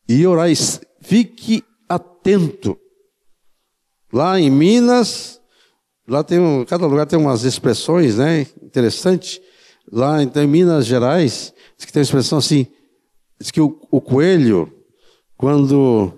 e 0.09 0.27
orai, 0.27 0.55
fique 1.01 1.65
atento. 1.89 2.79
Lá 4.13 4.39
em 4.41 4.51
Minas, 4.51 5.41
lá 6.07 6.23
tem 6.23 6.39
um, 6.39 6.65
cada 6.65 6.87
lugar 6.87 7.07
tem 7.07 7.19
umas 7.19 7.45
expressões, 7.45 8.17
né? 8.17 8.47
Interessante. 8.63 9.43
Lá 9.91 10.23
então, 10.23 10.43
em 10.43 10.47
Minas 10.47 10.87
Gerais, 10.87 11.53
diz 11.77 11.87
que 11.87 11.93
tem 11.93 12.01
uma 12.01 12.05
expressão 12.05 12.39
assim, 12.39 12.67
diz 13.41 13.51
que 13.51 13.61
o, 13.61 13.81
o 13.91 14.01
coelho, 14.01 14.73
quando 15.37 16.13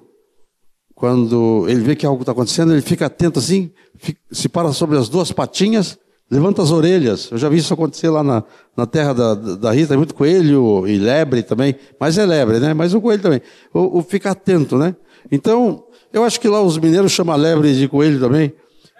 quando 0.94 1.64
ele 1.66 1.80
vê 1.80 1.96
que 1.96 2.04
algo 2.04 2.20
está 2.20 2.32
acontecendo, 2.32 2.72
ele 2.72 2.82
fica 2.82 3.06
atento 3.06 3.38
assim, 3.38 3.70
fica, 3.96 4.20
se 4.30 4.50
para 4.50 4.70
sobre 4.70 4.98
as 4.98 5.08
duas 5.08 5.32
patinhas, 5.32 5.98
levanta 6.30 6.60
as 6.60 6.70
orelhas. 6.70 7.30
Eu 7.30 7.38
já 7.38 7.48
vi 7.48 7.56
isso 7.56 7.72
acontecer 7.72 8.10
lá 8.10 8.22
na, 8.22 8.44
na 8.76 8.84
terra 8.84 9.14
da, 9.14 9.34
da 9.34 9.72
Rita, 9.72 9.96
muito 9.96 10.14
coelho 10.14 10.86
e 10.86 10.98
lebre 10.98 11.42
também, 11.42 11.74
mas 11.98 12.18
é 12.18 12.26
lebre, 12.26 12.60
né? 12.60 12.74
Mas 12.74 12.92
o 12.92 13.00
coelho 13.00 13.22
também. 13.22 13.40
O, 13.72 13.98
o 13.98 14.02
fica 14.02 14.32
atento, 14.32 14.76
né? 14.76 14.94
Então, 15.32 15.84
eu 16.12 16.22
acho 16.22 16.38
que 16.38 16.48
lá 16.48 16.60
os 16.60 16.76
mineiros 16.76 17.12
chamam 17.12 17.34
lebre 17.34 17.74
de 17.74 17.88
coelho 17.88 18.20
também. 18.20 18.52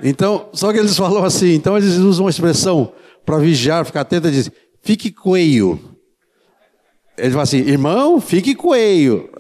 Então, 0.03 0.49
só 0.55 0.73
que 0.73 0.79
eles 0.79 0.97
falam 0.99 1.23
assim, 1.23 1.53
então 1.53 1.77
eles 1.77 1.99
usam 1.99 2.25
uma 2.25 2.31
expressão 2.31 2.93
para 3.31 3.39
vigiar, 3.39 3.85
ficar 3.85 4.01
atento 4.01 4.28
dizem, 4.28 4.53
fique 4.83 5.12
coelho. 5.12 5.78
Ele 7.16 7.31
fala 7.31 7.45
assim, 7.45 7.59
irmão, 7.59 8.20
fique 8.20 8.57
coelho. 8.57 9.31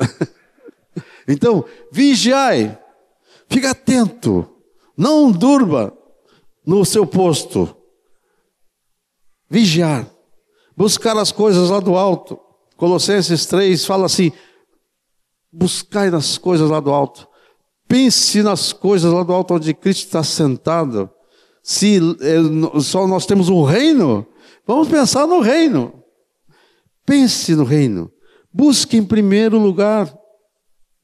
então, 1.26 1.64
vigiai, 1.90 2.78
fica 3.48 3.72
atento, 3.72 4.48
não 4.96 5.32
durma 5.32 5.92
no 6.64 6.84
seu 6.84 7.04
posto. 7.04 7.76
Vigiar, 9.48 10.08
buscar 10.76 11.16
as 11.16 11.32
coisas 11.32 11.68
lá 11.68 11.80
do 11.80 11.96
alto. 11.96 12.38
Colossenses 12.76 13.44
3 13.46 13.84
fala 13.84 14.06
assim: 14.06 14.30
buscai 15.52 16.10
nas 16.10 16.38
coisas 16.38 16.70
lá 16.70 16.78
do 16.78 16.92
alto. 16.92 17.26
Pense 17.88 18.40
nas 18.40 18.72
coisas 18.72 19.12
lá 19.12 19.24
do 19.24 19.32
alto 19.32 19.54
onde 19.54 19.74
Cristo 19.74 20.06
está 20.06 20.22
sentado. 20.22 21.10
Se 21.62 21.98
é, 22.20 22.80
só 22.80 23.06
nós 23.06 23.26
temos 23.26 23.48
um 23.48 23.62
reino, 23.62 24.26
vamos 24.66 24.88
pensar 24.88 25.26
no 25.26 25.40
reino. 25.40 26.02
Pense 27.04 27.54
no 27.54 27.64
reino. 27.64 28.10
Busque 28.52 28.96
em 28.96 29.04
primeiro 29.04 29.58
lugar. 29.58 30.12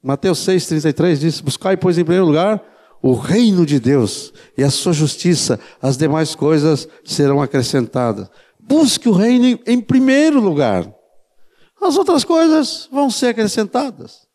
Mateus 0.03 0.39
6,33 0.39 1.17
diz: 1.17 1.41
Buscai, 1.41 1.77
pois, 1.77 1.97
em 1.97 2.03
primeiro 2.03 2.25
lugar 2.25 2.63
o 3.01 3.13
reino 3.13 3.65
de 3.65 3.79
Deus 3.79 4.33
e 4.57 4.63
a 4.63 4.69
sua 4.69 4.93
justiça, 4.93 5.59
as 5.81 5.97
demais 5.97 6.35
coisas 6.35 6.87
serão 7.05 7.41
acrescentadas. 7.41 8.29
Busque 8.59 9.07
o 9.07 9.13
reino 9.13 9.59
em 9.65 9.79
primeiro 9.79 10.39
lugar. 10.39 10.91
As 11.81 11.95
outras 11.95 12.23
coisas 12.23 12.89
vão 12.91 13.09
ser 13.09 13.27
acrescentadas. 13.27 14.27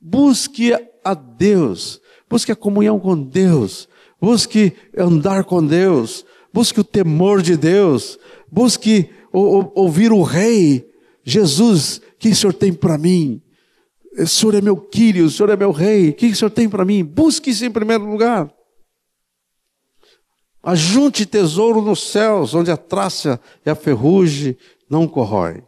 Busque 0.00 0.72
a 1.04 1.14
Deus, 1.14 2.00
busque 2.28 2.52
a 2.52 2.56
comunhão 2.56 2.98
com 2.98 3.20
Deus, 3.20 3.88
busque 4.20 4.72
andar 4.96 5.44
com 5.44 5.64
Deus, 5.64 6.24
busque 6.52 6.80
o 6.80 6.84
temor 6.84 7.42
de 7.42 7.56
Deus, 7.56 8.18
busque 8.50 9.10
ouvir 9.32 10.12
o 10.12 10.22
Rei, 10.22 10.88
Jesus, 11.22 11.98
o 11.98 12.18
que 12.18 12.30
o 12.30 12.36
Senhor 12.36 12.52
tem 12.52 12.72
para 12.72 12.96
mim? 12.96 13.42
O 14.18 14.26
Senhor 14.26 14.54
é 14.54 14.60
meu 14.60 14.76
Quírio, 14.76 15.26
o 15.26 15.30
Senhor 15.30 15.50
é 15.50 15.56
meu 15.56 15.70
Rei, 15.70 16.10
o 16.10 16.14
que 16.14 16.26
o 16.26 16.36
Senhor 16.36 16.50
tem 16.50 16.68
para 16.68 16.84
mim? 16.84 17.04
Busque 17.04 17.50
isso 17.50 17.64
em 17.64 17.70
primeiro 17.70 18.04
lugar. 18.04 18.50
Ajunte 20.62 21.26
tesouro 21.26 21.80
nos 21.80 22.10
céus, 22.10 22.54
onde 22.54 22.70
a 22.70 22.76
traça 22.76 23.40
e 23.64 23.70
a 23.70 23.74
ferrugem 23.74 24.56
não 24.90 25.06
corrói. 25.06 25.62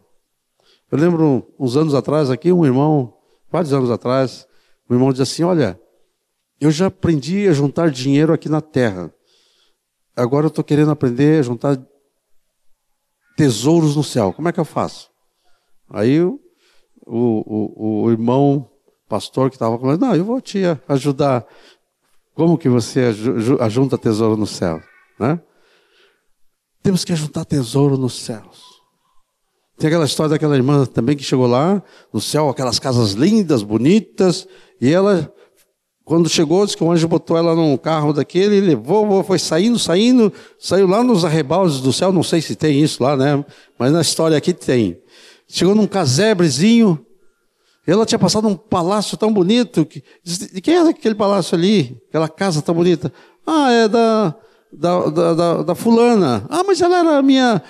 Eu 0.91 0.99
lembro 0.99 1.47
uns 1.59 1.77
anos 1.77 1.95
atrás 1.95 2.31
aqui, 2.31 2.51
um 2.51 2.65
irmão, 2.65 3.15
vários 3.51 3.73
anos 3.73 3.91
atrás, 3.91 4.47
o 4.89 4.95
irmão 4.95 5.13
diz 5.13 5.21
assim: 5.21 5.43
Olha, 5.43 5.79
eu 6.61 6.71
já 6.71 6.87
aprendi 6.87 7.47
a 7.49 7.53
juntar 7.53 7.91
dinheiro 7.91 8.33
aqui 8.33 8.49
na 8.49 8.61
terra. 8.61 9.13
Agora 10.17 10.47
eu 10.47 10.49
estou 10.49 10.65
querendo 10.65 10.91
aprender 10.91 11.41
a 11.41 11.43
juntar 11.43 11.81
tesouros 13.37 13.95
no 13.95 14.03
céu. 14.03 14.33
Como 14.33 14.49
é 14.49 14.53
que 14.53 14.59
eu 14.59 14.65
faço? 14.65 15.11
Aí 15.89 16.21
o, 16.21 16.41
o, 17.07 18.03
o 18.05 18.11
irmão 18.11 18.69
pastor 19.09 19.49
que 19.49 19.57
estava 19.57 19.79
falando: 19.79 20.01
Não, 20.01 20.15
eu 20.15 20.25
vou 20.25 20.41
te 20.41 20.61
ajudar. 20.89 21.47
Como 22.35 22.59
que 22.59 22.69
você 22.69 23.13
ajunta 23.61 23.99
tesouro 23.99 24.37
no 24.37 24.47
céu? 24.47 24.81
Né? 25.19 25.41
Temos 26.83 27.05
que 27.05 27.13
ajuntar 27.13 27.45
tesouro 27.45 27.97
nos 27.97 28.21
céus. 28.21 28.63
Tem 29.77 29.89
aquela 29.89 30.05
história 30.05 30.31
daquela 30.31 30.57
irmã 30.57 30.85
também 30.87 31.17
que 31.17 31.23
chegou 31.23 31.47
lá 31.47 31.83
no 32.13 32.21
céu, 32.21 32.49
aquelas 32.49 32.79
casas 32.79 33.13
lindas, 33.13 33.63
bonitas, 33.63 34.47
e 34.81 34.93
ela, 34.93 35.33
quando 36.09 36.27
chegou, 36.27 36.65
disse 36.65 36.75
que 36.75 36.83
o 36.83 36.91
anjo 36.91 37.07
botou 37.07 37.37
ela 37.37 37.55
num 37.55 37.77
carro 37.77 38.15
daquele, 38.15 38.63
levou, 38.63 39.23
foi 39.23 39.39
saindo, 39.39 39.79
saindo, 39.79 40.33
saiu 40.59 40.87
lá 40.87 41.05
nos 41.05 41.23
arrebaldes 41.23 41.83
do 41.83 41.93
céu, 41.93 42.11
não 42.11 42.23
sei 42.23 42.41
se 42.41 42.57
tem 42.57 42.83
isso 42.83 43.03
lá, 43.03 43.15
né? 43.15 43.45
Mas 43.79 43.93
na 43.93 44.01
história 44.01 44.35
aqui 44.35 44.55
tem. 44.55 44.99
Chegou 45.47 45.75
num 45.75 45.87
casebrezinho, 45.87 46.99
ela 47.87 48.07
tinha 48.07 48.19
passado 48.19 48.49
um 48.49 48.57
palácio 48.57 49.19
tão 49.19 49.31
bonito, 49.31 49.85
que, 49.85 50.03
de 50.25 50.63
quem 50.63 50.77
é 50.77 50.89
aquele 50.89 51.15
palácio 51.15 51.55
ali? 51.55 52.01
Aquela 52.09 52.27
casa 52.27 52.63
tão 52.63 52.75
bonita? 52.75 53.13
Ah, 53.47 53.71
é 53.71 53.87
da, 53.87 54.35
da, 54.73 55.07
da, 55.11 55.35
da, 55.35 55.63
da 55.63 55.75
fulana. 55.75 56.43
Ah, 56.49 56.65
mas 56.67 56.81
ela 56.81 57.01
era 57.01 57.21
minha, 57.21 57.63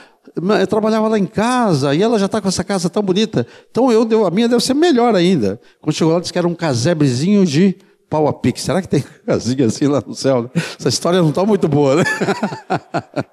eu 0.60 0.66
trabalhava 0.68 1.08
lá 1.08 1.18
em 1.18 1.26
casa 1.26 1.92
e 1.92 2.04
ela 2.04 2.20
já 2.20 2.26
está 2.26 2.40
com 2.40 2.46
essa 2.46 2.62
casa 2.62 2.88
tão 2.88 3.02
bonita. 3.02 3.44
Então 3.68 3.90
eu, 3.90 4.24
a 4.24 4.30
minha 4.30 4.48
deve 4.48 4.62
ser 4.62 4.74
melhor 4.74 5.16
ainda. 5.16 5.60
Quando 5.80 5.96
chegou 5.96 6.14
lá, 6.14 6.20
disse 6.20 6.32
que 6.32 6.38
era 6.38 6.46
um 6.46 6.54
casebrezinho 6.54 7.44
de 7.44 7.76
pau 8.08 8.26
a 8.26 8.32
pique. 8.32 8.60
Será 8.60 8.80
que 8.80 8.88
tem 8.88 9.04
casinha 9.26 9.66
assim 9.66 9.86
lá 9.86 10.02
no 10.04 10.14
céu? 10.14 10.42
Né? 10.42 10.50
Essa 10.78 10.88
história 10.88 11.20
não 11.20 11.30
está 11.30 11.44
muito 11.44 11.68
boa, 11.68 11.96
né? 11.96 12.04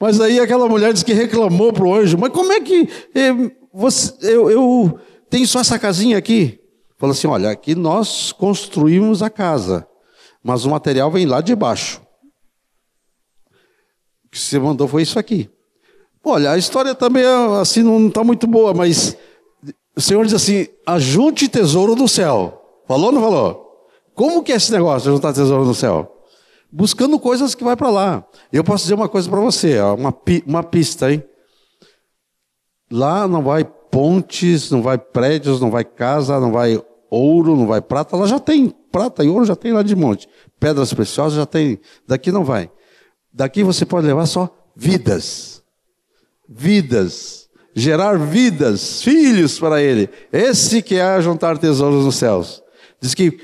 Mas 0.00 0.20
aí 0.20 0.38
aquela 0.38 0.68
mulher 0.68 0.92
disse 0.92 1.04
que 1.04 1.12
reclamou 1.12 1.72
para 1.72 1.84
o 1.84 1.94
anjo: 1.94 2.16
Mas 2.18 2.30
como 2.32 2.52
é 2.52 2.60
que 2.60 2.88
eh, 3.14 3.50
você, 3.72 4.14
eu, 4.22 4.50
eu 4.50 4.98
tenho 5.28 5.46
só 5.46 5.60
essa 5.60 5.78
casinha 5.78 6.16
aqui? 6.16 6.60
Falou 6.96 7.12
assim: 7.12 7.26
Olha, 7.26 7.50
aqui 7.50 7.74
nós 7.74 8.30
construímos 8.32 9.22
a 9.22 9.30
casa, 9.30 9.86
mas 10.42 10.64
o 10.64 10.70
material 10.70 11.10
vem 11.10 11.26
lá 11.26 11.40
de 11.40 11.54
baixo. 11.56 12.00
O 14.26 14.30
que 14.30 14.38
você 14.38 14.58
mandou 14.58 14.86
foi 14.86 15.02
isso 15.02 15.18
aqui. 15.18 15.50
Olha, 16.22 16.52
a 16.52 16.58
história 16.58 16.94
também 16.94 17.24
assim 17.60 17.82
não 17.82 18.08
está 18.08 18.22
muito 18.22 18.46
boa, 18.46 18.74
mas 18.74 19.16
o 19.96 20.00
Senhor 20.00 20.24
diz 20.24 20.34
assim: 20.34 20.68
ajunte 20.86 21.48
tesouro 21.48 21.96
do 21.96 22.06
céu. 22.06 22.82
Falou 22.86 23.06
ou 23.06 23.12
não 23.12 23.20
falou? 23.20 23.67
Como 24.18 24.42
que 24.42 24.50
é 24.50 24.56
esse 24.56 24.72
negócio 24.72 25.08
de 25.08 25.14
juntar 25.14 25.32
tesouro 25.32 25.64
no 25.64 25.74
céu? 25.74 26.24
Buscando 26.72 27.20
coisas 27.20 27.54
que 27.54 27.62
vai 27.62 27.76
para 27.76 27.88
lá. 27.88 28.26
Eu 28.52 28.64
posso 28.64 28.82
dizer 28.82 28.94
uma 28.94 29.08
coisa 29.08 29.30
para 29.30 29.38
você, 29.38 29.80
uma, 29.80 30.12
uma 30.44 30.62
pista, 30.64 31.12
hein? 31.12 31.22
Lá 32.90 33.28
não 33.28 33.42
vai 33.42 33.64
pontes, 33.64 34.72
não 34.72 34.82
vai 34.82 34.98
prédios, 34.98 35.60
não 35.60 35.70
vai 35.70 35.84
casa, 35.84 36.40
não 36.40 36.50
vai 36.50 36.82
ouro, 37.08 37.54
não 37.54 37.68
vai 37.68 37.80
prata. 37.80 38.16
Lá 38.16 38.26
já 38.26 38.40
tem 38.40 38.68
prata 38.90 39.22
e 39.22 39.28
ouro, 39.28 39.44
já 39.44 39.54
tem 39.54 39.72
lá 39.72 39.84
de 39.84 39.94
monte. 39.94 40.28
Pedras 40.58 40.92
preciosas 40.92 41.38
já 41.38 41.46
tem. 41.46 41.78
Daqui 42.06 42.32
não 42.32 42.44
vai. 42.44 42.68
Daqui 43.32 43.62
você 43.62 43.86
pode 43.86 44.06
levar 44.06 44.26
só 44.26 44.52
vidas 44.74 45.58
vidas, 46.48 47.48
gerar 47.74 48.18
vidas, 48.18 49.02
filhos 49.02 49.58
para 49.58 49.82
ele. 49.82 50.08
Esse 50.32 50.80
que 50.80 50.96
é 50.96 51.20
juntar 51.20 51.58
tesouros 51.58 52.04
nos 52.04 52.16
céus. 52.16 52.62
Diz 53.00 53.14
que 53.14 53.38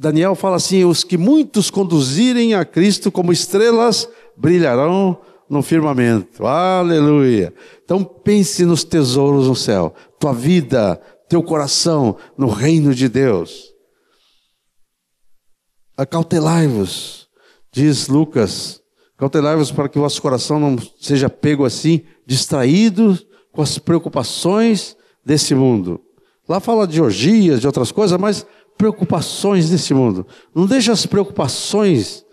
Daniel 0.00 0.34
fala 0.34 0.56
assim: 0.56 0.82
os 0.82 1.04
que 1.04 1.18
muitos 1.18 1.70
conduzirem 1.70 2.54
a 2.54 2.64
Cristo 2.64 3.12
como 3.12 3.30
estrelas 3.30 4.08
brilharão 4.34 5.20
no 5.46 5.62
firmamento. 5.62 6.46
Aleluia. 6.46 7.52
Então 7.84 8.02
pense 8.02 8.64
nos 8.64 8.82
tesouros 8.82 9.46
no 9.46 9.54
céu, 9.54 9.94
tua 10.18 10.32
vida, 10.32 10.98
teu 11.28 11.42
coração 11.42 12.16
no 12.38 12.48
reino 12.48 12.94
de 12.94 13.10
Deus. 13.10 13.74
Acautelai-vos, 15.98 17.28
diz 17.70 18.08
Lucas, 18.08 18.80
cautelai-vos 19.18 19.70
para 19.70 19.86
que 19.86 19.98
o 19.98 20.02
vosso 20.02 20.22
coração 20.22 20.58
não 20.58 20.78
seja 20.98 21.28
pego 21.28 21.66
assim 21.66 22.04
distraído 22.26 23.18
com 23.52 23.60
as 23.60 23.76
preocupações 23.76 24.96
desse 25.22 25.54
mundo. 25.54 26.00
Lá 26.48 26.58
fala 26.58 26.84
de 26.84 27.00
orgias, 27.00 27.60
de 27.60 27.66
outras 27.68 27.92
coisas, 27.92 28.18
mas 28.18 28.46
preocupações 28.80 29.68
desse 29.68 29.92
mundo. 29.92 30.26
Não 30.54 30.64
deixa 30.64 30.90
as 30.90 31.04
preocupações 31.04 32.24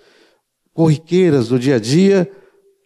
corriqueiras 0.74 1.50
do 1.50 1.60
dia 1.60 1.76
a 1.76 1.80
dia 1.80 2.32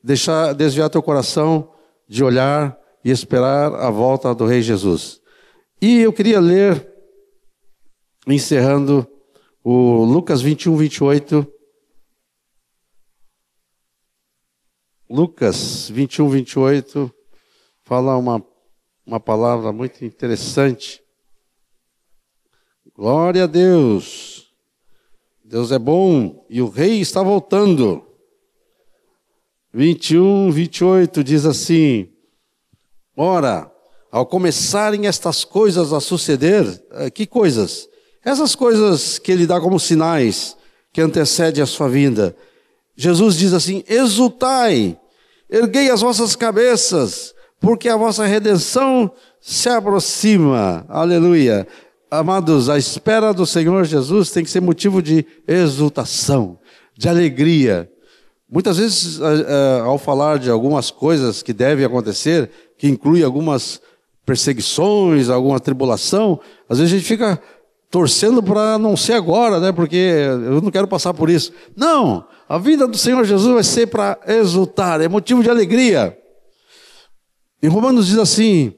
deixar 0.04 0.54
desviar 0.54 0.90
teu 0.90 1.04
coração 1.04 1.72
de 2.08 2.24
olhar 2.24 2.76
e 3.06 3.12
esperar 3.12 3.72
a 3.76 3.92
volta 3.92 4.34
do 4.34 4.48
Rei 4.48 4.64
Jesus. 4.64 5.22
E 5.80 6.00
eu 6.00 6.12
queria 6.12 6.40
ler, 6.40 6.92
encerrando, 8.26 9.08
o 9.64 10.06
Lucas 10.06 10.42
21, 10.42 10.76
28. 10.76 11.46
Lucas 15.08 15.88
21, 15.88 16.30
28 16.30 17.14
fala 17.84 18.18
uma, 18.18 18.44
uma 19.06 19.20
palavra 19.20 19.72
muito 19.72 20.04
interessante. 20.04 21.01
Glória 22.96 23.46
a 23.46 23.48
Deus. 23.48 24.48
Deus 25.44 25.72
é 25.72 25.80
bom 25.80 26.46
e 26.50 26.62
o 26.62 26.70
rei 26.70 27.02
está 27.02 27.24
voltando. 27.24 28.04
21, 29.74 30.52
28 30.52 31.24
diz 31.24 31.46
assim: 31.46 32.10
Ora, 33.16 33.72
ao 34.12 34.26
começarem 34.26 35.08
estas 35.08 35.44
coisas 35.44 35.94
a 35.94 36.00
suceder, 36.00 36.84
eh, 36.92 37.10
que 37.10 37.26
coisas? 37.26 37.88
Essas 38.24 38.56
coisas 38.56 39.18
que 39.18 39.32
ele 39.32 39.48
dá 39.48 39.60
como 39.60 39.80
sinais 39.80 40.56
que 40.94 41.02
antecedem 41.02 41.64
a 41.64 41.66
sua 41.66 41.88
vinda. 41.88 42.36
Jesus 42.96 43.38
diz 43.38 43.54
assim: 43.54 43.84
exultai 43.88 44.98
Erguei 45.50 45.90
as 45.90 46.00
vossas 46.00 46.34
cabeças, 46.34 47.36
porque 47.60 47.90
a 47.90 47.98
vossa 47.98 48.26
redenção 48.26 49.12
se 49.42 49.68
aproxima. 49.68 50.86
Aleluia. 50.88 51.68
Amados, 52.12 52.70
a 52.70 52.78
espera 52.78 53.34
do 53.34 53.46
Senhor 53.46 53.86
Jesus 53.86 54.30
tem 54.30 54.44
que 54.44 54.50
ser 54.50 54.60
motivo 54.60 55.02
de 55.02 55.26
exultação, 55.48 56.60
de 56.98 57.08
alegria. 57.08 57.90
Muitas 58.50 58.78
vezes, 58.78 59.20
ao 59.86 59.98
falar 59.98 60.38
de 60.38 60.50
algumas 60.50 60.92
coisas 60.92 61.42
que 61.42 61.54
devem 61.54 61.86
acontecer, 61.86 62.52
que 62.78 62.90
inclui 62.90 63.24
algumas 63.24 63.82
perseguições, 64.26 65.30
alguma 65.30 65.60
tribulação, 65.60 66.40
às 66.68 66.80
vezes 66.80 66.94
a 66.94 66.98
gente 66.98 67.08
fica 67.08 67.42
torcendo 67.90 68.44
para 68.44 68.78
não 68.78 68.98
ser 68.98 69.14
agora, 69.14 69.60
né? 69.60 69.72
Porque 69.72 69.96
eu 69.96 70.62
não 70.62 70.70
quero 70.70 70.88
passar 70.88 71.14
por 71.14 71.30
isso. 71.30 71.54
Não, 71.76 72.26
a 72.48 72.58
vida 72.58 72.86
do 72.88 72.98
Senhor 72.98 73.24
Jesus 73.24 73.54
vai 73.54 73.64
ser 73.64 73.88
para 73.88 74.20
exultar, 74.28 75.00
é 75.00 75.08
motivo 75.08 75.42
de 75.42 75.50
alegria. 75.50 76.18
Em 77.64 77.68
Romanos 77.68 78.08
diz 78.08 78.18
assim: 78.18 78.74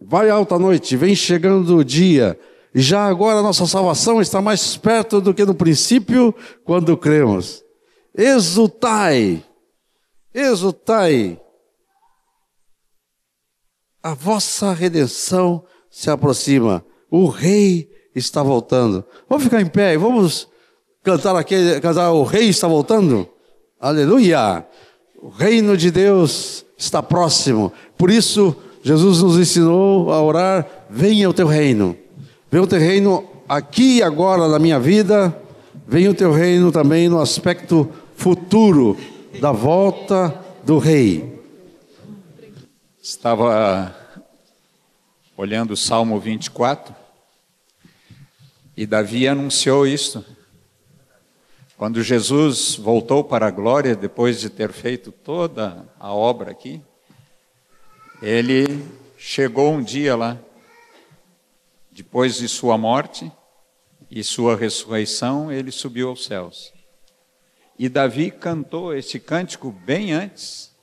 Vai 0.00 0.28
alta 0.28 0.58
noite, 0.58 0.96
vem 0.96 1.14
chegando 1.14 1.76
o 1.76 1.84
dia, 1.84 2.38
e 2.74 2.80
já 2.80 3.06
agora 3.06 3.38
a 3.38 3.42
nossa 3.42 3.66
salvação 3.66 4.20
está 4.20 4.42
mais 4.42 4.76
perto 4.76 5.20
do 5.20 5.32
que 5.32 5.44
no 5.44 5.54
princípio, 5.54 6.34
quando 6.64 6.96
cremos. 6.96 7.64
Exultai, 8.16 9.42
exultai, 10.32 11.40
a 14.02 14.12
vossa 14.12 14.72
redenção 14.72 15.64
se 15.90 16.10
aproxima, 16.10 16.84
o 17.10 17.26
Rei 17.28 17.88
está 18.14 18.42
voltando. 18.42 19.04
Vamos 19.28 19.44
ficar 19.44 19.60
em 19.60 19.66
pé 19.66 19.94
e 19.94 19.96
vamos 19.96 20.48
cantar 21.02 21.34
aquele, 21.36 21.80
cantar 21.80 22.10
o 22.12 22.22
Rei 22.22 22.48
está 22.48 22.68
voltando? 22.68 23.28
Aleluia! 23.80 24.66
O 25.16 25.28
reino 25.28 25.76
de 25.76 25.90
Deus 25.90 26.66
está 26.76 27.02
próximo. 27.02 27.72
Por 27.96 28.10
isso, 28.10 28.54
Jesus 28.84 29.22
nos 29.22 29.38
ensinou 29.38 30.12
a 30.12 30.22
orar: 30.22 30.66
venha 30.90 31.28
o 31.28 31.32
teu 31.32 31.46
reino. 31.46 31.96
Venha 32.50 32.62
o 32.62 32.66
teu 32.66 32.78
reino 32.78 33.24
aqui 33.48 33.96
e 33.96 34.02
agora 34.02 34.46
na 34.46 34.58
minha 34.58 34.78
vida. 34.78 35.34
Venha 35.88 36.10
o 36.10 36.14
teu 36.14 36.30
reino 36.30 36.70
também 36.70 37.08
no 37.08 37.18
aspecto 37.18 37.90
futuro 38.14 38.96
da 39.40 39.52
volta 39.52 40.38
do 40.64 40.76
rei. 40.76 41.42
Estava 43.02 43.96
olhando 45.36 45.72
o 45.72 45.76
Salmo 45.76 46.20
24 46.20 46.94
e 48.76 48.86
Davi 48.86 49.26
anunciou 49.26 49.86
isto. 49.86 50.22
Quando 51.76 52.02
Jesus 52.02 52.76
voltou 52.76 53.24
para 53.24 53.46
a 53.46 53.50
glória, 53.50 53.96
depois 53.96 54.40
de 54.40 54.50
ter 54.50 54.72
feito 54.72 55.10
toda 55.10 55.84
a 55.98 56.12
obra 56.12 56.50
aqui, 56.50 56.80
ele 58.24 58.82
chegou 59.18 59.70
um 59.70 59.82
dia 59.82 60.16
lá, 60.16 60.38
depois 61.90 62.36
de 62.36 62.48
sua 62.48 62.78
morte 62.78 63.30
e 64.10 64.24
sua 64.24 64.56
ressurreição, 64.56 65.52
ele 65.52 65.70
subiu 65.70 66.08
aos 66.08 66.24
céus. 66.24 66.72
E 67.78 67.86
Davi 67.86 68.30
cantou 68.30 68.96
esse 68.96 69.20
cântico 69.20 69.70
bem 69.70 70.14
antes 70.14 70.74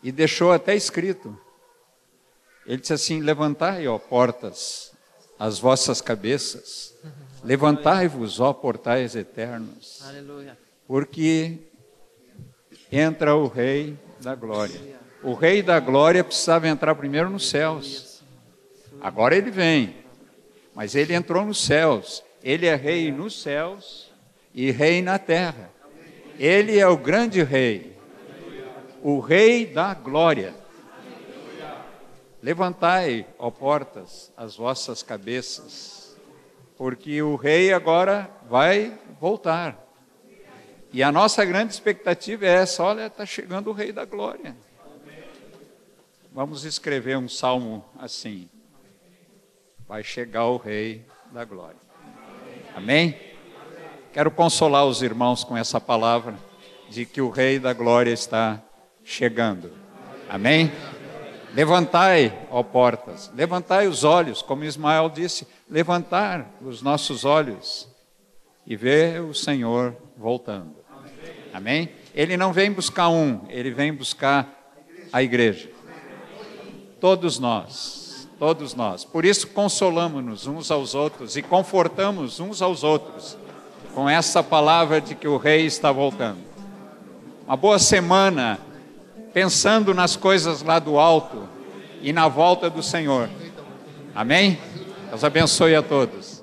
e 0.00 0.12
deixou 0.12 0.52
até 0.52 0.76
escrito. 0.76 1.36
Ele 2.64 2.76
disse 2.76 2.92
assim: 2.92 3.20
Levantai, 3.20 3.88
ó 3.88 3.98
portas, 3.98 4.92
as 5.36 5.58
vossas 5.58 6.00
cabeças. 6.00 6.94
Levantai-vos, 7.42 8.38
ó 8.38 8.52
portais 8.52 9.16
eternos. 9.16 10.02
Aleluia. 10.06 10.56
Porque 10.86 11.58
entra 12.92 13.34
o 13.34 13.48
Rei 13.48 13.98
da 14.20 14.36
Glória. 14.36 15.05
O 15.22 15.34
Rei 15.34 15.62
da 15.62 15.80
Glória 15.80 16.22
precisava 16.22 16.68
entrar 16.68 16.94
primeiro 16.94 17.30
nos 17.30 17.48
céus. 17.48 18.22
Agora 19.00 19.36
ele 19.36 19.50
vem. 19.50 19.96
Mas 20.74 20.94
ele 20.94 21.14
entrou 21.14 21.44
nos 21.44 21.64
céus. 21.64 22.22
Ele 22.42 22.66
é 22.66 22.76
rei 22.76 23.10
nos 23.10 23.40
céus 23.40 24.12
e 24.54 24.70
rei 24.70 25.02
na 25.02 25.18
terra. 25.18 25.70
Ele 26.38 26.78
é 26.78 26.86
o 26.86 26.96
grande 26.96 27.42
rei. 27.42 27.96
O 29.02 29.20
Rei 29.20 29.66
da 29.66 29.94
Glória. 29.94 30.54
Levantai, 32.42 33.26
ó 33.38 33.50
portas, 33.50 34.32
as 34.36 34.56
vossas 34.56 35.02
cabeças, 35.02 36.16
porque 36.76 37.20
o 37.22 37.34
rei 37.34 37.72
agora 37.72 38.30
vai 38.48 38.96
voltar. 39.20 39.76
E 40.92 41.02
a 41.02 41.10
nossa 41.10 41.44
grande 41.44 41.72
expectativa 41.72 42.46
é 42.46 42.54
essa: 42.54 42.82
olha, 42.82 43.06
está 43.06 43.26
chegando 43.26 43.70
o 43.70 43.72
Rei 43.72 43.92
da 43.92 44.04
Glória. 44.04 44.56
Vamos 46.36 46.66
escrever 46.66 47.16
um 47.16 47.30
salmo 47.30 47.82
assim: 47.98 48.46
vai 49.88 50.02
chegar 50.02 50.44
o 50.44 50.58
Rei 50.58 51.02
da 51.32 51.46
Glória. 51.46 51.80
Amém? 52.74 53.18
Quero 54.12 54.30
consolar 54.30 54.84
os 54.84 55.00
irmãos 55.00 55.42
com 55.42 55.56
essa 55.56 55.80
palavra 55.80 56.34
de 56.90 57.06
que 57.06 57.22
o 57.22 57.30
Rei 57.30 57.58
da 57.58 57.72
Glória 57.72 58.10
está 58.10 58.62
chegando. 59.02 59.72
Amém? 60.28 60.70
Levantai, 61.54 62.46
ó 62.50 62.62
portas, 62.62 63.32
levantai 63.34 63.88
os 63.88 64.04
olhos, 64.04 64.42
como 64.42 64.62
Ismael 64.62 65.08
disse, 65.08 65.48
levantar 65.70 66.50
os 66.60 66.82
nossos 66.82 67.24
olhos 67.24 67.88
e 68.66 68.76
ver 68.76 69.22
o 69.22 69.32
Senhor 69.32 69.96
voltando. 70.18 70.76
Amém? 71.50 71.88
Ele 72.14 72.36
não 72.36 72.52
vem 72.52 72.70
buscar 72.70 73.08
um, 73.08 73.40
ele 73.48 73.70
vem 73.70 73.90
buscar 73.90 74.70
a 75.10 75.22
igreja. 75.22 75.75
Todos 77.00 77.38
nós, 77.38 78.28
todos 78.38 78.74
nós. 78.74 79.04
Por 79.04 79.24
isso 79.24 79.48
consolamos-nos 79.48 80.46
uns 80.46 80.70
aos 80.70 80.94
outros 80.94 81.36
e 81.36 81.42
confortamos 81.42 82.40
uns 82.40 82.62
aos 82.62 82.82
outros 82.82 83.36
com 83.94 84.08
essa 84.08 84.42
palavra 84.42 85.00
de 85.00 85.14
que 85.14 85.28
o 85.28 85.36
rei 85.36 85.66
está 85.66 85.92
voltando. 85.92 86.38
Uma 87.46 87.56
boa 87.56 87.78
semana 87.78 88.58
pensando 89.32 89.94
nas 89.94 90.16
coisas 90.16 90.62
lá 90.62 90.78
do 90.78 90.98
alto 90.98 91.48
e 92.02 92.12
na 92.12 92.28
volta 92.28 92.70
do 92.70 92.82
Senhor. 92.82 93.28
Amém? 94.14 94.58
Deus 95.10 95.22
abençoe 95.22 95.74
a 95.74 95.82
todos. 95.82 96.35